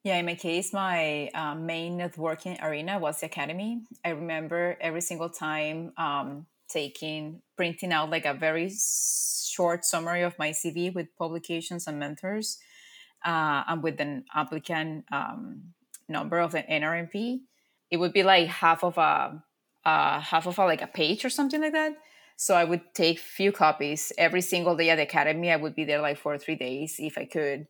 Yeah, 0.04 0.16
in 0.16 0.26
my 0.26 0.36
case, 0.36 0.72
my 0.72 1.30
uh, 1.36 1.56
main 1.56 1.98
networking 2.00 2.64
arena 2.64 3.00
was 3.00 3.20
the 3.20 3.26
academy. 3.26 3.82
I 4.06 4.10
remember 4.10 4.78
every 4.80 5.02
single 5.02 5.30
time 5.30 5.92
um, 5.98 6.46
taking, 6.70 7.42
printing 7.58 7.92
out 7.92 8.10
like 8.10 8.26
a 8.26 8.34
very 8.34 8.72
short 8.72 9.84
summary 9.84 10.22
of 10.22 10.40
my 10.40 10.52
CV 10.52 10.94
with 10.94 11.14
publications 11.18 11.86
and 11.86 12.00
mentors, 12.00 12.60
uh, 13.26 13.64
and 13.68 13.84
with 13.84 14.00
an 14.00 14.24
applicant 14.34 15.04
um, 15.12 15.74
number 16.08 16.40
of 16.40 16.54
the 16.54 16.64
NRMP. 16.64 17.42
It 17.92 17.98
would 17.98 18.14
be 18.14 18.24
like 18.24 18.48
half 18.48 18.84
of 18.84 18.98
a 18.98 19.44
uh, 19.86 20.20
half 20.20 20.46
of 20.46 20.58
a 20.60 20.66
like 20.66 20.82
a 20.82 20.88
page 20.88 21.26
or 21.26 21.30
something 21.30 21.62
like 21.62 21.74
that. 21.74 21.94
So 22.36 22.56
I 22.56 22.64
would 22.64 22.94
take 22.94 23.20
few 23.20 23.52
copies 23.52 24.14
every 24.18 24.42
single 24.42 24.76
day 24.76 24.90
at 24.90 24.96
the 24.96 25.04
academy. 25.04 25.52
I 25.52 25.58
would 25.58 25.76
be 25.76 25.84
there 25.84 26.02
like 26.02 26.18
for 26.18 26.38
three 26.38 26.56
days 26.56 26.96
if 27.00 27.18
I 27.18 27.26
could 27.26 27.68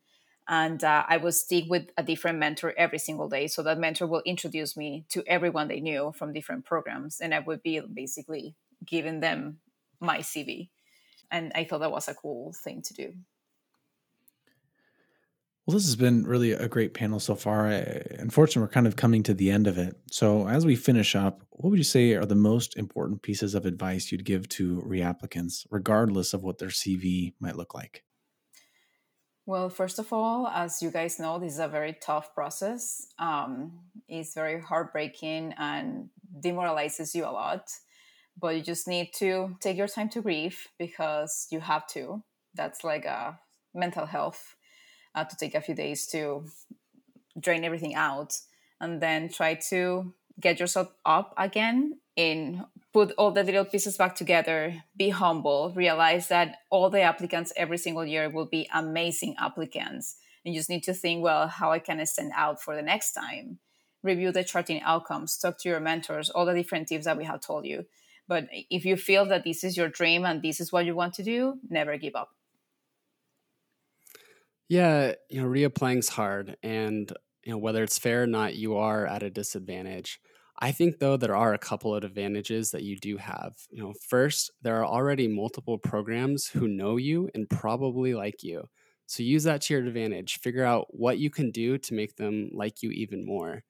and 0.49 0.83
uh, 0.83 1.03
I 1.07 1.17
would 1.17 1.35
stick 1.35 1.65
with 1.69 1.91
a 1.95 2.01
different 2.01 2.39
mentor 2.39 2.73
every 2.75 2.97
single 2.97 3.29
day. 3.29 3.45
So 3.45 3.61
that 3.61 3.77
mentor 3.77 4.07
will 4.07 4.23
introduce 4.25 4.75
me 4.75 5.05
to 5.09 5.23
everyone 5.27 5.67
they 5.67 5.79
knew 5.79 6.11
from 6.17 6.33
different 6.33 6.65
programs, 6.65 7.21
and 7.21 7.35
I 7.35 7.39
would 7.39 7.61
be 7.61 7.79
basically 7.79 8.55
giving 8.83 9.19
them 9.19 9.59
my 10.01 10.19
CV. 10.19 10.69
And 11.29 11.51
I 11.53 11.65
thought 11.65 11.81
that 11.81 11.91
was 11.91 12.07
a 12.07 12.15
cool 12.15 12.53
thing 12.63 12.81
to 12.81 12.93
do. 12.95 13.13
Well, 15.69 15.77
this 15.77 15.85
has 15.85 15.95
been 15.95 16.23
really 16.23 16.53
a 16.53 16.67
great 16.67 16.95
panel 16.95 17.19
so 17.19 17.35
far. 17.35 17.67
Unfortunately, 17.67 18.63
we're 18.63 18.73
kind 18.73 18.87
of 18.87 18.95
coming 18.95 19.21
to 19.21 19.35
the 19.35 19.51
end 19.51 19.67
of 19.67 19.77
it. 19.77 19.95
So, 20.09 20.47
as 20.47 20.65
we 20.65 20.75
finish 20.75 21.15
up, 21.15 21.43
what 21.51 21.69
would 21.69 21.77
you 21.77 21.83
say 21.83 22.15
are 22.15 22.25
the 22.25 22.33
most 22.33 22.75
important 22.75 23.21
pieces 23.21 23.53
of 23.53 23.67
advice 23.67 24.11
you'd 24.11 24.25
give 24.25 24.49
to 24.49 24.81
reapplicants, 24.81 25.67
regardless 25.69 26.33
of 26.33 26.41
what 26.41 26.57
their 26.57 26.69
CV 26.69 27.35
might 27.39 27.55
look 27.55 27.75
like? 27.75 28.03
Well, 29.45 29.69
first 29.69 29.99
of 29.99 30.11
all, 30.11 30.47
as 30.47 30.81
you 30.81 30.89
guys 30.89 31.19
know, 31.19 31.37
this 31.37 31.53
is 31.53 31.59
a 31.59 31.67
very 31.67 31.95
tough 32.01 32.33
process. 32.33 33.05
Um, 33.19 33.81
it's 34.07 34.33
very 34.33 34.59
heartbreaking 34.59 35.53
and 35.59 36.09
demoralizes 36.39 37.13
you 37.13 37.25
a 37.25 37.29
lot. 37.29 37.69
But 38.41 38.55
you 38.55 38.63
just 38.63 38.87
need 38.87 39.11
to 39.17 39.55
take 39.59 39.77
your 39.77 39.87
time 39.87 40.09
to 40.09 40.23
grieve 40.23 40.65
because 40.79 41.45
you 41.51 41.59
have 41.59 41.85
to. 41.89 42.23
That's 42.55 42.83
like 42.83 43.05
a 43.05 43.37
mental 43.75 44.07
health 44.07 44.55
uh, 45.15 45.23
to 45.23 45.35
take 45.35 45.55
a 45.55 45.61
few 45.61 45.75
days 45.75 46.07
to 46.07 46.45
drain 47.39 47.63
everything 47.63 47.95
out 47.95 48.37
and 48.81 49.01
then 49.01 49.29
try 49.29 49.53
to 49.69 50.13
get 50.39 50.59
yourself 50.59 50.93
up 51.05 51.33
again 51.37 51.99
in 52.15 52.63
put 52.91 53.11
all 53.17 53.31
the 53.31 53.43
little 53.43 53.65
pieces 53.65 53.97
back 53.97 54.15
together, 54.15 54.83
be 54.97 55.09
humble, 55.09 55.73
realize 55.75 56.27
that 56.27 56.57
all 56.69 56.89
the 56.89 57.01
applicants 57.01 57.53
every 57.55 57.77
single 57.77 58.05
year 58.05 58.29
will 58.29 58.45
be 58.45 58.67
amazing 58.73 59.35
applicants. 59.39 60.15
And 60.43 60.53
you 60.53 60.59
just 60.59 60.69
need 60.69 60.83
to 60.83 60.93
think, 60.93 61.23
well, 61.23 61.47
how 61.47 61.71
I 61.71 61.79
can 61.79 62.03
stand 62.05 62.31
out 62.35 62.61
for 62.61 62.75
the 62.75 62.81
next 62.81 63.13
time. 63.13 63.59
Review 64.01 64.31
the 64.31 64.43
charting 64.43 64.81
outcomes, 64.81 65.37
talk 65.37 65.59
to 65.59 65.69
your 65.69 65.79
mentors, 65.79 66.29
all 66.29 66.45
the 66.45 66.53
different 66.53 66.87
tips 66.87 67.05
that 67.05 67.17
we 67.17 67.25
have 67.25 67.41
told 67.41 67.65
you. 67.65 67.85
But 68.27 68.47
if 68.51 68.85
you 68.85 68.95
feel 68.95 69.25
that 69.25 69.43
this 69.43 69.63
is 69.63 69.75
your 69.75 69.89
dream 69.89 70.23
and 70.23 70.41
this 70.41 70.59
is 70.59 70.71
what 70.71 70.85
you 70.85 70.95
want 70.95 71.13
to 71.15 71.23
do, 71.23 71.59
never 71.69 71.97
give 71.97 72.15
up. 72.15 72.29
Yeah, 74.69 75.13
you 75.29 75.41
know, 75.41 75.47
reapplying's 75.47 76.09
hard. 76.09 76.57
And, 76.63 77.11
you 77.43 77.51
know, 77.51 77.57
whether 77.57 77.83
it's 77.83 77.97
fair 77.97 78.23
or 78.23 78.27
not, 78.27 78.55
you 78.55 78.77
are 78.77 79.05
at 79.07 79.23
a 79.23 79.29
disadvantage. 79.29 80.19
I 80.61 80.71
think 80.71 80.99
though 80.99 81.17
there 81.17 81.35
are 81.35 81.53
a 81.53 81.57
couple 81.59 81.95
of 81.95 82.03
advantages 82.03 82.71
that 82.71 82.83
you 82.83 82.97
do 82.97 83.17
have. 83.17 83.55
You 83.71 83.81
know, 83.83 83.93
first, 84.07 84.51
there 84.61 84.77
are 84.77 84.85
already 84.85 85.27
multiple 85.27 85.77
programs 85.77 86.47
who 86.47 86.67
know 86.67 86.97
you 86.97 87.29
and 87.33 87.49
probably 87.49 88.13
like 88.13 88.43
you. 88.43 88.65
So 89.07 89.23
use 89.23 89.43
that 89.45 89.61
to 89.63 89.73
your 89.73 89.83
advantage. 89.87 90.37
Figure 90.39 90.65
out 90.65 90.87
what 90.91 91.17
you 91.17 91.29
can 91.31 91.49
do 91.51 91.77
to 91.79 91.93
make 91.93 92.17
them 92.17 92.49
like 92.53 92.83
you 92.83 92.91
even 92.91 93.25
more. 93.25 93.63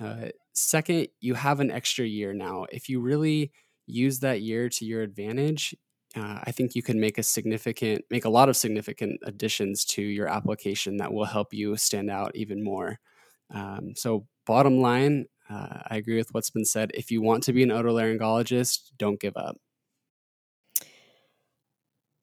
Uh, 0.00 0.28
second, 0.52 1.08
you 1.20 1.34
have 1.34 1.60
an 1.60 1.70
extra 1.70 2.04
year 2.06 2.32
now. 2.34 2.66
If 2.72 2.88
you 2.88 3.00
really 3.00 3.52
use 3.86 4.20
that 4.20 4.42
year 4.42 4.68
to 4.68 4.84
your 4.84 5.02
advantage, 5.02 5.74
uh, 6.16 6.40
I 6.44 6.52
think 6.52 6.74
you 6.74 6.82
can 6.82 7.00
make 7.00 7.18
a 7.18 7.22
significant, 7.22 8.04
make 8.10 8.24
a 8.24 8.30
lot 8.30 8.48
of 8.48 8.56
significant 8.56 9.20
additions 9.24 9.84
to 9.86 10.02
your 10.02 10.28
application 10.28 10.96
that 10.98 11.12
will 11.12 11.24
help 11.24 11.52
you 11.52 11.76
stand 11.76 12.10
out 12.10 12.34
even 12.34 12.62
more. 12.64 12.98
Um, 13.50 13.94
so, 13.94 14.26
bottom 14.46 14.80
line, 14.80 15.26
uh, 15.50 15.80
I 15.88 15.96
agree 15.96 16.16
with 16.16 16.32
what's 16.32 16.50
been 16.50 16.64
said. 16.64 16.90
If 16.94 17.10
you 17.10 17.22
want 17.22 17.42
to 17.44 17.52
be 17.52 17.62
an 17.62 17.70
otolaryngologist, 17.70 18.92
don't 18.98 19.20
give 19.20 19.36
up. 19.36 19.56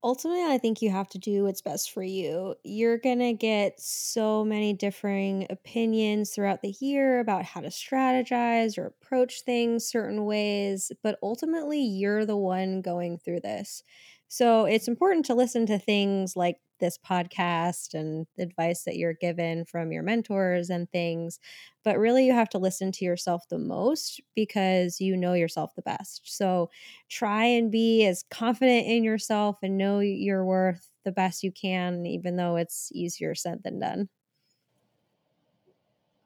Ultimately, 0.05 0.43
I 0.43 0.57
think 0.57 0.81
you 0.81 0.89
have 0.89 1.07
to 1.09 1.17
do 1.17 1.43
what's 1.45 1.61
best 1.61 1.91
for 1.91 2.03
you. 2.03 2.55
You're 2.65 2.97
going 2.97 3.19
to 3.19 3.31
get 3.31 3.79
so 3.79 4.43
many 4.43 4.73
differing 4.73 5.47
opinions 5.49 6.31
throughout 6.31 6.61
the 6.61 6.75
year 6.81 7.19
about 7.21 7.45
how 7.45 7.61
to 7.61 7.69
strategize 7.69 8.77
or 8.77 8.85
approach 8.87 9.41
things 9.43 9.87
certain 9.87 10.25
ways, 10.25 10.91
but 11.03 11.17
ultimately, 11.23 11.81
you're 11.81 12.25
the 12.25 12.35
one 12.35 12.81
going 12.81 13.17
through 13.17 13.39
this. 13.41 13.81
So 14.27 14.65
it's 14.65 14.89
important 14.89 15.25
to 15.27 15.35
listen 15.35 15.65
to 15.67 15.79
things 15.79 16.35
like 16.35 16.57
this 16.83 16.97
podcast 16.97 17.93
and 17.93 18.27
advice 18.37 18.83
that 18.83 18.97
you're 18.97 19.13
given 19.13 19.63
from 19.63 19.93
your 19.93 20.03
mentors 20.03 20.69
and 20.69 20.91
things. 20.91 21.39
But 21.83 21.97
really, 21.97 22.25
you 22.25 22.33
have 22.33 22.49
to 22.49 22.57
listen 22.57 22.91
to 22.91 23.05
yourself 23.05 23.43
the 23.49 23.57
most 23.57 24.19
because 24.35 24.99
you 24.99 25.15
know 25.15 25.33
yourself 25.33 25.73
the 25.75 25.81
best. 25.81 26.21
So 26.25 26.69
try 27.09 27.45
and 27.45 27.71
be 27.71 28.05
as 28.05 28.25
confident 28.29 28.85
in 28.85 29.05
yourself 29.05 29.59
and 29.63 29.77
know 29.77 29.99
your 29.99 30.43
worth 30.43 30.89
the 31.05 31.13
best 31.13 31.41
you 31.41 31.51
can, 31.53 32.05
even 32.05 32.35
though 32.35 32.57
it's 32.57 32.91
easier 32.93 33.33
said 33.33 33.63
than 33.63 33.79
done. 33.79 34.09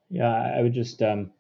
Yeah, 0.09 0.31
I 0.31 0.61
would 0.61 0.73
just 0.73 1.01
um, 1.03 1.31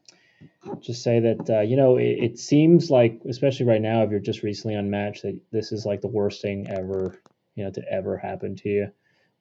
just 0.79 1.01
say 1.01 1.19
that 1.19 1.49
uh, 1.49 1.61
you 1.61 1.75
know 1.75 1.97
it, 1.97 2.17
it, 2.19 2.39
seems 2.39 2.91
like, 2.91 3.21
especially 3.27 3.65
right 3.65 3.81
now, 3.81 4.03
if 4.03 4.11
you're 4.11 4.19
just 4.19 4.43
recently 4.43 4.75
unmatched, 4.75 5.23
that 5.23 5.39
this 5.51 5.71
is 5.71 5.85
like 5.85 6.01
the 6.01 6.07
worst 6.07 6.41
thing 6.41 6.67
ever, 6.69 7.19
you 7.55 7.63
know, 7.63 7.71
to 7.71 7.91
ever 7.91 8.17
happen 8.17 8.55
to 8.57 8.69
you. 8.69 8.91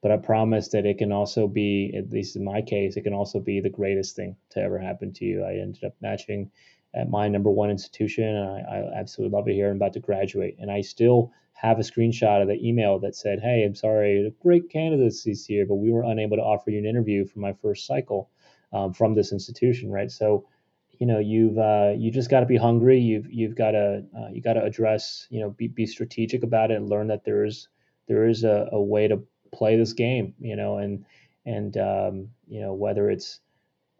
But 0.02 0.12
I 0.12 0.18
promise 0.18 0.68
that 0.68 0.86
it 0.86 0.98
can 0.98 1.10
also 1.10 1.48
be, 1.48 1.92
at 1.96 2.10
least 2.10 2.36
in 2.36 2.44
my 2.44 2.62
case, 2.62 2.96
it 2.96 3.02
can 3.02 3.14
also 3.14 3.40
be 3.40 3.60
the 3.60 3.70
greatest 3.70 4.14
thing 4.14 4.36
to 4.50 4.60
ever 4.60 4.78
happen 4.78 5.12
to 5.14 5.24
you. 5.24 5.42
I 5.42 5.54
ended 5.54 5.84
up 5.84 5.94
matching 6.00 6.50
at 6.94 7.10
my 7.10 7.28
number 7.28 7.50
one 7.50 7.70
institution, 7.70 8.24
and 8.24 8.66
I, 8.66 8.78
I 8.78 8.98
absolutely 8.98 9.36
love 9.36 9.48
it 9.48 9.54
here. 9.54 9.70
I'm 9.70 9.76
about 9.76 9.92
to 9.94 10.00
graduate, 10.00 10.56
and 10.58 10.70
I 10.70 10.80
still 10.80 11.32
have 11.52 11.78
a 11.78 11.82
screenshot 11.82 12.42
of 12.42 12.48
the 12.48 12.66
email 12.66 12.98
that 13.00 13.16
said, 13.16 13.40
"Hey, 13.40 13.64
I'm 13.64 13.74
sorry, 13.74 14.32
great 14.40 14.70
candidacies 14.70 15.46
here, 15.46 15.66
but 15.66 15.76
we 15.76 15.90
were 15.90 16.04
unable 16.04 16.36
to 16.36 16.42
offer 16.42 16.70
you 16.70 16.78
an 16.78 16.86
interview 16.86 17.24
for 17.24 17.38
my 17.38 17.52
first 17.54 17.86
cycle 17.86 18.30
um, 18.72 18.92
from 18.92 19.14
this 19.14 19.32
institution." 19.32 19.90
Right, 19.90 20.10
so 20.10 20.46
you 20.98 21.06
know 21.06 21.18
you've 21.18 21.58
uh, 21.58 21.92
you 21.96 22.10
just 22.10 22.30
got 22.30 22.40
to 22.40 22.46
be 22.46 22.56
hungry. 22.56 22.98
You've 22.98 23.30
you've 23.30 23.56
got 23.56 23.72
to 23.72 24.04
uh, 24.18 24.28
you 24.32 24.40
got 24.40 24.54
to 24.54 24.64
address 24.64 25.26
you 25.30 25.40
know 25.40 25.50
be, 25.50 25.68
be 25.68 25.86
strategic 25.86 26.42
about 26.42 26.70
it 26.70 26.76
and 26.76 26.88
learn 26.88 27.08
that 27.08 27.24
there 27.24 27.44
is 27.44 27.68
there 28.06 28.26
is 28.26 28.44
a, 28.44 28.68
a 28.72 28.80
way 28.80 29.08
to 29.08 29.22
play 29.52 29.76
this 29.76 29.92
game, 29.92 30.34
you 30.40 30.56
know, 30.56 30.78
and 30.78 31.04
and 31.44 31.76
um, 31.76 32.28
you 32.48 32.60
know 32.60 32.74
whether 32.74 33.10
it's 33.10 33.40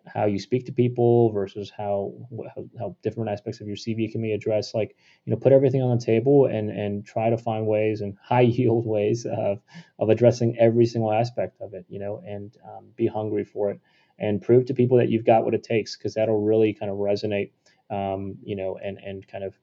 how 0.07 0.27
you 0.27 0.39
speak 0.39 0.67
to 0.67 0.73
people 0.73 1.33
versus 1.33 1.71
how, 1.77 2.13
how, 2.55 2.65
how 2.79 2.97
different 3.03 3.31
aspects 3.31 3.61
of 3.61 3.67
your 3.67 3.77
CV 3.77 4.11
can 4.11 4.23
be 4.23 4.33
addressed. 4.33 4.75
Like 4.75 4.97
you 5.25 5.31
know, 5.33 5.37
put 5.37 5.53
everything 5.53 5.83
on 5.83 5.97
the 5.97 6.05
table 6.05 6.47
and 6.47 6.71
and 6.71 7.05
try 7.05 7.31
to 7.31 7.39
find 7.39 7.67
ways 7.67 8.01
and 8.01 8.17
high 8.23 8.43
yield 8.43 8.87
ways 8.87 9.27
of 9.27 9.61
of 9.99 10.09
addressing 10.09 10.57
every 10.59 10.87
single 10.87 11.13
aspect 11.13 11.61
of 11.61 11.75
it. 11.75 11.87
You 11.89 11.99
know, 11.99 12.23
and 12.27 12.57
um, 12.65 12.87
be 12.97 13.07
hungry 13.07 13.45
for 13.45 13.71
it 13.71 13.81
and 14.19 14.41
prove 14.41 14.65
to 14.67 14.75
people 14.75 14.97
that 14.99 15.11
you've 15.11 15.27
got 15.27 15.45
what 15.45 15.55
it 15.55 15.63
takes 15.63 15.97
because 15.97 16.15
that'll 16.15 16.41
really 16.41 16.73
kind 16.73 16.91
of 16.91 16.99
resonate. 16.99 17.51
Um, 17.91 18.37
you 18.43 18.57
know, 18.57 18.79
and 18.83 18.99
and 18.99 19.27
kind 19.27 19.45
of 19.45 19.55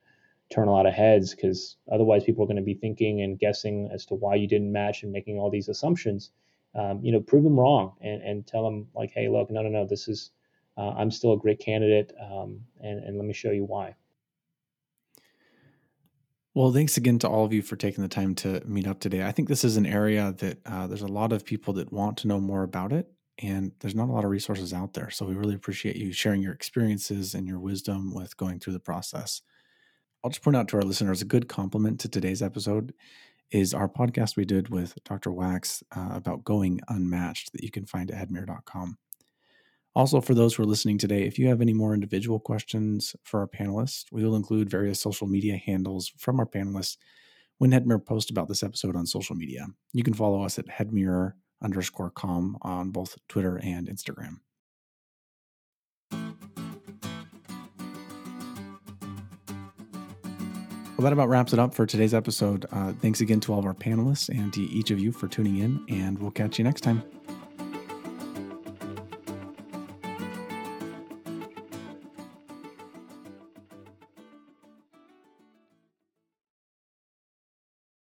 turn 0.52 0.68
a 0.68 0.72
lot 0.72 0.86
of 0.86 0.94
heads 0.94 1.34
because 1.34 1.78
otherwise 1.92 2.24
people 2.24 2.44
are 2.44 2.48
going 2.48 2.58
to 2.58 2.64
be 2.64 2.74
thinking 2.74 3.22
and 3.22 3.40
guessing 3.40 3.90
as 3.94 4.06
to 4.06 4.16
why 4.16 4.36
you 4.36 4.48
didn't 4.48 4.72
match 4.72 5.04
and 5.04 5.12
making 5.12 5.38
all 5.38 5.50
these 5.50 5.70
assumptions. 5.70 6.32
Um, 6.76 7.02
you 7.04 7.12
know, 7.12 7.20
prove 7.20 7.44
them 7.44 7.60
wrong 7.60 7.94
and, 8.02 8.22
and 8.24 8.48
tell 8.48 8.64
them 8.64 8.88
like, 8.96 9.12
hey, 9.14 9.30
look, 9.30 9.52
no, 9.52 9.62
no, 9.62 9.70
no, 9.70 9.86
this 9.88 10.08
is, 10.08 10.32
uh, 10.76 10.90
I'm 10.90 11.12
still 11.12 11.34
a 11.34 11.38
great 11.38 11.60
candidate, 11.60 12.12
um, 12.20 12.62
and, 12.82 13.04
and 13.04 13.18
let 13.18 13.26
me 13.26 13.34
show 13.34 13.52
you 13.52 13.64
why. 13.64 13.96
Well, 16.56 16.72
thanks 16.72 16.98
again 16.98 17.20
to 17.20 17.28
all 17.28 17.46
of 17.46 17.54
you 17.54 17.62
for 17.62 17.76
taking 17.76 18.04
the 18.04 18.08
time 18.08 18.36
to 18.36 18.62
meet 18.66 18.88
up 18.88 19.00
today. 19.00 19.24
I 19.24 19.32
think 19.32 19.50
this 19.50 19.64
is 19.64 19.78
an 19.78 19.86
area 19.86 20.34
that 20.38 20.60
uh, 20.66 20.88
there's 20.88 21.02
a 21.02 21.08
lot 21.08 21.32
of 21.32 21.46
people 21.46 21.74
that 21.76 21.92
want 21.92 22.18
to 22.18 22.28
know 22.28 22.40
more 22.40 22.64
about 22.64 22.92
it, 22.92 23.12
and 23.40 23.72
there's 23.80 23.96
not 23.96 24.10
a 24.10 24.12
lot 24.12 24.24
of 24.24 24.32
resources 24.32 24.74
out 24.74 24.94
there. 24.94 25.10
So 25.10 25.26
we 25.26 25.34
really 25.34 25.56
appreciate 25.56 25.96
you 25.96 26.12
sharing 26.12 26.42
your 26.42 26.54
experiences 26.54 27.34
and 27.34 27.48
your 27.48 27.60
wisdom 27.60 28.14
with 28.14 28.38
going 28.38 28.60
through 28.60 28.74
the 28.74 28.80
process. 28.80 29.42
I'll 30.24 30.30
just 30.30 30.42
point 30.42 30.56
out 30.56 30.70
to 30.70 30.78
our 30.78 30.84
listeners 30.84 31.22
a 31.22 31.26
good 31.26 31.50
complement 31.50 32.00
to 32.00 32.08
today's 32.08 32.42
episode 32.42 32.94
is 33.52 33.74
our 33.74 33.90
podcast 33.90 34.38
we 34.38 34.46
did 34.46 34.70
with 34.70 34.98
Dr. 35.04 35.32
Wax 35.34 35.84
uh, 35.96 36.12
about 36.12 36.46
going 36.46 36.80
unmatched 36.88 37.52
that 37.52 37.62
you 37.62 37.70
can 37.70 37.86
find 37.86 38.10
at 38.10 38.30
headmirror.com. 38.30 38.98
Also, 39.96 40.22
for 40.22 40.34
those 40.34 40.56
who 40.56 40.64
are 40.64 40.68
listening 40.68 40.98
today, 40.98 41.24
if 41.24 41.38
you 41.38 41.50
have 41.50 41.60
any 41.60 41.74
more 41.74 41.94
individual 41.94 42.40
questions 42.40 43.18
for 43.24 43.42
our 43.42 43.48
panelists, 43.48 44.06
we 44.14 44.24
will 44.24 44.38
include 44.38 44.70
various 44.70 45.00
social 45.00 45.28
media 45.28 45.58
handles 45.58 46.14
from 46.18 46.40
our 46.40 46.48
panelists 46.48 46.96
when 47.58 47.72
Headmirror 47.72 48.04
posts 48.04 48.32
about 48.32 48.48
this 48.48 48.64
episode 48.64 48.96
on 48.96 49.06
social 49.06 49.36
media. 49.36 49.68
You 49.92 50.04
can 50.04 50.14
follow 50.14 50.44
us 50.44 50.58
at 50.58 50.68
headmirror 50.68 51.34
underscore 51.62 52.12
com 52.12 52.58
on 52.62 52.92
both 52.92 53.18
Twitter 53.28 53.60
and 53.62 53.88
Instagram. 53.88 54.38
Well, 61.04 61.10
that 61.10 61.16
about 61.16 61.28
wraps 61.28 61.52
it 61.52 61.60
up 61.60 61.74
for 61.74 61.86
today's 61.86 62.14
episode. 62.14 62.66
Uh, 62.72 62.94
thanks 62.94 63.20
again 63.20 63.42
to 63.42 63.52
all 63.52 63.60
of 63.60 63.66
our 63.66 63.74
panelists 63.74 64.30
and 64.30 64.54
to 64.54 64.62
each 64.62 64.90
of 64.90 65.02
you 65.02 65.12
for 65.12 65.28
tuning 65.28 65.58
in, 65.58 65.86
and 65.90 66.18
we'll 66.18 66.32
catch 66.32 66.58
you 66.58 66.64
next 66.64 66.80
time. 66.80 67.04